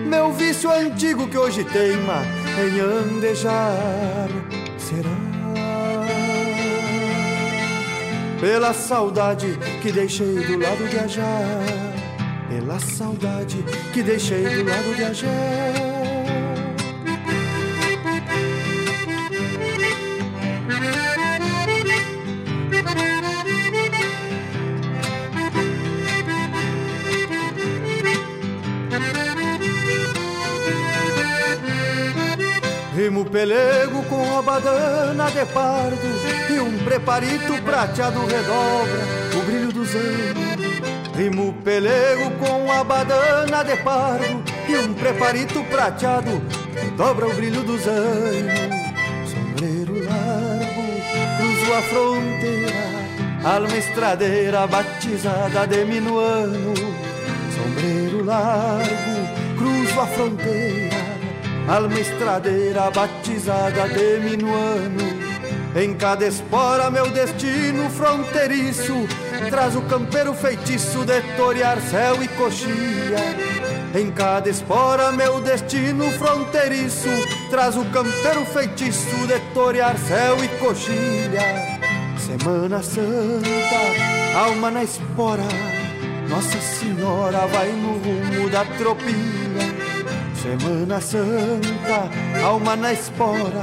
meu 0.06 0.32
vício 0.32 0.70
antigo 0.72 1.28
que 1.28 1.36
hoje 1.36 1.62
teima 1.64 2.22
em 2.58 2.80
andejar? 2.80 4.28
Será 4.78 5.10
pela 8.40 8.72
saudade 8.72 9.58
que 9.82 9.92
deixei 9.92 10.36
do 10.46 10.58
lado 10.58 10.88
de? 10.88 10.98
Pela 12.48 12.80
saudade 12.80 13.62
que 13.92 14.02
deixei 14.02 14.42
do 14.42 14.64
lado 14.64 14.96
Ajá? 15.04 15.89
Rimo 32.94 33.24
pelego 33.24 34.02
com 34.04 34.36
a 34.36 34.42
badana 34.42 35.30
de 35.30 35.46
pardo 35.46 35.96
E 36.50 36.58
um 36.58 36.76
preparito 36.84 37.62
prateado 37.62 38.18
redobra 38.26 39.38
o 39.38 39.42
brilho 39.46 39.72
dos 39.72 39.94
anos 39.94 41.16
Rimo 41.16 41.52
pelego 41.64 42.30
com 42.38 42.70
a 42.72 42.82
badana 42.82 43.62
de 43.62 43.76
pardo 43.76 44.42
E 44.68 44.76
um 44.76 44.92
preparito 44.92 45.62
prateado 45.64 46.42
dobra 46.96 47.28
o 47.28 47.34
brilho 47.34 47.62
dos 47.62 47.86
anos 47.86 49.30
Sombreiro 49.30 50.04
largo, 50.04 50.82
cruzo 51.38 51.74
a 51.74 51.82
fronteira 51.82 52.90
Alma 53.44 53.76
estradeira 53.76 54.66
batizada 54.66 55.66
de 55.66 55.82
minuano. 55.86 56.74
Sombreiro 57.54 58.22
largo, 58.22 59.56
cruzo 59.56 60.00
a 60.00 60.06
fronteira 60.08 61.09
Alma 61.68 62.00
estradeira 62.00 62.90
batizada 62.90 63.88
de 63.88 64.18
minuano. 64.20 65.30
Em 65.76 65.94
cada 65.94 66.26
espora 66.26 66.90
meu 66.90 67.08
destino 67.10 67.88
fronteiriço. 67.90 69.06
Traz 69.48 69.76
o 69.76 69.82
campeiro 69.82 70.34
feitiço 70.34 71.04
de 71.04 71.20
torear 71.36 71.80
céu 71.80 72.22
e 72.22 72.28
coxilha 72.28 73.18
Em 73.94 74.10
cada 74.10 74.48
espora 74.48 75.12
meu 75.12 75.40
destino 75.40 76.10
fronteiriço. 76.12 77.08
Traz 77.50 77.76
o 77.76 77.84
campeiro 77.86 78.44
feitiço 78.46 79.26
de 79.26 79.38
torear 79.54 79.96
céu 79.98 80.36
e 80.42 80.48
coxilha 80.58 81.78
Semana 82.18 82.82
Santa, 82.82 84.38
alma 84.38 84.70
na 84.70 84.84
espora. 84.84 85.42
Nossa 86.28 86.60
Senhora 86.60 87.46
vai 87.48 87.68
no 87.72 87.94
rumo 87.94 88.48
da 88.50 88.64
tropilha 88.64 89.49
Semana 90.42 90.98
Santa, 91.02 92.08
alma 92.42 92.74
na 92.74 92.94
espora, 92.94 93.62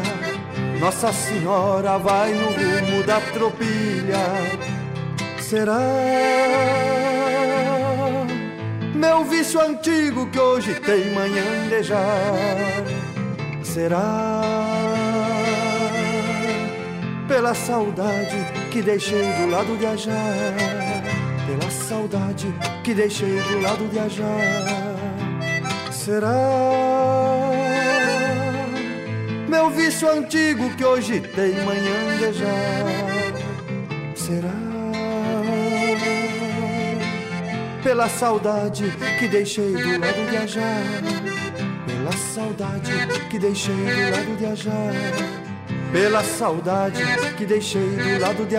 Nossa 0.79 1.11
Senhora 1.11 1.97
vai 1.97 2.35
no 2.35 2.49
rumo 2.49 3.03
da 3.03 3.19
tropilha. 3.19 4.19
Será 5.39 5.79
meu 8.93 9.23
vício 9.25 9.59
antigo 9.59 10.27
que 10.27 10.39
hoje 10.39 10.75
tem 10.75 11.15
manhã 11.15 11.67
de 11.67 11.81
jar? 11.81 12.83
Será 13.63 14.43
pela 17.27 17.55
saudade 17.55 18.37
que 18.69 18.83
deixei 18.83 19.33
do 19.33 19.49
lado 19.49 19.75
de 19.77 19.85
Ajar? 19.87 20.53
Pela 21.47 21.71
saudade 21.71 22.53
que 22.83 22.93
deixei 22.93 23.41
do 23.41 23.61
lado 23.61 23.87
de 23.87 23.97
Ajar? 23.97 24.86
Será 26.07 26.31
meu 29.49 29.69
vício 29.69 30.09
antigo 30.09 30.73
que 30.77 30.85
hoje 30.85 31.19
tem 31.19 31.51
manhã 31.65 32.17
de 32.17 32.31
já? 32.31 32.45
Será 34.15 34.53
pela 37.83 38.07
saudade 38.07 38.85
que 39.19 39.27
deixei 39.27 39.73
do 39.73 39.99
lado 39.99 40.23
de? 40.29 40.47
Pela 41.91 42.13
saudade 42.13 42.93
que 43.29 43.37
deixei 43.37 43.75
do 43.75 44.11
lado 44.11 44.37
de? 44.37 45.91
Pela 45.91 46.23
saudade 46.23 47.03
que 47.37 47.45
deixei 47.45 47.81
do 47.81 48.19
lado 48.21 48.45
de? 48.45 48.55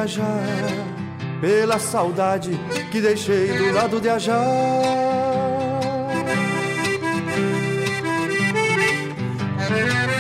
Pela 1.41 1.79
saudade 1.79 2.61
que 2.91 3.01
deixei 3.01 3.47
do 3.57 3.73
lado 3.73 3.99
de? 3.99 4.98
Venho 9.69 10.18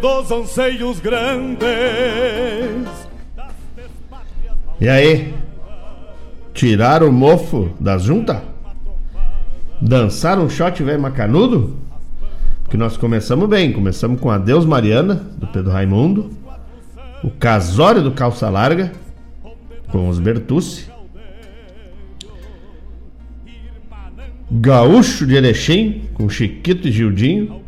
dos 0.00 0.30
anseios 0.30 1.00
grandes. 1.00 1.68
E 4.80 4.88
aí? 4.88 5.34
Tiraram 6.54 7.08
o 7.08 7.12
mofo 7.12 7.70
das 7.78 8.02
juntas? 8.02 8.38
Dançaram 9.80 10.44
um 10.44 10.50
shot 10.50 10.82
velho 10.82 11.00
macanudo? 11.00 11.76
Porque 12.62 12.76
nós 12.76 12.96
começamos 12.96 13.48
bem, 13.48 13.72
começamos 13.72 14.20
com 14.20 14.30
Adeus 14.30 14.66
Mariana, 14.66 15.14
do 15.36 15.46
Pedro 15.46 15.70
Raimundo, 15.72 16.30
o 17.24 17.30
Casório 17.30 18.02
do 18.02 18.12
Calça 18.12 18.50
Larga, 18.50 18.92
com 19.90 20.08
os 20.08 20.18
Bertucci. 20.18 20.86
Gaúcho 24.50 25.26
de 25.26 25.36
Erechim, 25.36 26.08
com 26.14 26.28
Chiquito 26.28 26.88
e 26.88 26.92
Gildinho. 26.92 27.62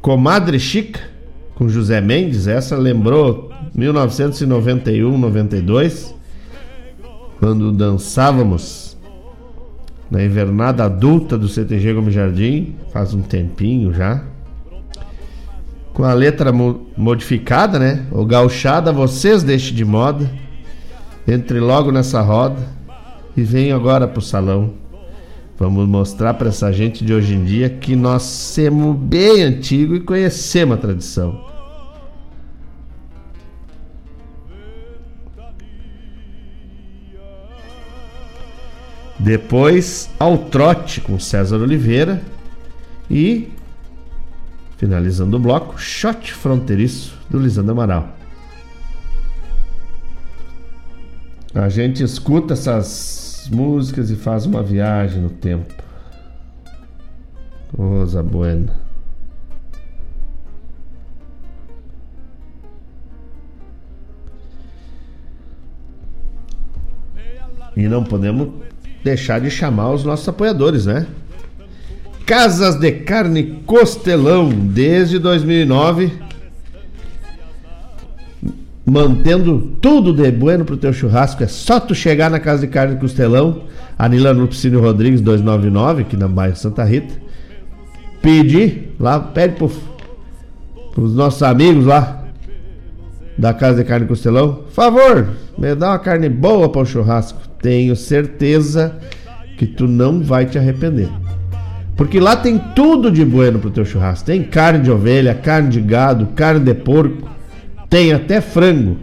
Comadre 0.00 0.58
Chica, 0.58 1.11
com 1.54 1.68
José 1.68 2.00
Mendes. 2.00 2.46
Essa 2.46 2.76
lembrou 2.76 3.50
1991, 3.74 5.18
92, 5.18 6.14
quando 7.38 7.72
dançávamos 7.72 8.96
na 10.10 10.22
invernada 10.22 10.84
adulta 10.84 11.38
do 11.38 11.48
CTG 11.48 11.94
Gomes 11.94 12.14
Jardim, 12.14 12.76
faz 12.92 13.14
um 13.14 13.22
tempinho 13.22 13.92
já. 13.94 14.22
Com 15.94 16.04
a 16.04 16.12
letra 16.12 16.52
mo 16.52 16.86
modificada, 16.96 17.78
né? 17.78 18.06
O 18.10 18.24
gauchada, 18.24 18.92
vocês 18.92 19.42
deixem 19.42 19.74
de 19.74 19.84
moda. 19.84 20.30
Entre 21.26 21.60
logo 21.60 21.92
nessa 21.92 22.20
roda 22.20 22.62
e 23.36 23.42
venham 23.42 23.78
agora 23.78 24.08
pro 24.08 24.20
salão. 24.20 24.81
Vamos 25.58 25.86
mostrar 25.88 26.34
para 26.34 26.48
essa 26.48 26.72
gente 26.72 27.04
de 27.04 27.12
hoje 27.12 27.34
em 27.34 27.44
dia 27.44 27.68
que 27.68 27.94
nós 27.94 28.22
somos 28.22 28.96
bem 28.96 29.42
antigo 29.42 29.94
e 29.94 30.00
conhecemos 30.00 30.76
a 30.76 30.80
tradição. 30.80 31.52
Depois 39.18 40.10
ao 40.18 40.36
trote 40.36 41.00
com 41.00 41.18
César 41.20 41.58
Oliveira 41.58 42.20
e 43.08 43.48
finalizando 44.78 45.36
o 45.36 45.40
bloco, 45.40 45.78
shot 45.80 46.32
fronteiriço 46.32 47.16
do 47.30 47.38
Lisandro 47.38 47.70
Amaral. 47.70 48.16
A 51.54 51.68
gente 51.68 52.02
escuta 52.02 52.54
essas 52.54 53.21
músicas 53.52 54.10
e 54.10 54.16
faz 54.16 54.46
uma 54.46 54.62
viagem 54.62 55.22
no 55.22 55.30
tempo. 55.30 55.72
Coisa 57.76 58.22
buena. 58.22 58.80
E 67.76 67.88
não 67.88 68.04
podemos 68.04 68.50
deixar 69.02 69.40
de 69.40 69.50
chamar 69.50 69.92
os 69.92 70.04
nossos 70.04 70.28
apoiadores, 70.28 70.86
né? 70.86 71.06
Casas 72.26 72.76
de 72.76 72.92
Carne 72.92 73.62
Costelão, 73.66 74.50
desde 74.50 75.18
2009, 75.18 76.12
mantendo 78.84 79.76
tudo 79.80 80.12
de 80.12 80.30
bueno 80.30 80.64
pro 80.64 80.76
teu 80.76 80.92
churrasco. 80.92 81.42
É 81.42 81.46
só 81.46 81.78
tu 81.78 81.94
chegar 81.94 82.30
na 82.30 82.40
Casa 82.40 82.62
de 82.62 82.72
Carne 82.72 82.96
Costelão, 82.96 83.62
Anila 83.98 84.32
Lupicínio 84.32 84.80
Rodrigues 84.80 85.20
299, 85.20 86.02
aqui 86.02 86.16
na 86.16 86.28
bairro 86.28 86.56
Santa 86.56 86.84
Rita. 86.84 87.14
Pedir 88.20 88.94
lá, 88.98 89.18
pede 89.18 89.56
pro, 89.56 89.70
pros 90.94 91.14
nossos 91.14 91.42
amigos 91.42 91.84
lá 91.84 92.24
da 93.36 93.54
Casa 93.54 93.78
de 93.78 93.84
Carne 93.84 94.06
Costelão, 94.06 94.64
favor, 94.70 95.28
me 95.56 95.74
dá 95.74 95.90
uma 95.90 95.98
carne 95.98 96.28
boa 96.28 96.68
para 96.68 96.82
o 96.82 96.86
churrasco. 96.86 97.40
Tenho 97.60 97.96
certeza 97.96 98.96
que 99.56 99.66
tu 99.66 99.86
não 99.86 100.22
vai 100.22 100.46
te 100.46 100.58
arrepender. 100.58 101.08
Porque 101.96 102.18
lá 102.18 102.36
tem 102.36 102.58
tudo 102.74 103.10
de 103.10 103.24
bueno 103.24 103.58
pro 103.58 103.70
teu 103.70 103.84
churrasco. 103.84 104.26
Tem 104.26 104.42
carne 104.42 104.80
de 104.80 104.90
ovelha, 104.90 105.34
carne 105.34 105.70
de 105.70 105.80
gado, 105.80 106.26
carne 106.34 106.60
de 106.60 106.74
porco, 106.74 107.28
tem 107.92 108.10
até 108.10 108.40
frango. 108.40 108.96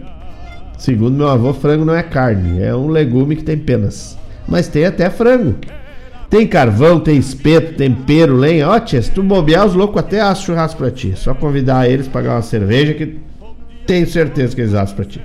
Segundo 0.76 1.16
meu 1.16 1.28
avô, 1.28 1.54
frango 1.54 1.84
não 1.84 1.94
é 1.94 2.02
carne, 2.02 2.60
é 2.60 2.74
um 2.74 2.88
legume 2.88 3.36
que 3.36 3.44
tem 3.44 3.56
penas. 3.56 4.18
Mas 4.48 4.66
tem 4.66 4.84
até 4.84 5.08
frango. 5.08 5.54
Tem 6.28 6.44
carvão, 6.44 6.98
tem 6.98 7.16
espeto, 7.16 7.74
tempero, 7.74 8.34
lenha. 8.34 8.68
Ó, 8.68 8.80
tia, 8.80 9.00
se 9.00 9.12
tu 9.12 9.22
bobear, 9.22 9.64
os 9.64 9.74
loucos 9.74 10.00
até 10.00 10.20
assam 10.20 10.46
churrasco 10.46 10.78
pra 10.78 10.90
ti. 10.90 11.12
Só 11.14 11.34
convidar 11.34 11.88
eles, 11.88 12.08
pagar 12.08 12.34
uma 12.34 12.42
cerveja 12.42 12.92
que 12.94 13.16
tenho 13.86 14.08
certeza 14.08 14.56
que 14.56 14.62
eles 14.62 14.74
assam 14.74 14.96
pra 14.96 15.04
ti. 15.04 15.20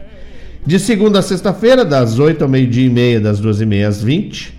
De 0.64 0.80
segunda 0.80 1.18
a 1.18 1.24
sexta-feira, 1.24 1.84
das 1.84 2.20
8 2.20 2.44
ao 2.44 2.50
meio-dia 2.50 2.86
e 2.86 2.90
meia, 2.90 3.20
das 3.20 3.40
12 3.40 3.64
e 3.64 3.66
meia 3.66 3.88
às 3.88 4.00
20. 4.00 4.54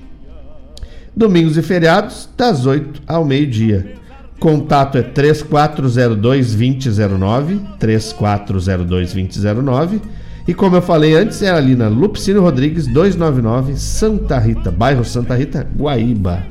Domingos 1.15 1.57
e 1.57 1.63
feriados, 1.63 2.29
das 2.37 2.67
8 2.67 3.03
ao 3.07 3.25
meio-dia. 3.25 3.95
Contato 4.39 4.99
é 4.99 5.03
3402 5.03 6.55
2009, 6.55 7.61
3402 7.79 9.15
2009. 9.15 10.01
E 10.47 10.55
como 10.55 10.77
eu 10.77 10.83
falei 10.83 11.15
antes, 11.15 11.43
é 11.43 11.51
ali 11.51 11.75
na 11.75 11.89
Lupicínio 11.89 12.43
Rodrigues 12.43 12.87
299, 12.87 13.77
Santa 13.77 14.39
Rita, 14.39 14.71
bairro 14.71 15.05
Santa 15.05 15.35
Rita, 15.35 15.67
Guaíba. 15.77 16.45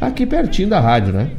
Aqui 0.00 0.26
pertinho 0.26 0.68
da 0.68 0.80
rádio, 0.80 1.14
né? 1.14 1.30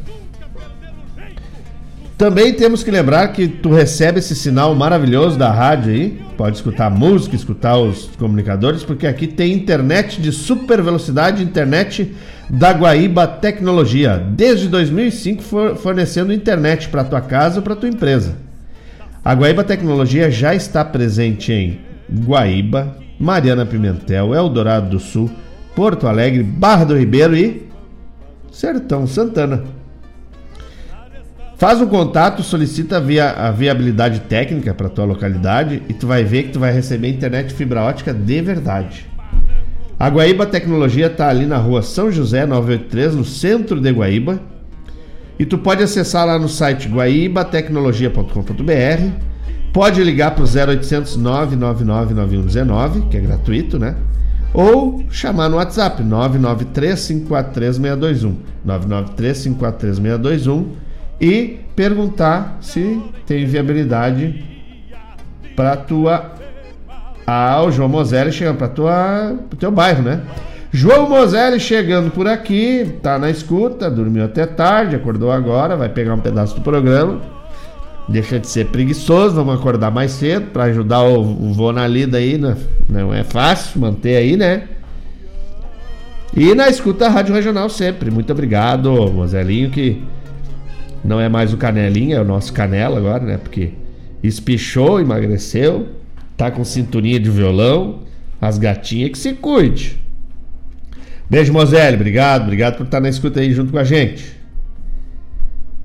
Também 2.17 2.53
temos 2.53 2.83
que 2.83 2.91
lembrar 2.91 3.29
que 3.29 3.47
tu 3.47 3.69
recebe 3.73 4.19
esse 4.19 4.35
sinal 4.35 4.75
maravilhoso 4.75 5.37
da 5.37 5.51
rádio 5.51 5.91
aí. 5.91 6.21
Pode 6.37 6.57
escutar 6.57 6.89
música, 6.89 7.35
escutar 7.35 7.77
os 7.77 8.05
comunicadores, 8.17 8.83
porque 8.83 9.07
aqui 9.07 9.25
tem 9.27 9.51
internet 9.51 10.21
de 10.21 10.31
super 10.31 10.81
velocidade, 10.81 11.43
internet 11.43 12.13
da 12.49 12.71
Guaíba 12.71 13.25
Tecnologia. 13.25 14.17
Desde 14.17 14.67
2005 14.67 15.43
fornecendo 15.77 16.31
internet 16.31 16.87
para 16.89 17.03
tua 17.03 17.21
casa 17.21 17.57
ou 17.57 17.63
para 17.63 17.75
tua 17.75 17.89
empresa. 17.89 18.35
A 19.25 19.33
Guaíba 19.33 19.63
Tecnologia 19.63 20.29
já 20.29 20.53
está 20.53 20.85
presente 20.85 21.51
em 21.51 21.79
Guaíba, 22.25 22.95
Mariana 23.19 23.65
Pimentel, 23.65 24.35
Eldorado 24.35 24.89
do 24.89 24.99
Sul, 24.99 25.31
Porto 25.75 26.07
Alegre, 26.07 26.43
Barra 26.43 26.83
do 26.85 26.97
Ribeiro 26.97 27.35
e 27.35 27.67
Sertão 28.51 29.07
Santana. 29.07 29.63
Faz 31.63 31.79
um 31.79 31.87
contato, 31.87 32.43
solicita 32.43 32.99
via, 32.99 33.29
a 33.29 33.49
viabilidade 33.49 34.19
técnica 34.19 34.73
para 34.73 34.89
tua 34.89 35.05
localidade 35.05 35.81
e 35.87 35.93
tu 35.93 36.05
vai 36.05 36.21
ver 36.21 36.43
que 36.43 36.49
tu 36.49 36.59
vai 36.59 36.73
receber 36.73 37.07
internet 37.07 37.53
fibra 37.53 37.83
ótica 37.83 38.13
de 38.13 38.41
verdade. 38.41 39.09
A 39.97 40.09
Guaíba 40.09 40.45
Tecnologia 40.45 41.07
está 41.07 41.29
ali 41.29 41.45
na 41.45 41.55
rua 41.55 41.81
São 41.81 42.11
José 42.11 42.45
983, 42.45 43.15
no 43.15 43.23
centro 43.23 43.79
de 43.79 43.89
Guaíba. 43.91 44.41
E 45.39 45.45
tu 45.45 45.57
pode 45.57 45.81
acessar 45.81 46.27
lá 46.27 46.37
no 46.37 46.49
site 46.49 46.89
guaibatecnologia.com.br. 46.89 49.11
Pode 49.71 50.03
ligar 50.03 50.35
para 50.35 50.43
o 50.43 50.45
0800 50.45 51.15
999 51.15 52.13
9119, 52.13 53.03
que 53.03 53.15
é 53.15 53.21
gratuito, 53.21 53.79
né? 53.79 53.95
Ou 54.53 55.05
chamar 55.09 55.47
no 55.47 55.55
WhatsApp 55.55 56.03
993 56.03 57.07
543 57.07 57.77
621. 57.77 58.35
993 58.65 59.43
543 59.43 59.95
621 59.95 60.82
e 61.23 61.59
perguntar 61.73 62.57
se 62.59 63.01
tem 63.25 63.45
viabilidade 63.45 64.43
para 65.55 65.77
tua 65.77 66.33
ah, 67.25 67.63
o 67.63 67.71
João 67.71 67.87
Moselli 67.87 68.33
chegando 68.33 68.57
para 68.57 68.67
tua 68.67 69.35
pro 69.49 69.57
teu 69.57 69.71
bairro, 69.71 70.03
né? 70.03 70.21
João 70.69 71.07
Moselli 71.07 71.61
chegando 71.61 72.11
por 72.11 72.27
aqui, 72.27 72.97
tá 73.01 73.17
na 73.17 73.29
escuta, 73.29 73.89
dormiu 73.89 74.25
até 74.25 74.45
tarde, 74.45 74.97
acordou 74.97 75.31
agora, 75.31 75.77
vai 75.77 75.87
pegar 75.87 76.13
um 76.13 76.19
pedaço 76.19 76.55
do 76.55 76.61
programa. 76.61 77.21
Deixa 78.09 78.37
de 78.37 78.47
ser 78.47 78.65
preguiçoso, 78.65 79.35
vamos 79.35 79.55
acordar 79.55 79.91
mais 79.91 80.11
cedo 80.11 80.47
para 80.47 80.65
ajudar 80.65 81.03
o, 81.03 81.21
o 81.21 81.53
vô 81.53 81.71
na 81.71 81.87
lida 81.87 82.17
aí, 82.17 82.37
né? 82.37 82.57
não 82.89 83.13
é 83.13 83.23
fácil 83.23 83.79
manter 83.79 84.17
aí, 84.17 84.35
né? 84.35 84.63
E 86.35 86.53
na 86.53 86.67
escuta 86.67 87.07
Rádio 87.07 87.33
Regional 87.33 87.69
sempre. 87.69 88.11
Muito 88.11 88.33
obrigado, 88.33 88.91
Mozelinho, 88.91 89.69
que 89.69 90.03
não 91.03 91.19
é 91.19 91.27
mais 91.27 91.53
o 91.53 91.57
Canelinha, 91.57 92.17
é 92.17 92.21
o 92.21 92.25
nosso 92.25 92.53
Canela 92.53 92.97
agora, 92.97 93.23
né? 93.23 93.37
Porque 93.37 93.71
espichou, 94.23 95.01
emagreceu, 95.01 95.89
tá 96.37 96.49
com 96.49 96.63
cinturinha 96.63 97.19
de 97.19 97.29
violão, 97.29 97.99
as 98.39 98.57
gatinhas 98.57 99.11
que 99.11 99.17
se 99.17 99.33
cuide. 99.33 99.99
Beijo, 101.29 101.51
Moselle, 101.51 101.95
obrigado, 101.95 102.43
obrigado 102.43 102.77
por 102.77 102.85
estar 102.85 102.99
na 102.99 103.09
escuta 103.09 103.39
aí 103.39 103.51
junto 103.51 103.71
com 103.71 103.77
a 103.77 103.83
gente. 103.83 104.41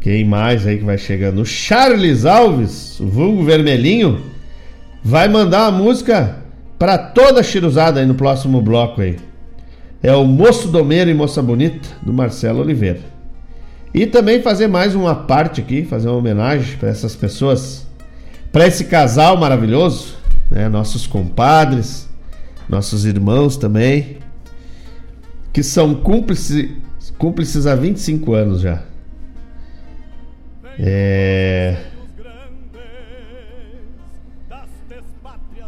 Quem 0.01 0.25
mais 0.25 0.67
aí 0.67 0.79
que 0.79 0.85
vai 0.85 0.99
chegando? 0.99 1.41
O 1.41 1.45
Charles 1.45 2.25
Alves, 2.25 3.01
o 3.01 3.09
vulgo 3.09 3.43
vermelhinho, 3.43 4.21
vai 5.03 5.29
mandar 5.29 5.69
uma 5.69 5.79
música 5.79 6.37
para 6.79 6.97
toda 6.97 7.41
a 7.41 7.43
chiruzada 7.43 7.99
aí 7.99 8.07
no 8.07 8.15
próximo 8.15 8.63
bloco 8.63 9.01
aí. 9.01 9.17
É 10.01 10.13
o 10.13 10.25
Moço 10.25 10.69
Domeiro 10.69 11.11
e 11.11 11.15
Moça 11.15 11.43
Bonita, 11.43 11.89
do 12.03 12.13
Marcelo 12.13 12.61
Oliveira. 12.61 13.18
E 13.99 14.07
também 14.07 14.41
fazer 14.41 14.69
mais 14.69 14.95
uma 14.95 15.13
parte 15.13 15.61
aqui, 15.61 15.83
fazer 15.83 16.07
uma 16.07 16.19
homenagem 16.19 16.77
para 16.77 16.89
essas 16.89 17.17
pessoas, 17.17 17.85
para 18.53 18.65
esse 18.65 18.85
casal 18.85 19.37
maravilhoso, 19.37 20.15
né? 20.49 20.69
nossos 20.69 21.05
compadres, 21.05 22.09
nossos 22.69 23.05
irmãos 23.05 23.57
também, 23.57 24.19
que 25.53 25.65
são 25.65 25.97
cúmplices, 25.97 26.71
cúmplices 27.19 27.67
há 27.67 27.75
25 27.75 28.35
anos 28.35 28.61
já. 28.61 28.85
É... 30.79 31.77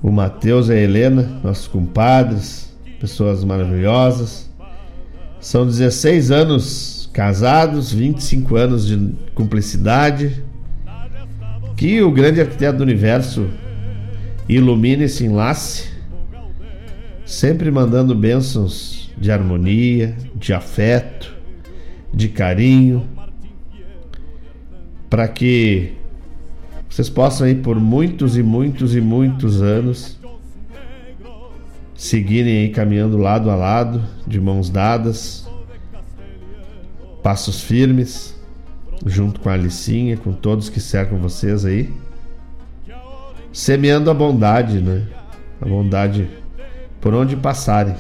O 0.01 0.13
Matheus 0.13 0.69
e 0.69 0.73
a 0.73 0.77
Helena, 0.77 1.41
nossos 1.43 1.67
compadres, 1.67 2.73
pessoas 3.01 3.43
maravilhosas. 3.43 4.49
São 5.41 5.67
16 5.67 6.31
anos 6.31 7.00
casados, 7.13 7.93
25 7.93 8.57
anos 8.57 8.87
de 8.87 9.15
cumplicidade. 9.35 10.43
Que 11.77 12.03
o 12.03 12.11
grande 12.11 12.41
arquiteto 12.41 12.79
do 12.79 12.83
universo 12.83 13.49
ilumine 14.49 15.05
esse 15.05 15.25
enlace, 15.25 15.89
sempre 17.25 17.71
mandando 17.71 18.15
bênçãos 18.15 19.11
de 19.17 19.31
harmonia, 19.31 20.15
de 20.35 20.53
afeto, 20.53 21.35
de 22.13 22.29
carinho, 22.29 23.07
para 25.09 25.27
que 25.27 25.93
vocês 26.89 27.09
possam 27.09 27.47
aí 27.47 27.55
por 27.55 27.79
muitos 27.81 28.37
e 28.37 28.43
muitos 28.43 28.95
e 28.95 29.01
muitos 29.01 29.63
anos 29.63 30.19
seguirem 31.95 32.63
aí 32.63 32.69
caminhando 32.71 33.19
lado 33.19 33.51
a 33.51 33.55
lado, 33.55 34.03
de 34.27 34.41
mãos 34.41 34.71
dadas, 34.71 35.47
passos 37.23 37.61
firmes, 37.61 38.35
junto 39.07 39.41
com 39.41 39.49
a 39.49 39.55
Alicinha, 39.55 40.17
com 40.17 40.33
todos 40.33 40.69
que 40.69 40.81
cercam 40.81 41.19
vocês 41.19 41.65
aí, 41.65 41.93
semeando 43.53 44.11
a 44.11 44.15
bondade, 44.15 44.81
né? 44.81 45.07
A 45.61 45.67
bondade 45.67 46.29
por 47.01 47.15
onde 47.15 47.37
passarem. 47.37 47.95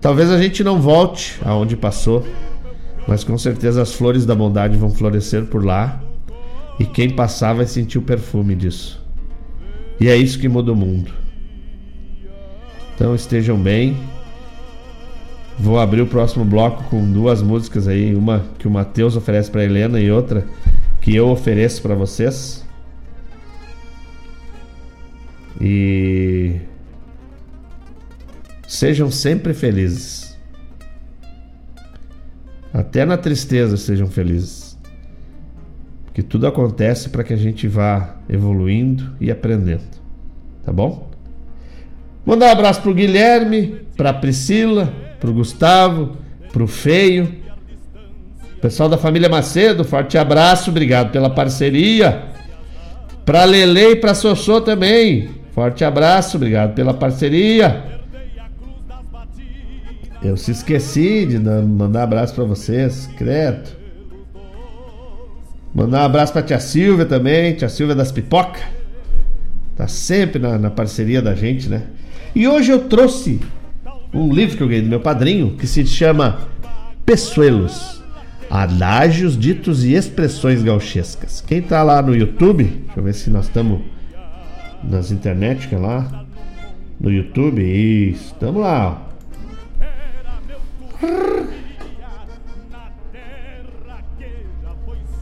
Talvez 0.00 0.30
a 0.30 0.40
gente 0.40 0.64
não 0.64 0.80
volte 0.80 1.38
aonde 1.44 1.76
passou, 1.76 2.26
mas 3.06 3.24
com 3.24 3.36
certeza 3.36 3.82
as 3.82 3.92
flores 3.92 4.24
da 4.24 4.34
bondade 4.34 4.76
vão 4.76 4.90
florescer 4.90 5.44
por 5.44 5.64
lá 5.64 6.00
e 6.78 6.84
quem 6.84 7.10
passar 7.10 7.52
vai 7.52 7.66
sentir 7.66 7.98
o 7.98 8.02
perfume 8.02 8.54
disso. 8.54 9.04
E 10.00 10.08
é 10.08 10.16
isso 10.16 10.38
que 10.38 10.48
muda 10.48 10.72
o 10.72 10.76
mundo. 10.76 11.12
Então 12.94 13.14
estejam 13.14 13.58
bem. 13.58 13.96
Vou 15.58 15.78
abrir 15.78 16.00
o 16.00 16.06
próximo 16.06 16.44
bloco 16.44 16.84
com 16.84 17.12
duas 17.12 17.42
músicas 17.42 17.86
aí, 17.86 18.14
uma 18.14 18.44
que 18.58 18.66
o 18.66 18.70
Matheus 18.70 19.16
oferece 19.16 19.50
para 19.50 19.64
Helena 19.64 20.00
e 20.00 20.10
outra 20.10 20.46
que 21.00 21.14
eu 21.14 21.28
ofereço 21.28 21.82
para 21.82 21.94
vocês. 21.94 22.64
E 25.60 26.56
sejam 28.66 29.10
sempre 29.10 29.52
felizes. 29.52 30.38
Até 32.72 33.04
na 33.04 33.16
tristeza 33.16 33.76
sejam 33.76 34.06
felizes. 34.06 34.78
Porque 36.06 36.22
tudo 36.22 36.46
acontece 36.46 37.08
para 37.08 37.22
que 37.22 37.32
a 37.32 37.36
gente 37.36 37.68
vá 37.68 38.16
evoluindo 38.28 39.14
e 39.20 39.30
aprendendo. 39.30 40.00
Tá 40.64 40.72
bom? 40.72 41.10
Mandar 42.24 42.46
um 42.46 42.52
abraço 42.52 42.82
pro 42.82 42.94
Guilherme, 42.94 43.80
pra 43.96 44.12
Priscila, 44.12 44.92
pro 45.20 45.32
Gustavo, 45.32 46.16
pro 46.52 46.66
Feio. 46.66 47.40
Pessoal 48.60 48.88
da 48.88 48.98
família 48.98 49.28
Macedo, 49.28 49.84
forte 49.84 50.18
abraço, 50.18 50.70
obrigado 50.70 51.12
pela 51.12 51.30
parceria. 51.30 52.24
Pra 53.24 53.44
Lele 53.44 53.92
e 53.92 53.96
pra 53.96 54.14
Sossô 54.14 54.60
também, 54.60 55.30
forte 55.54 55.84
abraço, 55.84 56.36
obrigado 56.36 56.74
pela 56.74 56.92
parceria. 56.92 58.00
Eu 60.22 60.36
se 60.36 60.50
esqueci 60.50 61.24
de 61.24 61.38
mandar 61.38 62.02
abraço 62.02 62.34
para 62.34 62.44
vocês, 62.44 63.08
credo. 63.16 63.70
Mandar 65.74 66.02
um 66.02 66.04
abraço 66.04 66.32
pra 66.32 66.42
tia 66.42 66.58
Silvia 66.58 67.06
também, 67.06 67.54
tia 67.54 67.68
Silvia 67.68 67.94
das 67.94 68.10
Pipoca. 68.10 68.60
Tá 69.76 69.86
sempre 69.86 70.38
na, 70.38 70.58
na 70.58 70.70
parceria 70.70 71.22
da 71.22 71.34
gente, 71.34 71.68
né? 71.68 71.84
E 72.34 72.46
hoje 72.46 72.70
eu 72.70 72.80
trouxe 72.80 73.40
um 74.12 74.32
livro 74.32 74.56
que 74.56 74.62
eu 74.62 74.68
ganhei 74.68 74.82
do 74.82 74.88
meu 74.88 75.00
padrinho 75.00 75.56
que 75.56 75.66
se 75.66 75.86
chama 75.86 76.40
Pessoelos 77.06 78.00
Adágios, 78.50 79.38
Ditos 79.38 79.84
e 79.84 79.94
Expressões 79.94 80.62
Gauchescas. 80.62 81.40
Quem 81.40 81.62
tá 81.62 81.82
lá 81.84 82.02
no 82.02 82.16
YouTube, 82.16 82.64
deixa 82.64 82.98
eu 82.98 83.04
ver 83.04 83.14
se 83.14 83.30
nós 83.30 83.46
estamos 83.46 83.80
nas 84.82 85.12
internet, 85.12 85.68
que 85.68 85.74
é 85.74 85.78
lá. 85.78 86.24
No 86.98 87.10
YouTube, 87.10 87.62
isso, 87.62 88.32
estamos 88.34 88.60
lá. 88.60 89.06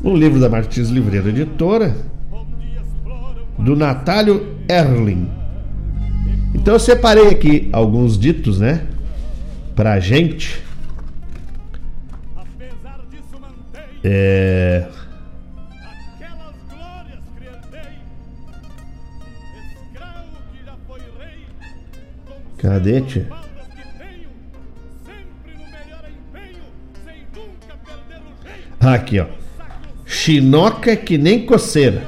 Um 0.03 0.17
livro 0.17 0.41
da 0.41 0.49
Martins 0.49 0.89
Livreira 0.89 1.29
Editora, 1.29 1.95
do 3.59 3.77
Natálio 3.77 4.57
Erling. 4.69 5.38
Então 6.55 6.75
eu 6.75 6.81
separei 6.81 7.29
aqui 7.29 7.69
alguns 7.73 8.19
ditos, 8.19 8.59
né? 8.59 8.87
Pra 9.75 10.01
gente. 10.01 10.63
É. 14.03 14.87
Cadê, 22.59 23.01
tia? 23.03 23.29
Aqui, 28.81 29.21
ó. 29.21 29.27
Chinoca 30.05 30.91
é 30.91 30.97
que 30.97 31.19
nem 31.19 31.45
coceira. 31.45 32.03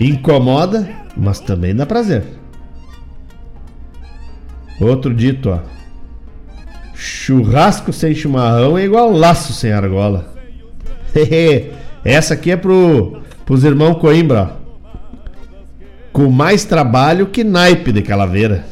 Incomoda, 0.00 0.88
mas 1.16 1.40
também 1.40 1.74
dá 1.74 1.84
prazer. 1.84 2.24
Outro 4.84 5.14
dito, 5.14 5.48
ó. 5.48 5.60
Churrasco 6.94 7.90
sem 7.92 8.14
chimarrão 8.14 8.76
é 8.76 8.84
igual 8.84 9.10
laço 9.10 9.52
sem 9.54 9.72
argola. 9.72 10.34
Essa 12.04 12.34
aqui 12.34 12.50
é 12.50 12.56
pro, 12.56 13.22
pros 13.46 13.64
irmãos 13.64 13.94
Coimbra. 13.94 14.42
Ó. 14.42 14.64
Com 16.12 16.30
mais 16.30 16.64
trabalho 16.64 17.26
que 17.26 17.42
naipe 17.42 17.92
de 17.92 18.02
calaveira. 18.02 18.66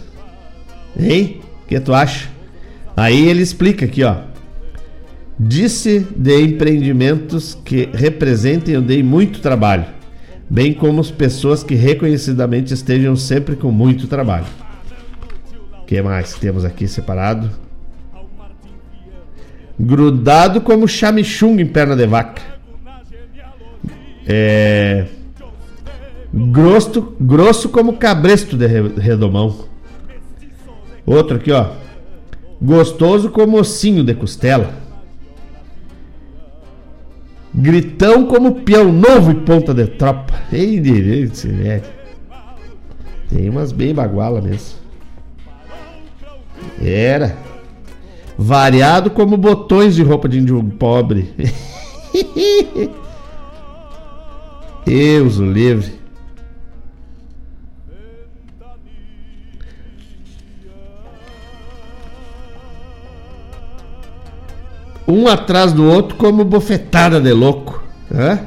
Hein? 0.99 1.41
O 1.65 1.69
que 1.69 1.81
tu 1.81 1.95
acha? 1.95 2.29
Aí 2.95 3.29
ele 3.29 3.43
explica 3.43 3.87
aqui, 3.87 4.05
ó. 4.05 4.17
Disse 5.39 6.07
de 6.15 6.43
empreendimentos 6.43 7.59
que 7.65 7.89
representem 7.93 8.77
ou 8.77 8.83
deem 8.83 9.03
muito 9.03 9.41
trabalho, 9.41 9.87
bem 10.49 10.75
como 10.75 11.01
as 11.01 11.11
pessoas 11.11 11.65
que 11.65 11.75
reconhecidamente 11.75 12.75
estejam 12.75 13.17
sempre 13.17 13.57
com 13.57 13.73
muito 13.73 14.07
trabalho 14.07 14.45
que 15.93 16.01
mais 16.01 16.33
temos 16.37 16.65
aqui 16.65 16.89
separado? 16.89 17.51
Grudado 19.79 20.63
como 20.63 20.89
chamichung 20.89 21.61
em 21.61 21.67
perna 21.67 21.95
de 21.95 22.07
vaca. 22.07 22.41
É. 24.27 25.07
Grosso, 26.33 27.15
grosso 27.21 27.69
como 27.69 27.99
cabresto 27.99 28.57
de 28.57 28.67
redomão. 28.67 29.67
Outro 31.05 31.37
aqui, 31.37 31.53
ó. 31.53 31.73
Gostoso 32.61 33.29
como 33.29 33.59
ossinho 33.59 34.03
de 34.03 34.15
costela. 34.15 34.73
Gritão 37.55 38.25
como 38.25 38.63
peão 38.63 38.91
novo 38.91 39.33
e 39.33 39.35
ponta 39.35 39.75
de 39.75 39.89
tropa. 39.89 40.41
Ei, 40.51 40.81
direito. 40.81 41.49
Tem 43.29 43.51
umas 43.51 43.73
bem 43.73 43.93
baguala 43.95 44.41
mesmo. 44.41 44.82
Era. 46.81 47.37
Variado 48.39 49.11
como 49.11 49.37
botões 49.37 49.95
de 49.95 50.03
roupa 50.03 50.29
de 50.29 50.39
índio 50.39 50.63
pobre. 50.79 51.33
Deus 54.85 55.39
o 55.39 55.47
livre. 55.47 56.03
Um 65.07 65.27
atrás 65.29 65.73
do 65.73 65.85
outro 65.85 66.17
como 66.17 66.45
bofetada 66.45 67.21
de 67.21 67.33
louco. 67.33 67.83
Hã? 68.11 68.41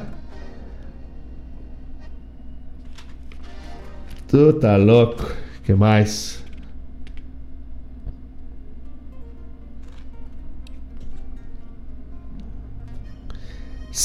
Tu 4.28 4.52
tá 4.54 4.76
louco. 4.76 5.32
que 5.62 5.74
mais? 5.74 6.44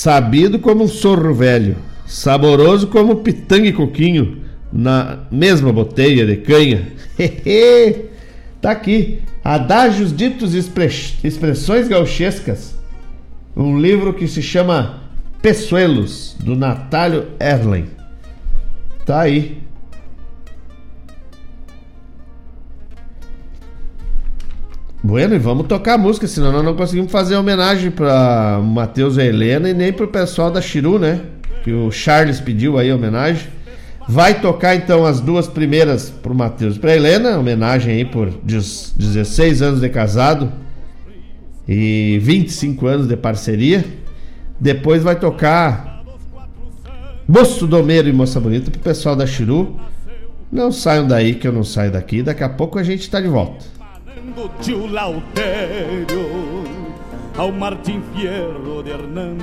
Sabido 0.02 0.58
como 0.58 0.86
um 0.86 0.88
sorro 0.88 1.32
velho, 1.32 1.76
saboroso 2.08 2.88
como 2.88 3.18
pitanga 3.18 3.68
e 3.68 3.72
coquinho, 3.72 4.40
na 4.74 5.28
mesma 5.30 5.72
boteia 5.72 6.26
de 6.26 6.38
canha. 6.38 6.88
tá 8.60 8.72
aqui, 8.72 9.20
Adágios 9.44 10.12
Ditos 10.12 10.56
Expressões 10.56 11.88
Gauchescas, 11.88 12.74
um 13.56 13.80
livro 13.80 14.12
que 14.16 14.28
se 14.28 14.42
chama 14.42 15.04
Pessoelos, 15.40 16.36
do 16.40 16.56
Natálio 16.56 17.28
Erlen. 17.40 17.86
Tá 19.06 19.20
aí. 19.20 19.62
Bueno, 25.04 25.34
e 25.34 25.40
vamos 25.40 25.66
tocar 25.66 25.96
a 25.96 25.98
música, 25.98 26.28
senão 26.28 26.52
nós 26.52 26.64
não 26.64 26.76
conseguimos 26.76 27.12
fazer 27.12 27.36
homenagem 27.36 27.90
para 27.90 28.60
o 28.60 28.64
Matheus 28.64 29.18
e 29.18 29.22
Helena 29.24 29.68
e 29.68 29.74
nem 29.74 29.92
pro 29.92 30.08
pessoal 30.08 30.52
da 30.52 30.62
Chiru, 30.62 31.00
né? 31.00 31.22
Que 31.64 31.74
o 31.74 31.90
Charles 31.90 32.40
pediu 32.40 32.78
aí 32.78 32.94
homenagem. 32.94 33.48
Vai 34.08 34.40
tocar 34.40 34.76
então 34.76 35.04
as 35.04 35.20
duas 35.20 35.48
primeiras 35.48 36.12
pro 36.12 36.36
Matheus 36.36 36.76
e 36.76 36.80
pra 36.80 36.96
Helena, 36.96 37.40
homenagem 37.40 37.96
aí 37.96 38.06
por 38.06 38.30
16 38.44 39.62
anos 39.64 39.82
de 39.82 39.90
casado 39.90 40.52
e 41.68 42.20
25 42.22 42.86
anos 42.86 43.08
de 43.08 43.18
parceria. 43.18 43.84
Depois 44.60 45.02
vai 45.02 45.20
tocar 45.20 46.04
Moço 47.28 47.66
Domeiro 47.66 48.08
e 48.08 48.14
Moça 48.14 48.40
Bonita 48.40 48.70
pro 48.70 48.80
pessoal 48.80 49.16
da 49.16 49.26
Chiru. 49.26 49.80
Não 50.52 50.72
saiam 50.72 51.08
daí 51.08 51.34
que 51.34 51.48
eu 51.48 51.52
não 51.52 51.64
saio 51.64 51.92
daqui. 51.92 52.22
Daqui 52.22 52.44
a 52.44 52.50
pouco 52.50 52.78
a 52.78 52.84
gente 52.84 53.10
tá 53.10 53.20
de 53.20 53.28
volta. 53.28 53.81
Do 54.22 54.50
tio 54.62 54.88
Lautério 54.88 56.64
ao 57.38 57.52
Martim 57.52 58.02
Fierro 58.14 58.84
de 58.84 58.92
Hernández. 58.92 59.42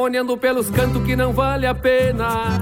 Temoniando 0.00 0.34
pelos 0.38 0.70
cantos 0.70 1.04
que 1.04 1.14
não 1.14 1.30
vale 1.30 1.66
a 1.66 1.74
pena. 1.74 2.58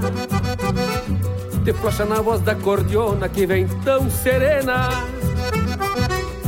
Te 1.65 1.73
flocha 1.73 2.05
na 2.05 2.21
voz 2.21 2.41
da 2.41 2.57
cordiona 2.57 3.29
que 3.29 3.47
vem 3.47 3.69
tão 3.85 4.11
serena. 4.11 4.89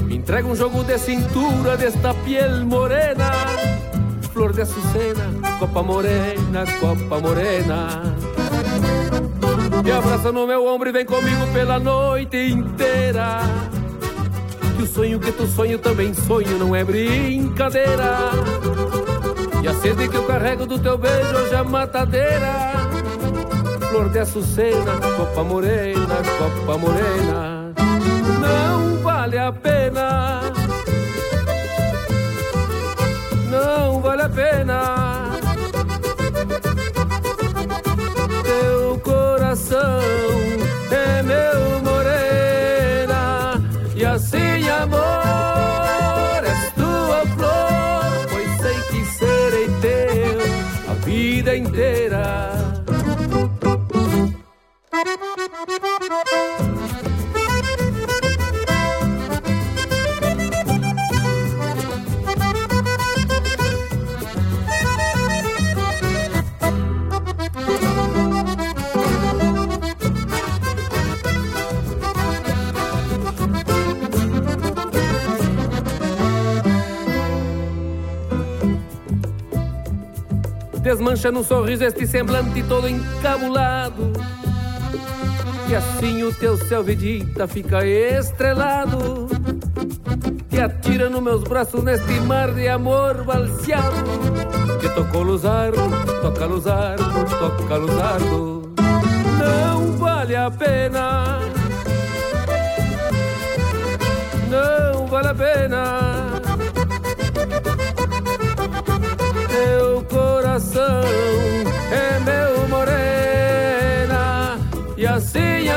Me 0.05 0.17
entrega 0.17 0.49
um 0.49 0.57
jogo 0.57 0.83
de 0.83 0.99
cintura 0.99 1.77
desta 1.77 2.13
piel 2.13 2.67
morena. 2.67 3.31
Flor 4.33 4.53
de 4.53 4.63
açucena, 4.63 5.31
copa 5.61 5.81
morena, 5.81 6.65
copa 6.81 7.21
morena. 7.21 8.03
Me 9.85 9.93
abraça 9.93 10.33
no 10.33 10.45
meu 10.45 10.67
ombro 10.67 10.89
e 10.89 10.93
vem 10.93 11.05
comigo 11.05 11.47
pela 11.53 11.79
noite 11.79 12.37
inteira. 12.37 13.43
Que 14.77 14.83
o 14.83 14.87
sonho 14.89 15.21
que 15.21 15.31
tu 15.31 15.47
sonho 15.47 15.79
também 15.79 16.13
sonho, 16.13 16.59
não 16.59 16.75
é 16.75 16.83
brincadeira. 16.83 18.80
E 19.63 19.69
a 19.69 19.75
sede 19.75 20.09
que 20.09 20.17
eu 20.17 20.25
carrego 20.25 20.65
do 20.67 20.79
teu 20.79 20.97
beijo 20.97 21.37
hoje 21.37 21.55
é 21.55 21.63
matadeira. 21.63 22.73
Flor 23.91 24.09
de 24.09 24.19
açucena, 24.19 24.93
copa 25.17 25.45
morena, 25.45 26.17
copa 26.39 26.79
morena. 26.79 27.73
Não 28.41 29.03
vale 29.03 29.39
a 29.39 29.53
pena. 29.53 30.41
Não 33.51 34.01
vale 34.01 34.23
a 34.23 34.29
pena. 34.29 34.90
Desmancha 81.01 81.33
no 81.33 81.43
sorriso 81.43 81.83
este 81.83 82.07
semblante 82.07 82.63
todo 82.65 82.87
encabulado. 82.87 84.13
E 85.67 85.75
assim 85.75 86.23
o 86.25 86.35
teu 86.35 86.59
céu 86.59 86.85
vedita 86.85 87.49
fica 87.49 87.83
estrelado. 87.87 89.27
Te 90.51 90.61
atira 90.61 91.09
nos 91.09 91.23
meus 91.23 91.43
braços 91.43 91.83
neste 91.83 92.21
mar 92.21 92.53
de 92.53 92.69
amor 92.69 93.25
balseado. 93.25 93.97
Que 94.79 94.91
tocou 94.91 95.23
luzardo, 95.23 95.81
toca 96.21 96.45
luzardo, 96.45 97.05
toca 97.39 97.77
luzardo. 97.77 98.75
Não 99.39 99.97
vale 99.97 100.37
a 100.37 100.51
pena. 100.51 101.50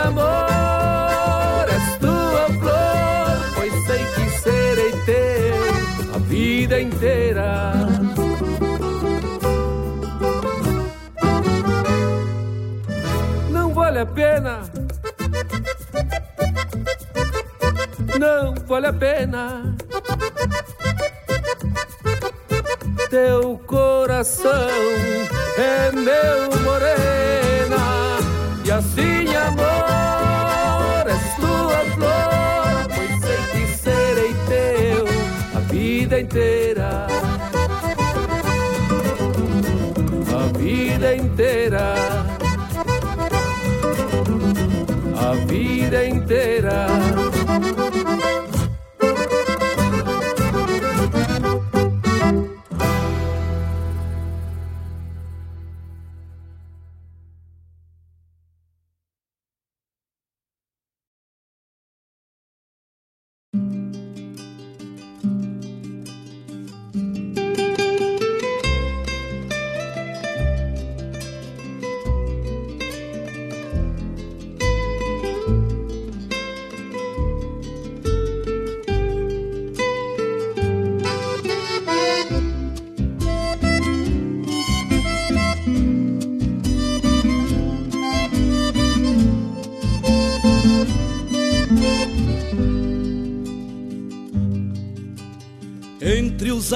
Amor 0.07 1.65
és 1.69 1.97
tua 1.99 2.45
flor 2.59 3.37
Pois 3.55 3.73
sei 3.85 4.05
que 4.15 4.29
serei 4.39 4.91
teu 5.05 6.15
a 6.15 6.17
vida 6.19 6.79
inteira. 6.79 7.73
Não 13.49 13.73
vale 13.73 13.99
a 13.99 14.05
pena. 14.05 14.61
Não 18.19 18.53
vale 18.67 18.87
a 18.87 18.93
pena. 18.93 19.75
Teu 23.09 23.59
coração 23.67 24.51
é 25.57 25.91
meu 25.91 26.61
morena 26.63 28.17
e 28.65 28.71
assim 28.71 29.35
amor 29.35 29.82
vida 36.13 36.19
inteira. 36.19 37.07
A 40.31 40.57
vida 40.57 41.15
inteira. 41.15 41.95
A 45.17 45.33
vida 45.47 46.05
inteira 46.05 47.32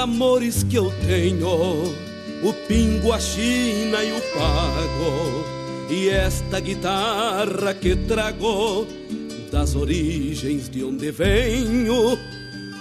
amores 0.08 0.64
que 0.64 0.78
eu 0.78 0.90
tenho, 1.06 1.84
o 2.42 2.54
pingo, 2.66 3.12
a 3.12 3.20
china 3.20 4.02
e 4.04 4.14
o 4.14 4.22
pago. 4.34 5.46
E 5.90 6.10
esta 6.10 6.60
guitarra 6.62 7.74
que 7.74 7.96
trago 7.96 8.88
das 9.52 9.76
origens 9.76 10.70
de 10.70 10.84
onde 10.84 11.12
venho. 11.12 12.18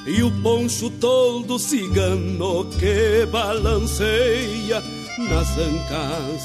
E 0.07 0.23
o 0.23 0.31
poncho 0.40 0.89
todo 0.89 1.59
cigano 1.59 2.70
que 2.78 3.27
balanceia 3.27 4.81
nas 5.19 5.59
ancas 5.59 6.43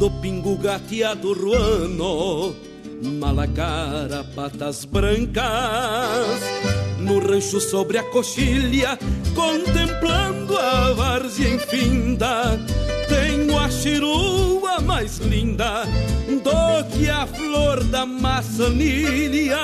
do 0.00 0.10
pingo 0.10 0.56
gateado 0.56 1.32
ruano. 1.32 2.54
Malacara, 3.02 4.24
patas 4.34 4.84
brancas, 4.84 6.40
no 6.98 7.18
rancho 7.18 7.60
sobre 7.60 7.96
a 7.96 8.02
coxilha, 8.02 8.98
contemplando 9.34 10.56
a 10.56 10.92
várzea 10.92 11.54
infinda. 11.54 12.60
Tenho 13.08 13.58
a 13.58 13.70
chirua 13.70 14.80
mais 14.80 15.18
linda 15.18 15.84
do 16.42 16.84
que 16.96 17.08
a 17.08 17.26
flor 17.26 17.82
da 17.84 18.06
maçanilha. 18.06 19.58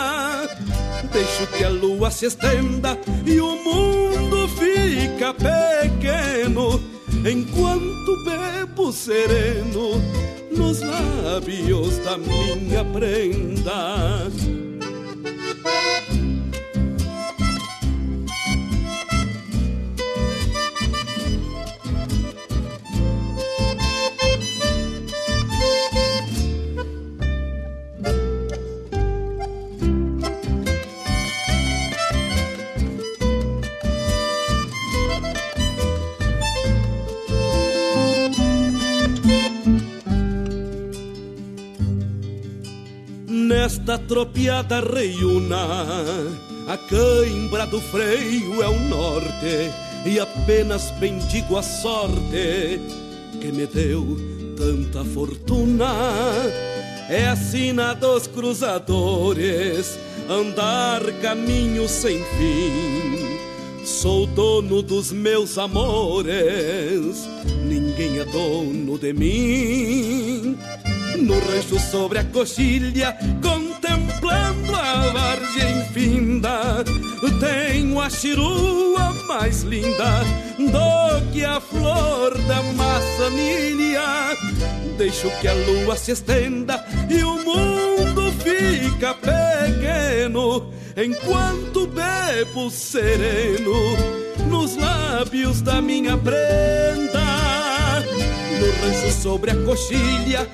Deixo 1.13 1.47
que 1.57 1.65
a 1.65 1.69
lua 1.69 2.11
se 2.11 2.27
estenda 2.27 2.99
e 3.25 3.41
o 3.41 3.57
mundo 3.65 4.49
fica 4.49 5.35
pequeno 5.35 6.81
enquanto 7.25 8.25
bebo 8.25 8.93
sereno 8.93 10.01
nos 10.57 10.81
lábios 10.81 11.99
da 11.99 12.17
minha 12.19 12.85
prenda. 12.85 14.31
Nesta 43.87 44.05
tropiada 44.05 44.81
reiuna, 44.81 45.87
a 46.67 46.77
cãibra 46.77 47.65
do 47.69 47.81
freio 47.81 48.61
é 48.61 48.69
o 48.69 48.81
norte, 48.81 49.71
e 50.05 50.19
apenas 50.19 50.91
bendigo 50.99 51.57
a 51.57 51.63
sorte 51.63 52.81
que 53.41 53.53
me 53.53 53.65
deu 53.65 54.19
tanta 54.57 55.05
fortuna. 55.05 55.87
É 57.09 57.29
a 57.29 57.37
sina 57.37 57.95
dos 57.95 58.27
cruzadores, 58.27 59.97
andar 60.29 61.01
caminho 61.23 61.89
sem 61.89 62.19
fim. 62.19 63.85
Sou 63.85 64.27
dono 64.27 64.83
dos 64.83 65.13
meus 65.13 65.59
amores, 65.59 67.29
ninguém 67.65 68.19
é 68.19 68.25
dono 68.25 68.99
de 68.99 69.13
mim. 69.13 70.59
No 71.19 71.39
rancho 71.41 71.79
sobre 71.79 72.19
a 72.19 72.25
coxilha, 72.25 73.17
contemplando 73.43 74.75
a 74.75 75.11
várzea 75.13 75.71
infinda, 75.71 76.85
tenho 77.41 78.01
a 78.01 78.11
chirua 78.11 79.15
mais 79.27 79.63
linda 79.63 80.23
do 80.59 81.33
que 81.33 81.45
a 81.45 81.61
flor 81.61 82.37
da 82.43 82.63
maçanilha. 82.75 84.37
Deixo 84.99 85.31
que 85.41 85.49
a 85.49 85.55
lua 85.55 85.97
se 85.97 86.13
estenda 86.13 86.85
e 87.09 87.23
o 87.25 87.37
mundo 87.45 88.33
fica 88.43 89.15
pequeno, 89.15 90.71
enquanto 90.97 91.87
bebo 91.87 92.71
sereno 92.71 93.97
nos 94.49 94.77
lábios 94.77 95.63
da 95.63 95.81
minha 95.81 96.17
prenda 96.17 97.37
no 98.59 98.71
rancho 98.81 99.11
sobre 99.13 99.51
a 99.51 99.57
coxilha, 99.65 100.47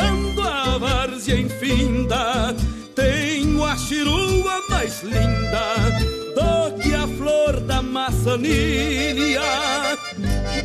contemplando 0.00 0.42
a 0.42 0.78
várzea 0.78 1.38
infinda. 1.38 2.54
Tenho 2.94 3.64
a 3.64 3.76
chirua 3.76 4.62
mais 4.68 5.02
linda 5.02 5.74
do 6.34 6.82
que 6.82 6.94
a 6.94 7.06
flor 7.06 7.60
da 7.60 7.82
maçanilha. 7.82 9.40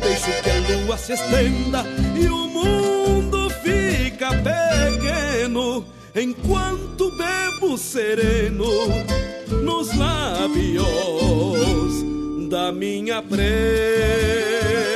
Deixo 0.00 0.42
que 0.42 0.50
a 0.50 0.76
lua 0.78 0.96
se 0.96 1.12
estenda 1.12 1.84
e 2.14 2.26
o 2.28 2.48
mundo 2.48 3.50
fica 3.62 4.30
pequeno, 4.30 5.84
enquanto 6.14 7.10
bebo 7.12 7.76
sereno 7.78 8.66
nos 9.62 9.96
lábios 9.96 10.86
da 12.48 12.72
minha 12.72 13.22
prenda. 13.22 14.95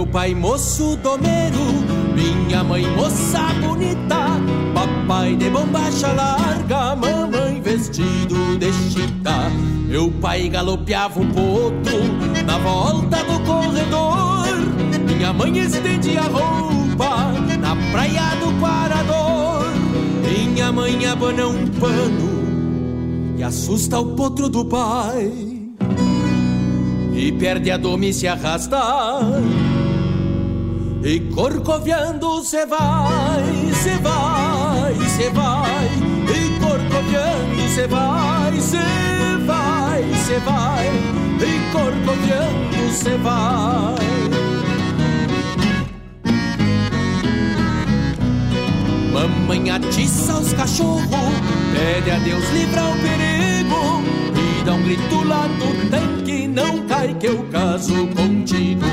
Meu 0.00 0.06
pai 0.06 0.34
moço 0.34 0.96
domeiro, 0.96 1.60
minha 2.14 2.64
mãe 2.64 2.86
moça 2.96 3.52
bonita, 3.60 4.28
papai 4.72 5.36
de 5.36 5.50
bombacha 5.50 6.10
larga, 6.14 6.96
mamãe 6.96 7.60
vestido 7.60 8.56
de 8.58 8.72
chita. 8.72 9.50
Meu 9.86 10.10
pai 10.10 10.48
galopeava 10.48 11.20
um 11.20 11.28
potro 11.28 11.98
na 12.46 12.56
volta 12.56 13.18
do 13.24 13.40
corredor, 13.40 14.46
minha 15.06 15.34
mãe 15.34 15.58
estendia 15.58 16.22
a 16.22 16.28
roupa 16.28 17.32
na 17.60 17.76
praia 17.92 18.36
do 18.36 18.58
Parador. 18.58 19.66
Minha 20.24 20.72
mãe 20.72 21.04
abana 21.04 21.46
um 21.46 21.66
pano 21.78 23.36
e 23.36 23.42
assusta 23.42 23.98
o 23.98 24.16
potro 24.16 24.48
do 24.48 24.64
pai 24.64 25.30
e 27.12 27.32
perde 27.32 27.70
a 27.70 27.76
dome 27.76 28.08
e 28.08 28.14
se 28.14 28.26
arrasta. 28.26 28.80
E 31.02 31.18
corcoviando 31.34 32.44
se 32.44 32.66
vai, 32.66 33.72
se 33.72 33.96
vai, 34.02 34.94
se 35.08 35.30
vai. 35.30 35.88
E 36.28 36.60
corcoviando 36.60 37.68
se 37.74 37.86
vai, 37.86 38.60
se 38.60 38.76
vai, 39.46 40.04
se 40.14 40.38
vai. 40.40 40.86
E 41.40 41.72
corcoviando 41.72 42.92
se 42.92 43.16
vai. 43.16 44.10
Mamãe 49.10 49.70
atiça 49.70 50.34
os 50.34 50.52
cachorros, 50.52 51.08
pede 51.72 52.10
a 52.10 52.18
Deus 52.18 52.44
livrar 52.50 52.90
o 52.90 53.00
perigo. 53.00 54.02
E 54.36 54.64
dá 54.64 54.74
um 54.74 54.82
grito 54.82 55.24
lá 55.24 55.48
no 55.48 55.90
tanque, 55.90 56.46
não 56.46 56.86
cai 56.86 57.14
que 57.14 57.26
eu 57.26 57.42
caso 57.50 58.06
contigo. 58.08 58.84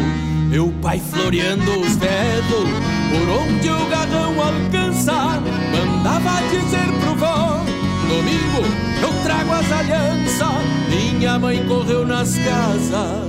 Meu 0.49 0.73
pai 0.81 0.97
floreando 0.99 1.81
os 1.81 1.95
dedos, 1.97 2.69
por 3.11 3.29
onde 3.41 3.69
o 3.69 3.89
garrão 3.89 4.33
alcança, 4.41 5.41
mandava 5.71 6.41
dizer 6.49 6.87
pro 7.01 7.15
vó, 7.15 7.59
domingo 8.07 8.63
eu 9.01 9.23
trago 9.23 9.51
as 9.51 9.71
alianças. 9.71 10.47
Minha 10.89 11.37
mãe 11.37 11.65
correu 11.67 12.07
nas 12.07 12.33
casas, 12.37 13.27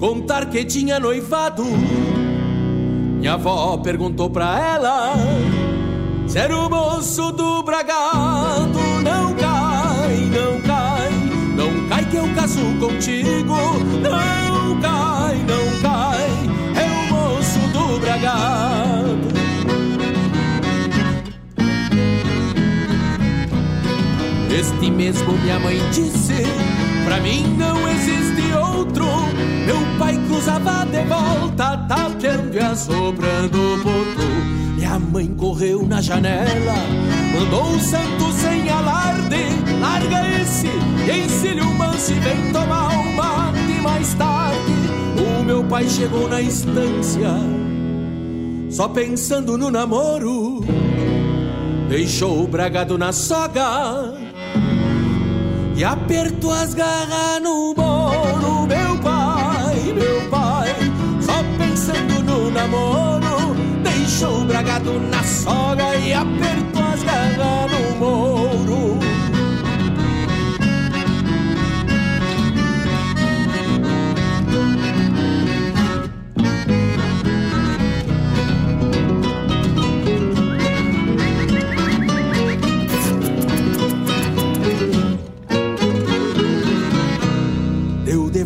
contar 0.00 0.46
que 0.46 0.64
tinha 0.64 0.98
noivado. 0.98 1.64
Minha 1.64 3.34
avó 3.34 3.76
perguntou 3.78 4.28
pra 4.28 4.58
ela 4.58 5.14
se 6.26 6.36
era 6.36 6.56
o 6.56 6.68
moço 6.68 7.30
do 7.30 7.62
bragado. 7.62 8.80
Não 9.04 9.32
cai, 9.34 10.16
não 10.34 10.60
cai, 10.62 11.10
não 11.56 11.88
cai 11.88 12.04
que 12.06 12.16
eu 12.16 12.28
caso 12.34 12.60
contigo. 12.80 13.54
Não 14.02 14.80
cai, 14.80 15.11
Este 24.62 24.92
mesmo 24.92 25.32
minha 25.38 25.58
mãe 25.58 25.76
disse, 25.90 26.44
pra 27.04 27.18
mim 27.18 27.56
não 27.58 27.88
existe 27.88 28.56
outro. 28.56 29.04
Meu 29.66 29.98
pai 29.98 30.16
cruzava 30.28 30.86
de 30.86 31.02
volta, 31.02 31.78
tapeando 31.88 32.56
e 32.56 32.60
assoprando 32.60 33.58
o 33.58 33.78
potro. 33.78 34.28
Minha 34.76 35.00
mãe 35.00 35.26
correu 35.34 35.84
na 35.84 36.00
janela, 36.00 36.76
mandou 37.34 37.72
um 37.72 37.80
santo 37.80 38.30
sem 38.34 38.70
alarde. 38.70 39.42
Larga 39.80 40.40
esse 40.40 40.68
e 40.68 41.60
o 41.60 41.74
manso 41.74 42.12
e 42.12 42.20
vem 42.20 42.52
tomar 42.52 42.96
um 43.00 43.16
mate 43.16 43.80
mais 43.82 44.14
tarde. 44.14 44.72
O 45.40 45.42
meu 45.42 45.64
pai 45.64 45.88
chegou 45.88 46.28
na 46.28 46.40
estância, 46.40 47.34
só 48.70 48.86
pensando 48.86 49.58
no 49.58 49.72
namoro. 49.72 50.64
Deixou 51.88 52.44
o 52.44 52.46
bragado 52.46 52.96
na 52.96 53.10
soga 53.10 54.22
e 55.82 55.84
apertou 55.84 56.52
as 56.52 56.74
garras 56.74 57.42
no 57.42 57.74
moro. 57.74 58.68
Meu 58.68 58.96
pai, 59.02 59.92
meu 59.92 60.30
pai, 60.30 60.68
só 61.20 61.42
pensando 61.58 62.22
no 62.22 62.52
namoro. 62.52 63.56
Deixou 63.82 64.42
o 64.42 64.44
bragado 64.44 65.00
na 65.10 65.24
soga 65.24 65.96
e 65.96 66.14
apertou 66.14 66.84
as 66.84 67.02
garras 67.02 67.72
no 67.72 67.98
moro. 67.98 68.41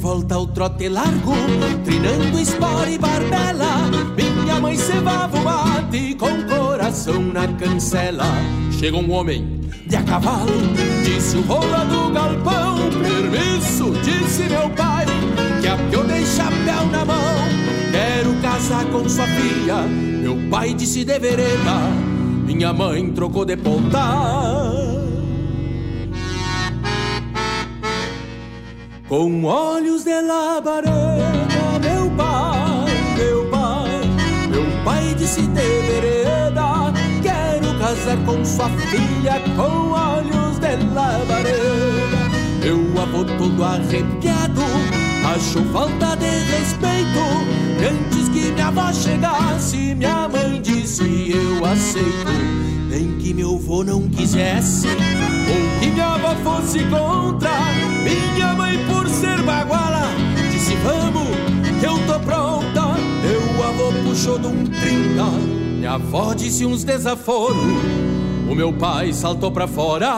Volta 0.07 0.37
ao 0.37 0.47
trote 0.47 0.89
largo, 0.89 1.35
trinando 1.85 2.39
espora 2.39 2.89
e 2.89 2.97
barbela. 2.97 3.91
Minha 4.17 4.61
mãe 4.61 4.77
cevava 4.77 5.37
o 5.37 5.43
mate 5.43 6.15
com 6.15 6.45
coração 6.45 7.21
na 7.21 7.49
cancela. 7.49 8.25
Chega 8.79 8.97
um 8.97 9.11
homem 9.11 9.63
de 9.85 9.97
a 9.97 10.03
cavalo, 10.05 10.53
disse 11.03 11.37
o 11.37 11.43
rola 11.43 11.85
do 11.87 12.13
galpão. 12.13 12.77
Permisso, 13.03 13.91
disse 14.05 14.45
meu 14.45 14.71
pai, 14.71 15.07
que 15.61 15.67
a 15.67 15.77
eu 15.93 16.05
dei 16.05 16.25
chapéu 16.25 16.87
na 16.87 17.05
mão. 17.05 17.35
Quero 17.91 18.33
casar 18.41 18.85
com 18.93 19.09
sua 19.09 19.27
filha. 19.27 19.83
Meu 20.23 20.37
pai 20.49 20.73
disse 20.73 21.05
de 21.05 21.19
vereda, 21.19 21.81
minha 22.47 22.73
mãe 22.73 23.11
trocou 23.11 23.45
de 23.45 23.57
ponta. 23.57 24.86
Com 29.09 29.45
olhos 29.45 30.03
de 30.03 30.21
labareda, 30.21 31.79
meu 31.81 32.11
pai, 32.17 32.87
meu 33.17 33.49
pai, 33.49 34.01
meu 34.51 34.85
pai 34.85 35.15
disse 35.15 35.43
de 35.43 35.55
vereda, 35.55 36.93
quero 37.23 37.79
casar 37.79 38.17
com 38.27 38.45
sua 38.45 38.69
filha 38.69 39.41
com 39.55 39.93
olhos 39.93 40.59
de 40.59 40.77
labareda. 40.93 42.27
Meu 42.61 43.01
avô 43.01 43.25
todo 43.39 43.63
arrepiado, 43.63 44.63
achou 45.25 45.65
falta 45.67 46.17
de 46.17 46.27
respeito, 46.27 47.21
antes 47.89 48.29
que 48.31 48.51
minha 48.51 48.67
avó 48.67 48.93
chegasse, 48.93 49.95
minha 49.95 50.29
mãe 50.29 50.61
disse 50.61 51.31
eu 51.31 51.65
aceito. 51.65 52.67
Nem 52.91 53.17
que 53.19 53.33
meu 53.33 53.55
avô 53.55 53.85
não 53.85 54.09
quisesse, 54.09 54.89
ou 54.89 55.66
minha 55.91 56.07
avó 56.07 56.35
fosse 56.43 56.81
contra, 56.85 57.51
minha 58.03 58.53
mãe 58.55 58.79
por 58.87 59.09
ser 59.09 59.43
baguala 59.43 60.09
Disse 60.51 60.75
vamos, 60.77 61.29
eu 61.83 61.99
tô 62.07 62.21
pronta. 62.21 62.97
Meu 63.23 63.65
avô 63.65 63.93
puxou 64.05 64.39
de 64.39 64.47
um 64.47 64.65
trinta 64.65 65.25
Minha 65.79 65.93
avó 65.93 66.35
disse 66.35 66.65
uns 66.65 66.85
desaforos. 66.85 67.57
O 68.49 68.55
meu 68.55 68.73
pai 68.73 69.13
saltou 69.13 69.51
pra 69.51 69.67
fora 69.67 70.13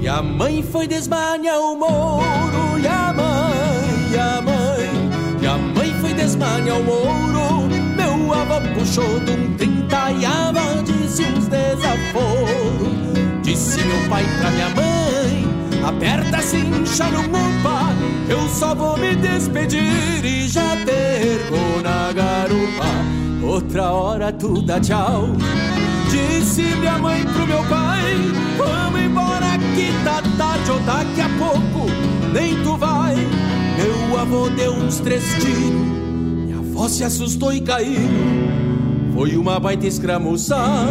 E 0.00 0.08
a 0.08 0.22
mãe 0.22 0.62
foi 0.62 0.86
desmanhar 0.86 1.58
o 1.58 1.76
moro 1.76 2.78
E 2.78 2.86
a 2.86 3.12
mãe, 3.12 4.12
e 4.12 4.18
a 4.18 4.42
mãe 4.42 5.40
E 5.40 5.46
a 5.46 5.58
mãe 5.58 5.94
foi 6.00 6.12
desmanhar 6.14 6.78
o 6.78 6.84
moro. 6.84 7.68
Meu 7.96 8.32
avô 8.34 8.60
puxou 8.78 9.20
de 9.20 9.30
um 9.30 9.54
trinta 9.56 10.10
E 10.12 10.24
a 10.24 10.48
avó 10.48 10.82
disse 10.82 11.22
uns 11.22 11.48
desaforos 11.48 13.01
Disse 13.52 13.84
meu 13.84 14.08
pai 14.08 14.24
pra 14.38 14.50
minha 14.50 14.70
mãe 14.70 15.44
Aperta 15.86 16.40
cincha 16.40 17.04
no 17.10 17.24
mupa 17.24 17.92
Eu 18.26 18.48
só 18.48 18.74
vou 18.74 18.96
me 18.96 19.14
despedir 19.14 20.24
E 20.24 20.48
já 20.48 20.74
perco 20.86 21.82
na 21.82 22.10
garupa. 22.14 23.46
Outra 23.46 23.92
hora 23.92 24.32
tu 24.32 24.62
dá 24.62 24.80
tchau. 24.80 25.26
Disse 26.10 26.62
minha 26.62 26.96
mãe 26.96 27.26
pro 27.26 27.46
meu 27.46 27.62
pai 27.64 28.16
Vamos 28.56 29.00
embora 29.02 29.58
que 29.74 29.92
tá 30.02 30.22
tarde 30.38 30.70
Ou 30.70 30.80
daqui 30.80 31.20
a 31.20 31.28
pouco 31.38 31.90
nem 32.32 32.56
tu 32.62 32.78
vai. 32.78 33.16
Meu 33.76 34.18
avô 34.18 34.48
deu 34.48 34.72
uns 34.72 34.98
três 35.00 35.24
tiros 35.34 35.58
Minha 35.60 36.56
avó 36.56 36.88
se 36.88 37.04
assustou 37.04 37.52
e 37.52 37.60
caiu. 37.60 38.08
Foi 39.12 39.36
uma 39.36 39.60
baita 39.60 39.86
escramuçar 39.86 40.86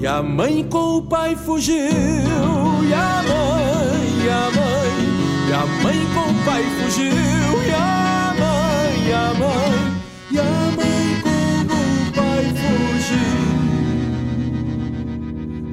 e 0.00 0.06
a 0.06 0.22
mãe 0.22 0.64
com 0.64 0.96
o 0.96 1.02
pai 1.02 1.36
fugiu 1.36 1.76
E 1.76 2.94
a 2.94 3.22
mãe, 3.22 4.24
e 4.24 4.28
a 4.30 4.50
mãe 4.56 4.92
E 5.46 5.52
a 5.52 5.66
mãe 5.82 5.98
com 6.14 6.30
o 6.30 6.34
pai 6.44 6.62
fugiu 6.62 7.12
E 7.66 7.70
a 7.70 8.34
mãe, 8.38 9.06
e 9.06 9.12
a 9.12 9.34
mãe 9.34 9.76
E 10.30 10.38
a 10.38 10.72
mãe 10.74 11.20
com 11.22 11.28
o 11.28 12.12
pai 12.14 12.44
fugiu. 12.62 13.40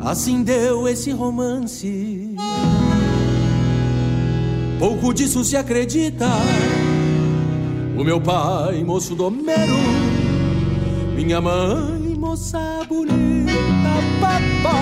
Assim 0.06 0.44
deu 0.44 0.88
esse 0.90 1.12
romance. 1.12 2.36
Pouco 4.78 5.14
disso 5.14 5.44
se 5.46 5.56
acredita. 5.56 6.28
O 7.98 8.04
meu 8.04 8.20
pai, 8.22 8.84
moço 8.84 9.16
domero 9.16 9.74
Minha 11.16 11.42
mãe, 11.42 12.16
moça 12.16 12.86
bonita 12.88 13.37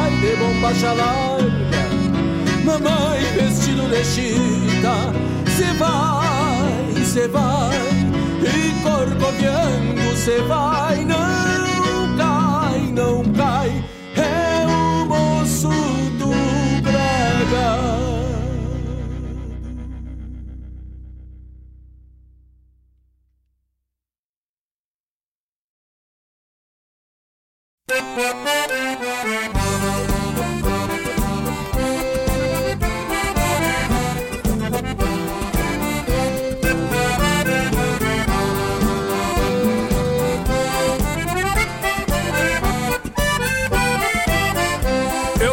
papai 0.06 0.20
de 0.20 0.36
bombacha 0.36 0.94
larga, 0.94 1.90
mamãe 2.64 3.24
vestido 3.34 3.90
de 3.90 4.04
chita, 4.04 5.14
cê 5.58 5.74
vai, 5.78 7.06
cê 7.06 7.28
vai, 7.28 7.76
e 8.42 8.84
corcoviando 8.84 10.16
cê 10.16 10.42
vai, 10.44 11.04
não 11.06 12.18
cai, 12.18 12.80
não 12.94 13.24
cai, 13.34 13.65
Eu 27.88 27.98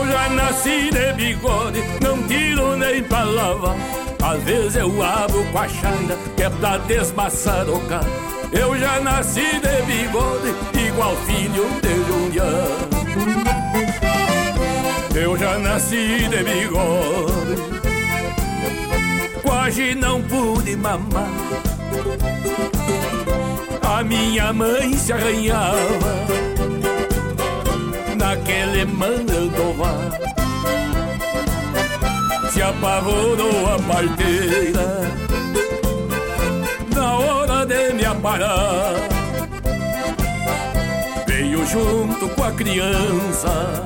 já 0.06 0.30
nasci 0.30 0.90
de 0.90 1.12
bigode, 1.12 1.82
não 2.00 2.26
tiro 2.26 2.78
nem 2.78 3.04
palavra. 3.04 3.76
Às 4.22 4.42
vezes 4.44 4.76
eu 4.76 5.02
abro 5.02 5.44
com 5.52 5.58
a 5.58 5.68
chaira, 5.68 6.16
que 6.34 6.44
é 6.44 6.48
pra 6.48 6.78
desmaçar 6.78 7.68
o 7.68 7.78
cara. 7.88 8.31
Eu 8.52 8.78
já 8.78 9.00
nasci 9.00 9.60
de 9.60 9.82
bigode, 9.86 10.54
igual 10.86 11.16
filho 11.26 11.66
de 11.80 11.94
Jundian. 12.06 12.92
Eu 15.14 15.36
já 15.38 15.58
nasci 15.58 16.28
de 16.28 16.42
bigode, 16.42 17.56
quase 19.42 19.94
não 19.94 20.22
pude 20.22 20.76
mamar. 20.76 21.30
A 23.82 24.02
minha 24.04 24.52
mãe 24.52 24.96
se 24.96 25.12
arranhava 25.12 26.14
naquele 28.16 28.84
mandovar. 28.84 30.10
Se 32.50 32.60
apavorou 32.60 33.66
a 33.66 33.78
parteira 33.78 35.21
aparar. 38.22 38.94
Veio 41.26 41.66
junto 41.66 42.28
com 42.28 42.44
a 42.44 42.52
criança 42.52 43.84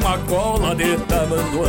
uma 0.00 0.18
cola 0.18 0.74
de 0.74 0.96
tamanduá. 1.06 1.68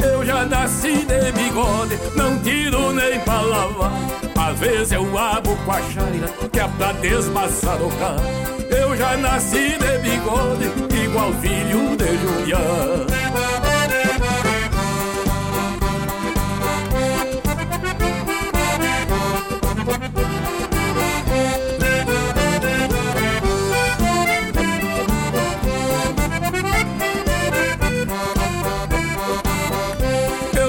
Eu 0.00 0.24
já 0.24 0.46
nasci 0.46 1.04
de 1.04 1.32
bigode, 1.32 1.98
não 2.14 2.38
tiro 2.38 2.92
nem 2.92 3.18
pra 3.20 3.40
lavar. 3.40 3.92
Às 4.36 4.58
vezes 4.60 4.92
eu 4.92 5.18
abro 5.18 5.56
com 5.56 5.72
a 5.72 5.82
chaira, 5.82 6.28
que 6.52 6.60
é 6.60 6.68
pra 6.68 6.92
desmaçarocar. 6.92 8.16
Eu 8.70 8.96
já 8.96 9.16
nasci 9.16 9.76
de 9.76 9.98
bigode, 9.98 11.04
igual 11.04 11.32
filho 11.34 11.96
de 11.96 12.16
Julián. 12.18 13.67
Eu 19.88 19.94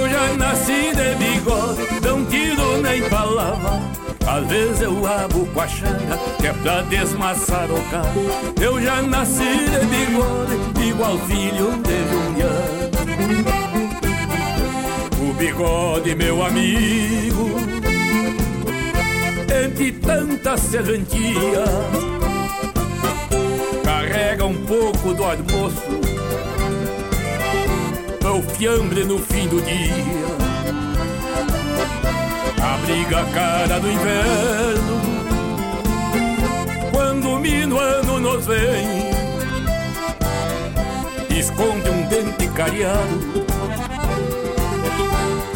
já 0.10 0.34
nasci 0.38 0.94
de 0.96 1.16
bigode, 1.16 1.82
não 2.02 2.26
tiro 2.26 2.82
nem 2.82 3.02
pra 3.10 3.26
lavar. 3.26 3.82
Às 4.26 4.48
vezes 4.48 4.80
eu 4.82 5.06
abro 5.06 5.46
com 5.48 5.60
a 5.60 5.68
chaira, 5.68 6.18
que 6.40 6.48
é 6.48 6.54
pra 6.54 6.82
desmaçarocar. 6.84 8.06
Eu 8.62 8.82
já 8.82 9.02
nasci 9.02 9.44
de 9.44 9.86
bigode, 9.86 10.56
igual 10.88 11.18
filho 11.28 11.74
de 11.84 12.08
Julián. 12.10 12.64
O 15.20 15.34
bigode, 15.34 16.16
meu 16.16 16.42
amigo, 16.46 17.60
entre 19.80 19.94
tanta 19.94 20.58
serventia, 20.58 21.64
carrega 23.82 24.46
um 24.46 24.66
pouco 24.66 25.14
do 25.14 25.24
almoço 25.24 26.00
o 28.30 28.42
fiambre 28.56 29.06
no 29.06 29.18
fim 29.20 29.48
do 29.48 29.62
dia. 29.62 30.06
Abriga 32.62 33.22
a 33.22 33.26
cara 33.26 33.80
do 33.80 33.90
inverno 33.90 35.02
quando 36.92 37.30
o 37.30 37.40
minuano 37.40 38.20
nos 38.20 38.46
vem. 38.46 39.10
Esconde 41.38 41.90
um 41.90 42.02
dente 42.04 42.48
cariado 42.50 43.40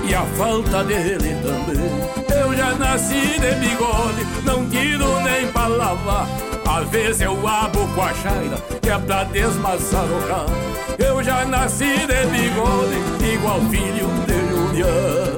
e 0.04 0.14
a 0.14 0.22
falta 0.38 0.84
dele 0.84 1.36
também. 1.42 2.38
Eu 2.38 2.54
já 2.56 2.74
nasci 2.74 3.40
de 3.40 3.52
bigode, 3.56 4.26
não 4.44 4.70
tiro 4.70 5.20
nem 5.22 5.48
pra 5.52 5.68
lavar. 5.68 6.28
Às 6.66 6.90
vezes 6.90 7.22
eu 7.22 7.48
abro 7.48 7.88
com 7.90 8.02
a 8.02 8.14
chaira, 8.14 8.58
que 8.82 8.90
é 8.90 8.98
pra 8.98 9.24
desmaçarocar. 9.26 10.46
Eu 10.98 11.24
já 11.24 11.46
nasci 11.46 11.86
de 11.86 12.26
bigode, 12.28 13.34
igual 13.34 13.62
filho 13.70 14.08
de 14.28 14.50
Julián. 14.50 15.34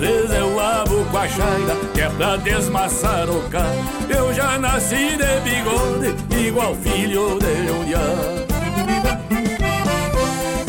Vezes 0.00 0.30
eu 0.30 0.58
abro 0.58 1.04
com 1.10 1.18
a 1.18 1.28
chaira, 1.28 1.76
que 1.92 2.00
é 2.00 2.08
pra 2.08 2.36
desmaçarocar. 2.36 3.70
Eu 4.08 4.32
já 4.32 4.58
nasci 4.58 5.16
de 5.16 5.40
bigode, 5.44 6.46
igual 6.46 6.74
filho 6.74 7.38
de 7.38 7.66
Julián. 7.66 8.46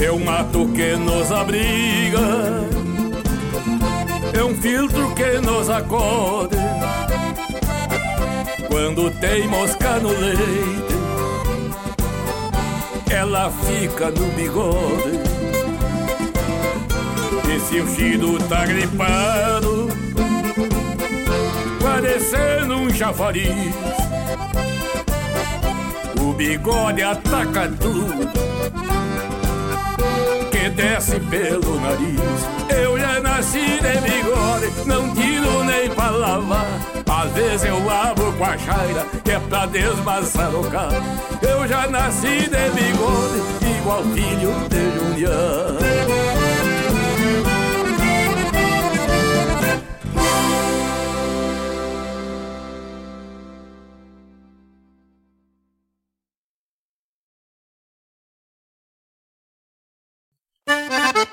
É 0.04 0.12
um 0.12 0.20
mato 0.24 0.68
que 0.74 0.96
nos 0.98 1.32
abriga, 1.32 2.20
é 4.38 4.44
um 4.44 4.54
filtro 4.56 5.14
que 5.16 5.40
nos 5.40 5.70
acode. 5.70 6.58
Quando 8.68 9.12
tem 9.20 9.48
mosca 9.48 9.98
no 10.00 10.10
leite, 10.10 10.96
ela 13.10 13.50
fica 13.50 14.10
no 14.12 14.26
bigode. 14.34 15.31
E 17.54 17.60
se 17.60 17.82
o 17.82 17.88
Chido 17.88 18.40
tá 18.48 18.66
gripado, 18.66 19.90
parecendo 21.82 22.76
um 22.76 22.90
chafariz, 22.90 23.76
o 26.22 26.32
bigode 26.32 27.04
ataca 27.04 27.70
tudo 27.78 28.32
que 30.50 30.70
desce 30.70 31.20
pelo 31.20 31.78
nariz. 31.82 32.22
Eu 32.70 32.98
já 32.98 33.20
nasci 33.20 33.80
de 33.82 34.00
bigode, 34.00 34.88
não 34.88 35.14
tiro 35.14 35.66
nem 35.66 35.90
pra 35.90 36.10
lavar. 36.10 36.68
Às 37.06 37.32
vezes 37.34 37.66
eu 37.66 37.90
abro 37.90 38.32
com 38.32 38.46
a 38.46 38.58
chaira, 38.58 39.06
que 39.26 39.32
é 39.32 39.40
pra 39.40 39.66
desmaçarocar. 39.66 40.90
Eu 41.42 41.68
já 41.68 41.86
nasci 41.90 42.48
de 42.48 42.70
bigode, 42.70 43.78
igual 43.78 44.04
filho 44.06 44.71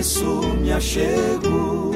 Permisso 0.00 0.40
me 0.60 0.72
achego. 0.72 1.90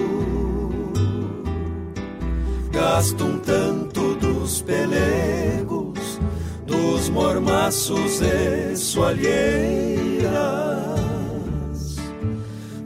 Gasto 2.70 3.24
um 3.24 3.38
tanto 3.38 4.14
dos 4.16 4.60
pelegos, 4.60 6.20
dos 6.66 7.08
mormaços 7.08 8.20
e 8.20 8.76
soalheiras, 8.76 10.34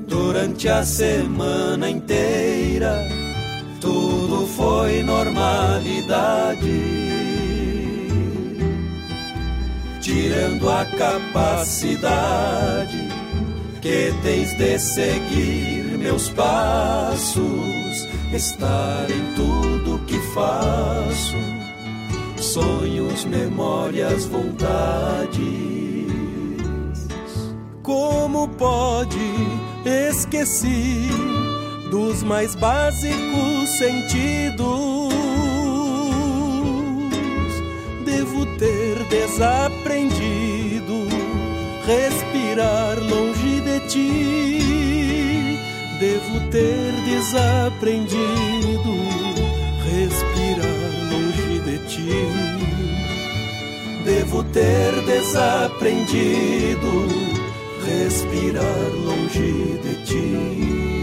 Durante 0.07 0.69
a 0.69 0.85
semana 0.85 1.91
inteira, 1.91 3.09
tudo 3.81 4.47
foi 4.47 5.03
normalidade. 5.03 7.09
Tirando 10.01 10.71
a 10.71 10.85
capacidade 10.85 13.08
que 13.81 14.13
tens 14.23 14.57
de 14.57 14.79
seguir 14.79 15.99
meus 15.99 16.31
passos, 16.31 18.09
estar 18.33 19.11
em 19.11 19.35
tudo 19.35 19.99
que 20.07 20.19
faço, 20.33 21.37
sonhos, 22.37 23.25
memórias, 23.25 24.27
vontades. 24.27 25.39
Como 27.83 28.49
pode 28.49 29.19
esquecer 29.85 31.11
dos 31.91 32.23
mais 32.23 32.55
básicos 32.55 33.71
sentidos? 33.79 34.69
Devo 38.05 38.47
ter 38.59 39.03
desaprendido 39.09 41.09
respirar 41.89 42.99
longe 42.99 43.28
ti. 43.81 44.59
Devo 46.01 46.41
ter 46.51 46.93
desaprendido 47.05 48.93
respirar 49.85 50.91
longe 51.11 51.61
de 51.65 51.79
ti. 51.89 52.25
Devo 54.05 54.43
ter 54.45 54.93
desaprendido 55.07 56.91
respirar 57.85 58.91
longe 59.05 59.53
de 59.83 59.95
ti. 60.05 60.98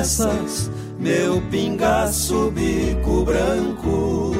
Numa 0.00 0.06
dessas, 0.06 0.70
meu 0.98 1.42
pingaço 1.50 2.50
bico 2.50 3.22
branco 3.24 4.32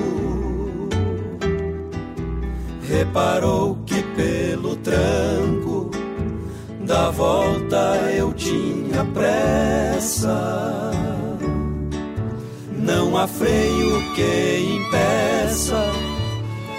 reparou 2.89 3.77
que 3.87 4.03
pelo 4.17 4.77
tranco 4.77 5.91
da 6.87 7.11
volta 7.11 7.97
eu 8.17 8.33
tinha 8.33 9.05
pressa. 9.13 10.91
Não 12.79 13.17
há 13.17 13.27
freio 13.29 14.15
que 14.15 14.77
impeça 14.77 15.85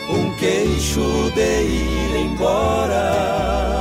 um 0.10 0.36
queixo 0.38 1.32
de 1.34 1.62
ir 1.64 2.16
embora. 2.26 3.81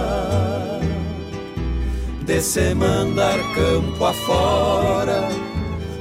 De 2.31 2.40
se 2.40 2.74
mandar 2.77 3.39
campo 3.57 4.05
afora, 4.05 5.28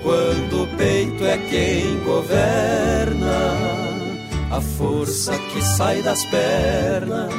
quando 0.03 0.61
o 0.61 0.68
peito 0.77 1.26
é 1.26 1.39
quem 1.49 1.99
governa. 2.03 3.57
A 4.51 4.61
força 4.61 5.35
que 5.51 5.60
sai 5.60 6.03
das 6.03 6.23
pernas 6.26 7.34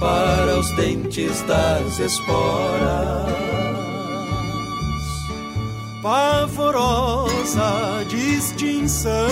para 0.00 0.58
os 0.58 0.68
dentes 0.74 1.40
das 1.42 2.00
esporas. 2.00 3.30
Pavorosa 6.02 7.32
distinção 8.08 9.28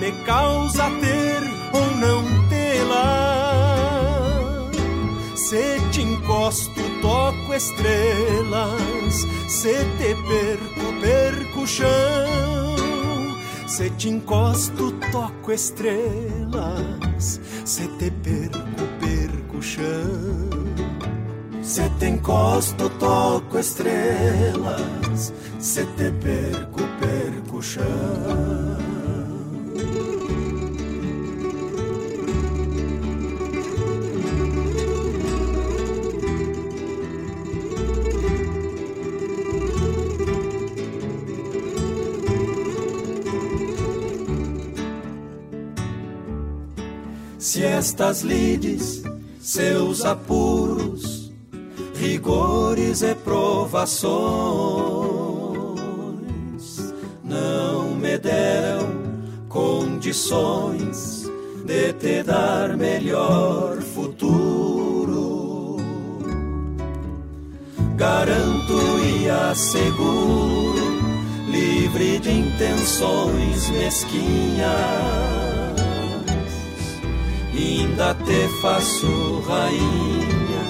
me 0.00 0.12
causa 0.24 0.84
ter 1.02 1.42
ou 1.74 1.90
não 1.96 2.24
tê-la. 2.48 3.66
Se 5.34 5.78
te 5.92 6.00
encosto, 6.00 6.75
estrelas. 7.56 9.26
Se 9.48 9.72
te 9.98 10.14
perco, 10.14 11.00
perco 11.00 11.60
o 11.60 11.66
chão. 11.66 12.76
Se 13.66 13.90
te 13.90 14.08
encosto, 14.08 14.92
toco 15.10 15.52
estrelas. 15.52 17.40
Se 17.64 17.88
te 17.98 18.10
perco, 18.10 18.84
perco 19.00 19.58
o 19.58 19.62
chão. 19.62 20.66
Se 21.62 21.88
te 21.98 22.06
encosto, 22.06 22.88
toco 22.90 23.58
estrelas. 23.58 25.32
Se 25.58 25.84
te 25.84 26.10
perco, 26.12 26.82
perco 27.00 27.56
o 27.56 27.62
chão. 27.62 28.85
Se 47.56 47.64
estas 47.64 48.20
lides, 48.20 49.02
seus 49.40 50.04
apuros, 50.04 51.32
rigores 51.94 53.00
e 53.00 53.14
provações 53.14 54.12
não 57.24 57.94
me 57.94 58.18
deram 58.18 58.90
condições 59.48 61.30
de 61.64 61.94
te 61.94 62.22
dar 62.22 62.76
melhor 62.76 63.80
futuro. 63.80 65.78
Garanto 67.96 68.98
e 69.02 69.30
asseguro, 69.30 71.00
livre 71.48 72.18
de 72.18 72.32
intenções 72.32 73.70
mesquinhas 73.70 75.45
ainda 77.56 78.14
te 78.14 78.48
faço 78.60 79.40
rainha 79.48 80.62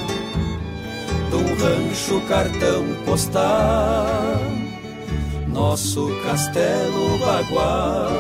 de 1.31 1.37
um 1.37 1.55
rancho 1.57 2.21
cartão 2.29 2.85
postal, 3.05 4.41
nosso 5.49 6.09
castelo 6.25 7.19
bagual 7.19 8.11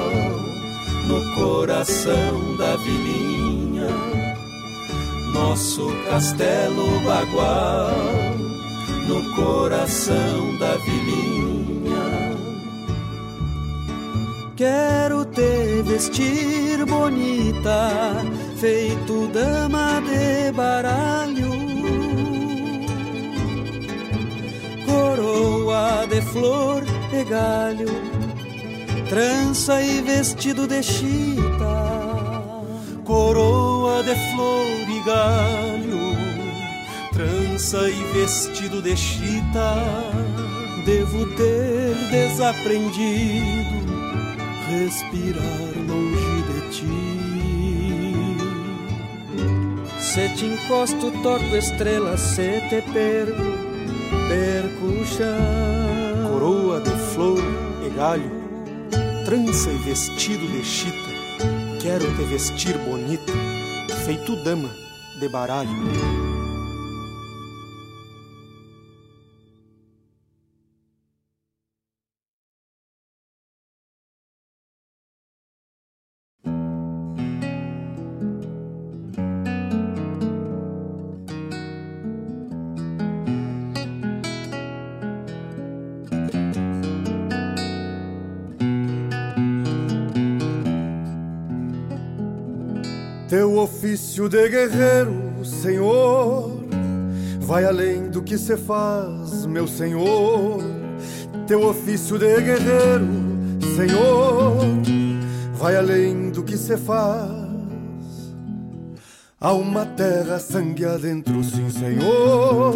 no 1.07 1.35
coração 1.37 2.57
da 2.57 2.77
vilinha, 2.77 3.89
nosso 5.33 5.89
castelo 6.11 7.01
bagual 7.05 7.91
no 9.07 9.35
coração 9.37 10.57
da 10.59 10.77
vilinha. 10.79 11.47
Quero 14.57 15.27
te 15.27 15.83
vestir 15.83 16.85
bonita, 16.87 18.25
feito 18.61 19.28
dama 19.28 20.01
de 20.01 20.53
baralho. 20.53 21.51
Coroa 24.87 26.07
de 26.09 26.23
flor 26.23 26.83
e 27.12 27.24
galho, 27.24 27.89
trança 29.09 29.81
e 29.83 30.01
vestido 30.03 30.66
de 30.66 30.83
chita. 30.83 31.77
Coroa 33.05 34.03
de 34.03 34.15
flor 34.33 34.89
e 34.89 35.01
galho, 35.07 36.16
trança 37.12 37.89
e 37.89 38.03
vestido 38.19 38.81
de 38.83 38.97
chita. 38.97 39.74
Devo 40.85 41.27
ter 41.37 41.95
desaprendido 42.11 43.87
respirar 44.69 45.73
longe 45.89 46.43
de 46.43 46.70
ti. 46.70 47.16
Se 50.17 50.31
te 50.31 50.47
encosto, 50.47 51.11
toco 51.23 51.57
estrelas, 51.57 52.19
se 52.19 52.63
te 52.71 52.81
perco, 52.81 53.53
perco 54.31 54.87
o 54.87 55.05
chão. 55.05 56.31
Coroa 56.31 56.81
de 56.81 56.91
flor 57.13 57.39
e 57.85 57.91
galho, 57.91 58.31
trança 59.27 59.71
e 59.71 59.77
vestido 59.77 60.47
de 60.49 60.65
chita, 60.65 61.11
quero 61.83 62.07
te 62.17 62.23
vestir 62.31 62.79
bonita, 62.79 63.31
feito 64.07 64.43
dama 64.43 64.71
de 65.21 65.29
baralho. 65.29 66.36
Ofício 94.17 94.29
de 94.31 94.49
guerreiro, 94.49 95.45
Senhor, 95.45 96.51
vai 97.41 97.67
além 97.67 98.09
do 98.09 98.23
que 98.23 98.39
se 98.39 98.57
faz, 98.57 99.45
meu 99.45 99.69
Senhor. 99.69 100.63
Teu 101.47 101.63
ofício 101.69 102.19
de 102.19 102.41
guerreiro, 102.41 103.07
Senhor, 103.77 104.57
vai 105.53 105.77
além 105.77 106.31
do 106.31 106.43
que 106.43 106.57
se 106.57 106.79
faz. 106.79 107.29
Há 109.39 109.53
uma 109.53 109.85
terra 109.85 110.39
sangue 110.39 110.87
adentro, 110.87 111.45
sim, 111.45 111.69
Senhor, 111.69 112.73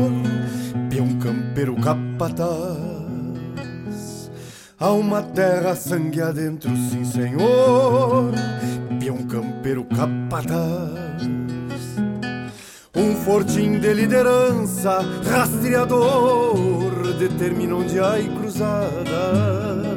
peão 0.90 1.18
campeiro 1.18 1.74
capataz. 1.76 3.00
Há 4.78 4.92
uma 4.92 5.22
terra 5.22 5.74
sangue 5.74 6.20
adentro, 6.20 6.70
sim, 6.76 7.02
Senhor, 7.02 8.30
peão 9.20 9.26
campeiro 9.26 9.84
capataz. 9.84 10.50
Um 12.94 13.14
fortim 13.16 13.78
de 13.78 13.92
liderança, 13.92 15.00
rastreador, 15.28 17.14
determina 17.18 17.76
onde 17.76 17.98
há 17.98 18.14
cruzada. 18.40 19.90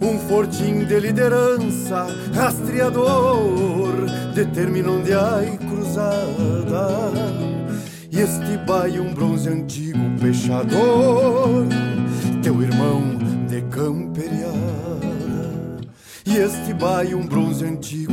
Um 0.00 0.18
fortim 0.28 0.84
de 0.84 1.00
liderança, 1.00 2.06
rastreador, 2.34 3.92
determina 4.34 4.90
onde 4.90 5.12
há 5.12 5.40
cruzada. 5.68 6.88
E 8.10 8.20
este 8.20 8.58
baio 8.66 9.02
um 9.04 9.14
bronze 9.14 9.48
antigo 9.48 9.98
pechador, 10.20 11.66
teu 12.42 12.62
irmão 12.62 13.18
de 13.48 13.62
camperiada. 13.62 14.71
E 16.24 16.36
este 16.36 16.72
baio 16.74 17.18
um 17.18 17.26
bronze 17.26 17.64
antigo 17.64 18.12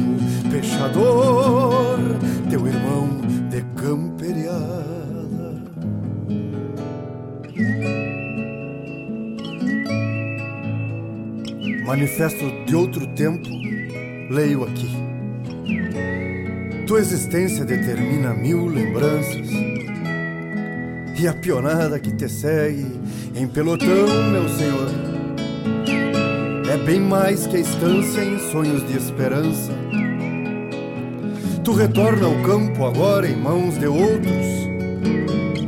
pechador, 0.52 1.99
teu 2.49 2.65
irmão 2.65 3.22
de 3.49 3.61
camperiada. 3.80 4.90
Manifesto 11.86 12.45
de 12.65 12.76
outro 12.76 13.06
tempo, 13.15 13.48
leio 14.31 14.64
aqui. 14.64 14.90
Tua 16.88 16.99
existência 16.99 17.64
determina 17.64 18.34
mil 18.34 18.65
lembranças 18.65 19.48
e 21.19 21.27
a 21.27 21.34
pionada 21.34 21.99
que 21.99 22.11
te 22.11 22.27
segue 22.27 22.99
em 23.36 23.48
pelotão, 23.48 24.07
meu 24.31 24.49
senhor. 24.49 25.09
Bem 26.90 27.02
mais 27.02 27.45
que 27.45 27.57
a 27.57 27.60
estância 27.60 28.26
em 28.26 28.40
sonhos 28.49 28.84
de 28.88 28.98
esperança. 28.98 29.72
Tu 31.64 31.72
retorna 31.72 32.26
ao 32.26 32.41
campo 32.41 32.84
agora 32.84 33.30
em 33.30 33.36
mãos 33.36 33.78
de 33.78 33.86
outros, 33.86 34.48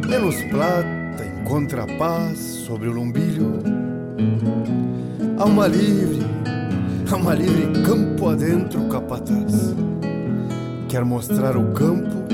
menos 0.10 0.42
plata 0.50 1.24
encontra 1.40 1.86
paz 2.00 2.40
sobre 2.40 2.88
o 2.88 2.94
lombilho. 2.94 3.60
Alma 5.38 5.68
livre, 5.68 6.26
alma 7.12 7.36
livre, 7.36 7.84
campo 7.84 8.28
adentro, 8.28 8.82
capataz. 8.90 9.76
Quer 10.90 11.06
mostrar 11.06 11.56
o 11.56 11.72
campo, 11.74 12.26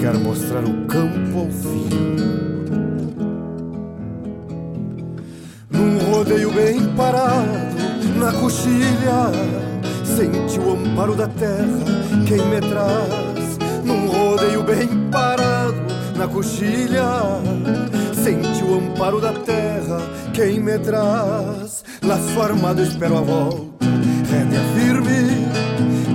quer 0.00 0.14
mostrar 0.14 0.64
o 0.64 0.86
campo 0.86 1.38
ao 1.38 1.50
filho. 1.50 2.31
Parado, 7.22 8.18
na 8.18 8.32
coxilha, 8.32 9.30
sente 10.04 10.58
o 10.58 10.72
amparo 10.72 11.14
da 11.14 11.28
terra, 11.28 11.78
quem 12.26 12.44
me 12.46 12.60
traz. 12.60 13.58
Num 13.84 14.08
rodeio 14.08 14.64
bem 14.64 14.88
parado, 15.10 15.76
na 16.16 16.26
coxilha, 16.26 17.04
sente 18.22 18.64
o 18.64 18.78
amparo 18.78 19.20
da 19.20 19.32
terra, 19.32 20.00
quem 20.32 20.58
me 20.60 20.78
traz. 20.78 21.84
Laço 22.02 22.42
armado, 22.42 22.82
espero 22.82 23.18
a 23.18 23.20
volta, 23.20 23.86
rédea 24.30 24.60
firme, 24.74 25.46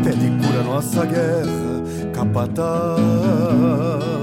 pede 0.03 0.29
cura 0.45 0.63
nossa 0.63 1.05
guerra, 1.05 1.84
capataz. 2.13 4.16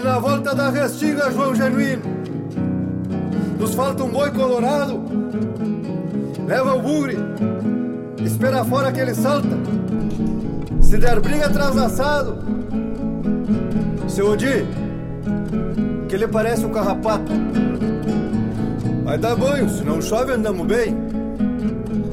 Sai 0.00 0.12
na 0.12 0.18
volta 0.18 0.54
da 0.54 0.70
restinga, 0.70 1.30
João 1.30 1.54
Genuíno. 1.54 2.02
Nos 3.58 3.74
falta 3.74 4.02
um 4.02 4.08
boi 4.08 4.30
colorado. 4.30 4.98
Leva 6.46 6.74
o 6.74 6.80
bugre, 6.80 7.18
espera 8.24 8.64
fora 8.64 8.90
que 8.92 9.00
ele 9.00 9.14
salta. 9.14 9.58
Se 10.80 10.96
der 10.96 11.20
briga, 11.20 11.50
traz 11.50 11.76
assado. 11.76 12.38
Seu 14.08 14.30
Odi, 14.30 14.66
que 16.08 16.14
ele 16.14 16.28
parece 16.28 16.64
um 16.64 16.70
carrapato. 16.70 17.32
Vai 19.04 19.18
dar 19.18 19.36
banho, 19.36 19.68
se 19.68 19.84
não 19.84 20.00
chove 20.00 20.32
andamos 20.32 20.66
bem. 20.66 20.96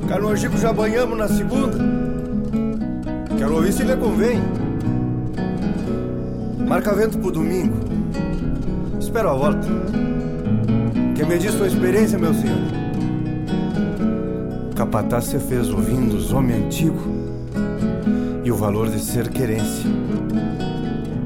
Canojico 0.10 0.58
já 0.58 0.74
banhamos 0.74 1.18
na 1.18 1.30
segunda. 1.30 1.78
Quero 3.38 3.56
ouvir 3.56 3.72
se 3.72 3.84
lhe 3.84 3.96
convém. 3.96 4.67
Marca 6.68 6.94
vento 6.94 7.18
pro 7.20 7.32
domingo. 7.32 7.78
Espero 9.00 9.30
a 9.30 9.34
volta. 9.34 9.68
Que 11.16 11.26
me 11.26 11.40
diz 11.40 11.56
tua 11.56 11.66
experiência, 11.66 12.20
meu 12.20 12.34
senhor? 12.34 12.60
Capataz 14.76 15.26
se 15.26 15.40
fez 15.40 15.70
ouvindo 15.70 16.18
os 16.18 16.34
homens 16.34 16.66
antigos 16.66 17.02
e 18.44 18.52
o 18.52 18.56
valor 18.56 18.90
de 18.90 19.00
ser 19.00 19.30
querência 19.30 19.90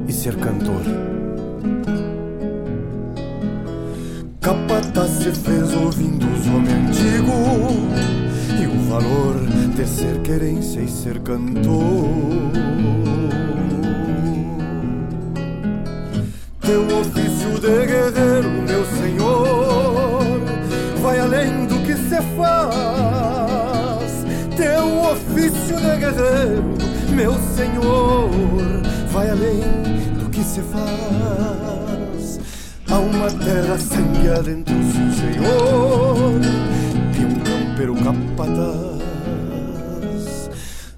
e 0.07 0.13
ser 0.13 0.35
cantor. 0.35 0.83
Capataz 4.39 5.09
se 5.09 5.31
fez 5.31 5.73
ouvindo 5.73 6.27
os 6.27 6.47
homens 6.47 6.87
antigos 6.87 7.31
e 8.61 8.67
o 8.67 8.89
valor 8.89 9.39
de 9.75 9.87
ser 9.87 10.21
querência 10.21 10.81
e 10.81 10.87
ser 10.87 11.19
cantor. 11.21 12.60
De 26.11 26.17
guerreiro, 26.17 26.63
meu 27.09 27.33
senhor, 27.55 28.29
vai 29.11 29.29
além 29.29 29.61
do 30.19 30.29
que 30.29 30.43
se 30.43 30.61
faz. 30.61 32.39
Há 32.89 32.99
uma 32.99 33.29
terra 33.31 33.77
sangue 33.77 34.29
adentro, 34.29 34.75
sim, 34.75 35.11
senhor, 35.13 36.41
e 37.17 37.25
um 37.25 37.39
campeiro 37.39 37.95
capataz. 37.95 39.01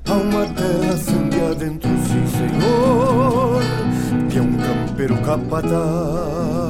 Há 0.06 0.14
uma 0.14 0.45
terra 0.45 0.98
sangue 0.98 1.41
adentro, 1.52 1.90
sim, 1.90 2.26
senhor, 2.27 3.61
e 4.34 4.40
um 4.40 4.57
campeiro 4.57 5.18
capataz. 5.18 6.62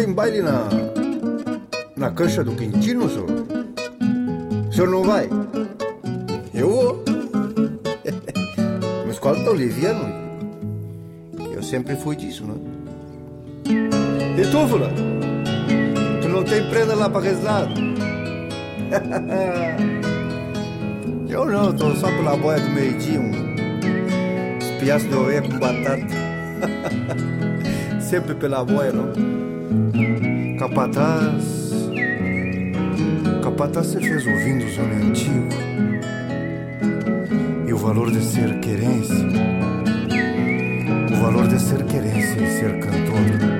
Tem 0.00 0.12
baile 0.14 0.40
na 0.40 0.66
na 1.94 2.10
cancha 2.10 2.42
do 2.42 2.52
Quintino, 2.52 3.06
senhor. 3.10 3.28
O 4.66 4.72
senhor 4.72 4.88
não 4.88 5.02
vai? 5.02 5.28
Eu 6.54 6.70
vou. 6.70 7.04
Uma 9.04 9.12
escola 9.12 9.44
tão 9.44 9.52
liviano. 9.52 10.08
Eu 11.52 11.62
sempre 11.62 11.96
fui 11.96 12.16
disso, 12.16 12.46
né? 12.46 12.54
E 14.38 14.42
tu, 14.50 14.66
Fula? 14.66 14.90
Tu 16.22 16.28
não 16.30 16.44
tem 16.44 16.66
prenda 16.70 16.94
lá 16.94 17.10
pra 17.10 17.20
reslar? 17.20 17.68
Eu 21.28 21.44
não, 21.44 21.74
tô 21.74 21.94
só 21.94 22.08
pela 22.08 22.38
boia 22.38 22.58
do 22.58 22.70
meio-dia, 22.70 23.20
um 23.20 23.30
espiaço 24.58 25.06
de 25.06 25.14
oveia 25.14 25.42
com 25.42 25.58
batata. 25.58 26.06
Sempre 28.00 28.34
pela 28.34 28.64
boia, 28.64 28.92
não? 28.92 29.39
Capataz. 30.60 31.72
Capataz 33.42 33.86
se 33.86 33.98
fez 33.98 34.26
ouvindo 34.26 34.66
os 34.66 34.76
homens 34.76 35.06
antigos 35.06 35.54
e 37.66 37.72
o 37.72 37.78
valor 37.78 38.10
de 38.10 38.22
ser 38.22 38.60
querência, 38.60 39.26
o 41.10 41.16
valor 41.22 41.48
de 41.48 41.58
ser 41.58 41.82
querência 41.86 42.42
e 42.42 42.50
ser 42.58 42.78
cantor. 42.78 43.59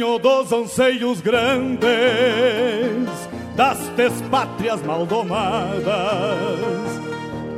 Dos 0.00 0.50
anseios 0.50 1.20
grandes 1.20 1.84
das 3.54 3.78
despátrias 3.90 4.80
maldomadas 4.82 5.84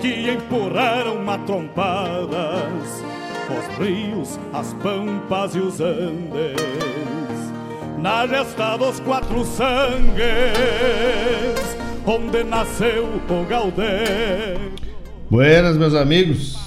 que 0.00 0.28
empurraram 0.28 1.22
matrompadas 1.22 3.04
os 3.48 3.78
rios, 3.78 4.40
as 4.52 4.74
pampas 4.74 5.54
e 5.54 5.60
os 5.60 5.80
andes 5.80 6.56
na 7.98 8.26
gesta 8.26 8.76
dos 8.76 8.98
quatro 8.98 9.44
sangues 9.44 10.20
onde 12.04 12.42
nasceu 12.42 13.04
o 13.04 13.44
Galdé. 13.44 14.56
Buenas, 15.30 15.76
meus 15.76 15.94
amigos. 15.94 16.58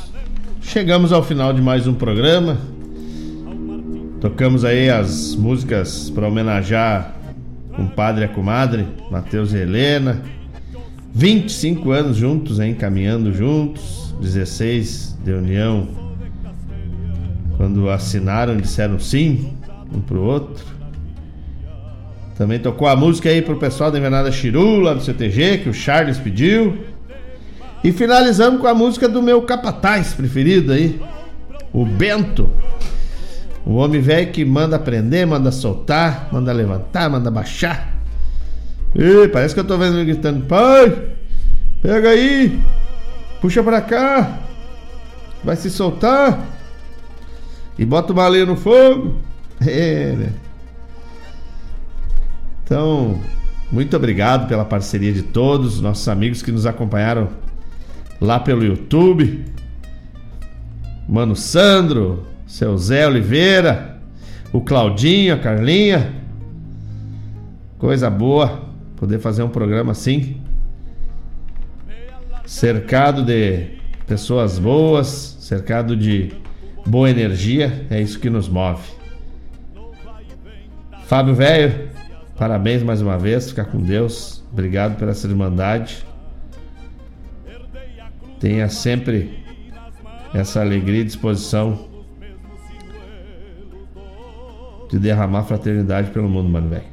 Chegamos 0.61 1.11
ao 1.11 1.21
final 1.21 1.51
de 1.51 1.61
mais 1.61 1.85
um 1.85 1.93
programa. 1.93 2.74
Tocamos 4.25 4.65
aí 4.65 4.89
as 4.89 5.35
músicas 5.35 6.09
para 6.09 6.27
homenagear 6.27 7.13
o 7.77 7.85
padre 7.85 8.23
e 8.23 8.25
a 8.25 8.27
comadre, 8.27 8.87
Matheus 9.11 9.53
e 9.53 9.57
Helena. 9.57 10.19
25 11.13 11.91
anos 11.91 12.17
juntos, 12.17 12.59
hein? 12.59 12.73
Caminhando 12.73 13.31
juntos. 13.31 14.15
16 14.19 15.19
de 15.23 15.31
união. 15.31 15.87
Quando 17.55 17.87
assinaram, 17.87 18.57
disseram 18.57 18.99
sim 18.99 19.53
um 19.93 20.01
pro 20.01 20.23
outro. 20.23 20.65
Também 22.35 22.57
tocou 22.57 22.87
a 22.87 22.95
música 22.95 23.29
aí 23.29 23.43
pro 23.43 23.57
pessoal 23.57 23.91
da 23.91 23.99
Invernada 23.99 24.31
Chiru, 24.31 24.79
lá 24.79 24.95
do 24.95 25.03
CTG, 25.03 25.59
que 25.59 25.69
o 25.69 25.73
Charles 25.73 26.17
pediu. 26.17 26.79
E 27.83 27.91
finalizamos 27.91 28.59
com 28.59 28.65
a 28.65 28.73
música 28.73 29.07
do 29.07 29.21
meu 29.21 29.43
capataz 29.43 30.15
preferido 30.15 30.71
aí, 30.71 30.99
o 31.71 31.85
Bento. 31.85 32.49
O 33.65 33.75
homem 33.75 33.99
velho 33.99 34.31
que 34.31 34.45
manda 34.45 34.77
prender, 34.77 35.25
manda 35.25 35.51
soltar, 35.51 36.29
manda 36.31 36.53
levantar, 36.53 37.09
manda 37.09 37.31
baixar. 37.31 37.95
Ih, 38.93 39.27
parece 39.27 39.55
que 39.55 39.59
eu 39.59 39.65
tô 39.65 39.75
vendo 39.77 39.97
ele 39.97 40.13
gritando: 40.13 40.45
Pai, 40.45 41.15
pega 41.81 42.09
aí, 42.09 42.61
puxa 43.41 43.63
pra 43.63 43.81
cá, 43.81 44.39
vai 45.43 45.55
se 45.55 45.71
soltar 45.71 46.39
e 47.77 47.83
bota 47.83 48.11
o 48.11 48.15
baleia 48.15 48.45
no 48.45 48.55
fogo. 48.55 49.15
É, 49.65 50.11
né? 50.11 50.33
Então, 52.61 53.21
muito 53.71 53.95
obrigado 53.95 54.49
pela 54.49 54.65
parceria 54.65 55.13
de 55.13 55.21
todos, 55.23 55.79
nossos 55.79 56.07
amigos 56.09 56.41
que 56.41 56.51
nos 56.51 56.65
acompanharam 56.65 57.29
lá 58.19 58.37
pelo 58.37 58.65
YouTube. 58.65 59.45
Mano 61.07 61.37
Sandro, 61.37 62.27
seu 62.55 62.77
Zé 62.77 63.05
Oliveira, 63.05 63.97
o 64.53 64.61
Claudinho, 64.61 65.33
a 65.33 65.37
Carlinha. 65.37 66.13
Coisa 67.77 68.09
boa 68.09 68.63
poder 68.95 69.19
fazer 69.19 69.43
um 69.43 69.49
programa 69.49 69.91
assim. 69.91 70.41
Cercado 72.45 73.25
de 73.25 73.71
pessoas 74.07 74.57
boas, 74.57 75.35
cercado 75.41 75.97
de 75.97 76.31
boa 76.85 77.09
energia, 77.09 77.85
é 77.89 78.01
isso 78.01 78.17
que 78.21 78.29
nos 78.29 78.47
move. 78.47 78.87
Fábio 81.07 81.35
Velho, 81.35 81.89
Parabéns 82.37 82.83
mais 82.83 83.01
uma 83.01 83.17
vez, 83.17 83.49
ficar 83.49 83.65
com 83.65 83.79
Deus. 83.79 84.41
Obrigado 84.51 84.97
pela 84.97 85.11
essa 85.11 85.27
irmandade. 85.27 86.05
Tenha 88.39 88.69
sempre 88.69 89.43
essa 90.33 90.61
alegria 90.61 91.01
e 91.01 91.03
disposição 91.03 91.94
de 94.95 94.99
derramar 94.99 95.43
fraternidade 95.43 96.09
pelo 96.11 96.29
mundo, 96.29 96.47
mano, 96.47 96.69
velho. 96.69 96.85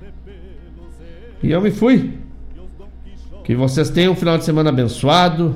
E 1.40 1.52
eu 1.52 1.60
me 1.60 1.70
fui. 1.70 2.18
Que 3.44 3.54
vocês 3.54 3.90
tenham 3.90 4.12
um 4.12 4.16
final 4.16 4.36
de 4.36 4.44
semana 4.44 4.70
abençoado. 4.70 5.54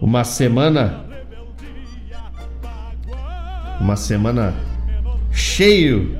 Uma 0.00 0.22
semana. 0.22 1.04
Uma 3.80 3.96
semana 3.96 4.54
cheio 5.32 6.16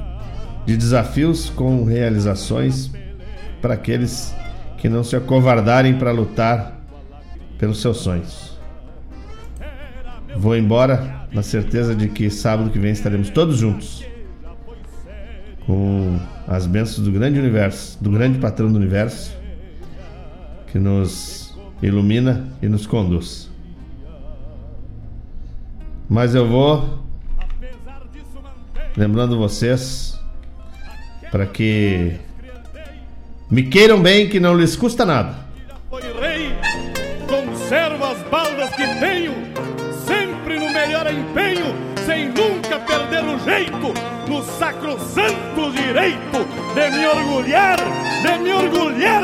de 0.66 0.76
desafios 0.76 1.48
com 1.48 1.84
realizações 1.84 2.90
para 3.62 3.74
aqueles 3.74 4.34
que 4.78 4.88
não 4.88 5.04
se 5.04 5.14
acovardarem 5.14 5.96
para 5.96 6.10
lutar 6.10 6.80
pelos 7.56 7.80
seus 7.80 7.98
sonhos. 7.98 8.58
Vou 10.36 10.56
embora 10.56 11.28
na 11.30 11.44
certeza 11.44 11.94
de 11.94 12.08
que 12.08 12.28
sábado 12.30 12.70
que 12.70 12.80
vem 12.80 12.90
estaremos 12.90 13.30
todos 13.30 13.58
juntos 13.58 14.04
com 15.66 16.18
as 16.46 16.66
bênçãos 16.66 17.06
do 17.06 17.12
grande 17.12 17.38
universo, 17.38 18.02
do 18.02 18.10
grande 18.10 18.38
patrão 18.38 18.70
do 18.70 18.76
universo 18.76 19.34
que 20.66 20.78
nos 20.78 21.56
ilumina 21.82 22.48
e 22.60 22.68
nos 22.68 22.86
conduz. 22.86 23.50
Mas 26.08 26.34
eu 26.34 26.46
vou 26.46 27.04
lembrando 28.96 29.38
vocês 29.38 30.18
para 31.30 31.46
que 31.46 32.16
me 33.50 33.64
queiram 33.64 34.00
bem, 34.00 34.28
que 34.28 34.38
não 34.38 34.56
lhes 34.56 34.76
custa 34.76 35.04
nada. 35.04 35.43
Nunca 43.14 43.22
perder 43.22 43.24
o 43.24 43.38
jeito, 43.38 43.94
no 44.28 44.42
sacrosanto 44.42 45.70
direito 45.72 46.44
de 46.74 46.90
me 46.90 47.06
orgulhar, 47.06 47.78
de 48.22 48.38
me 48.38 48.52
orgulhar 48.52 49.22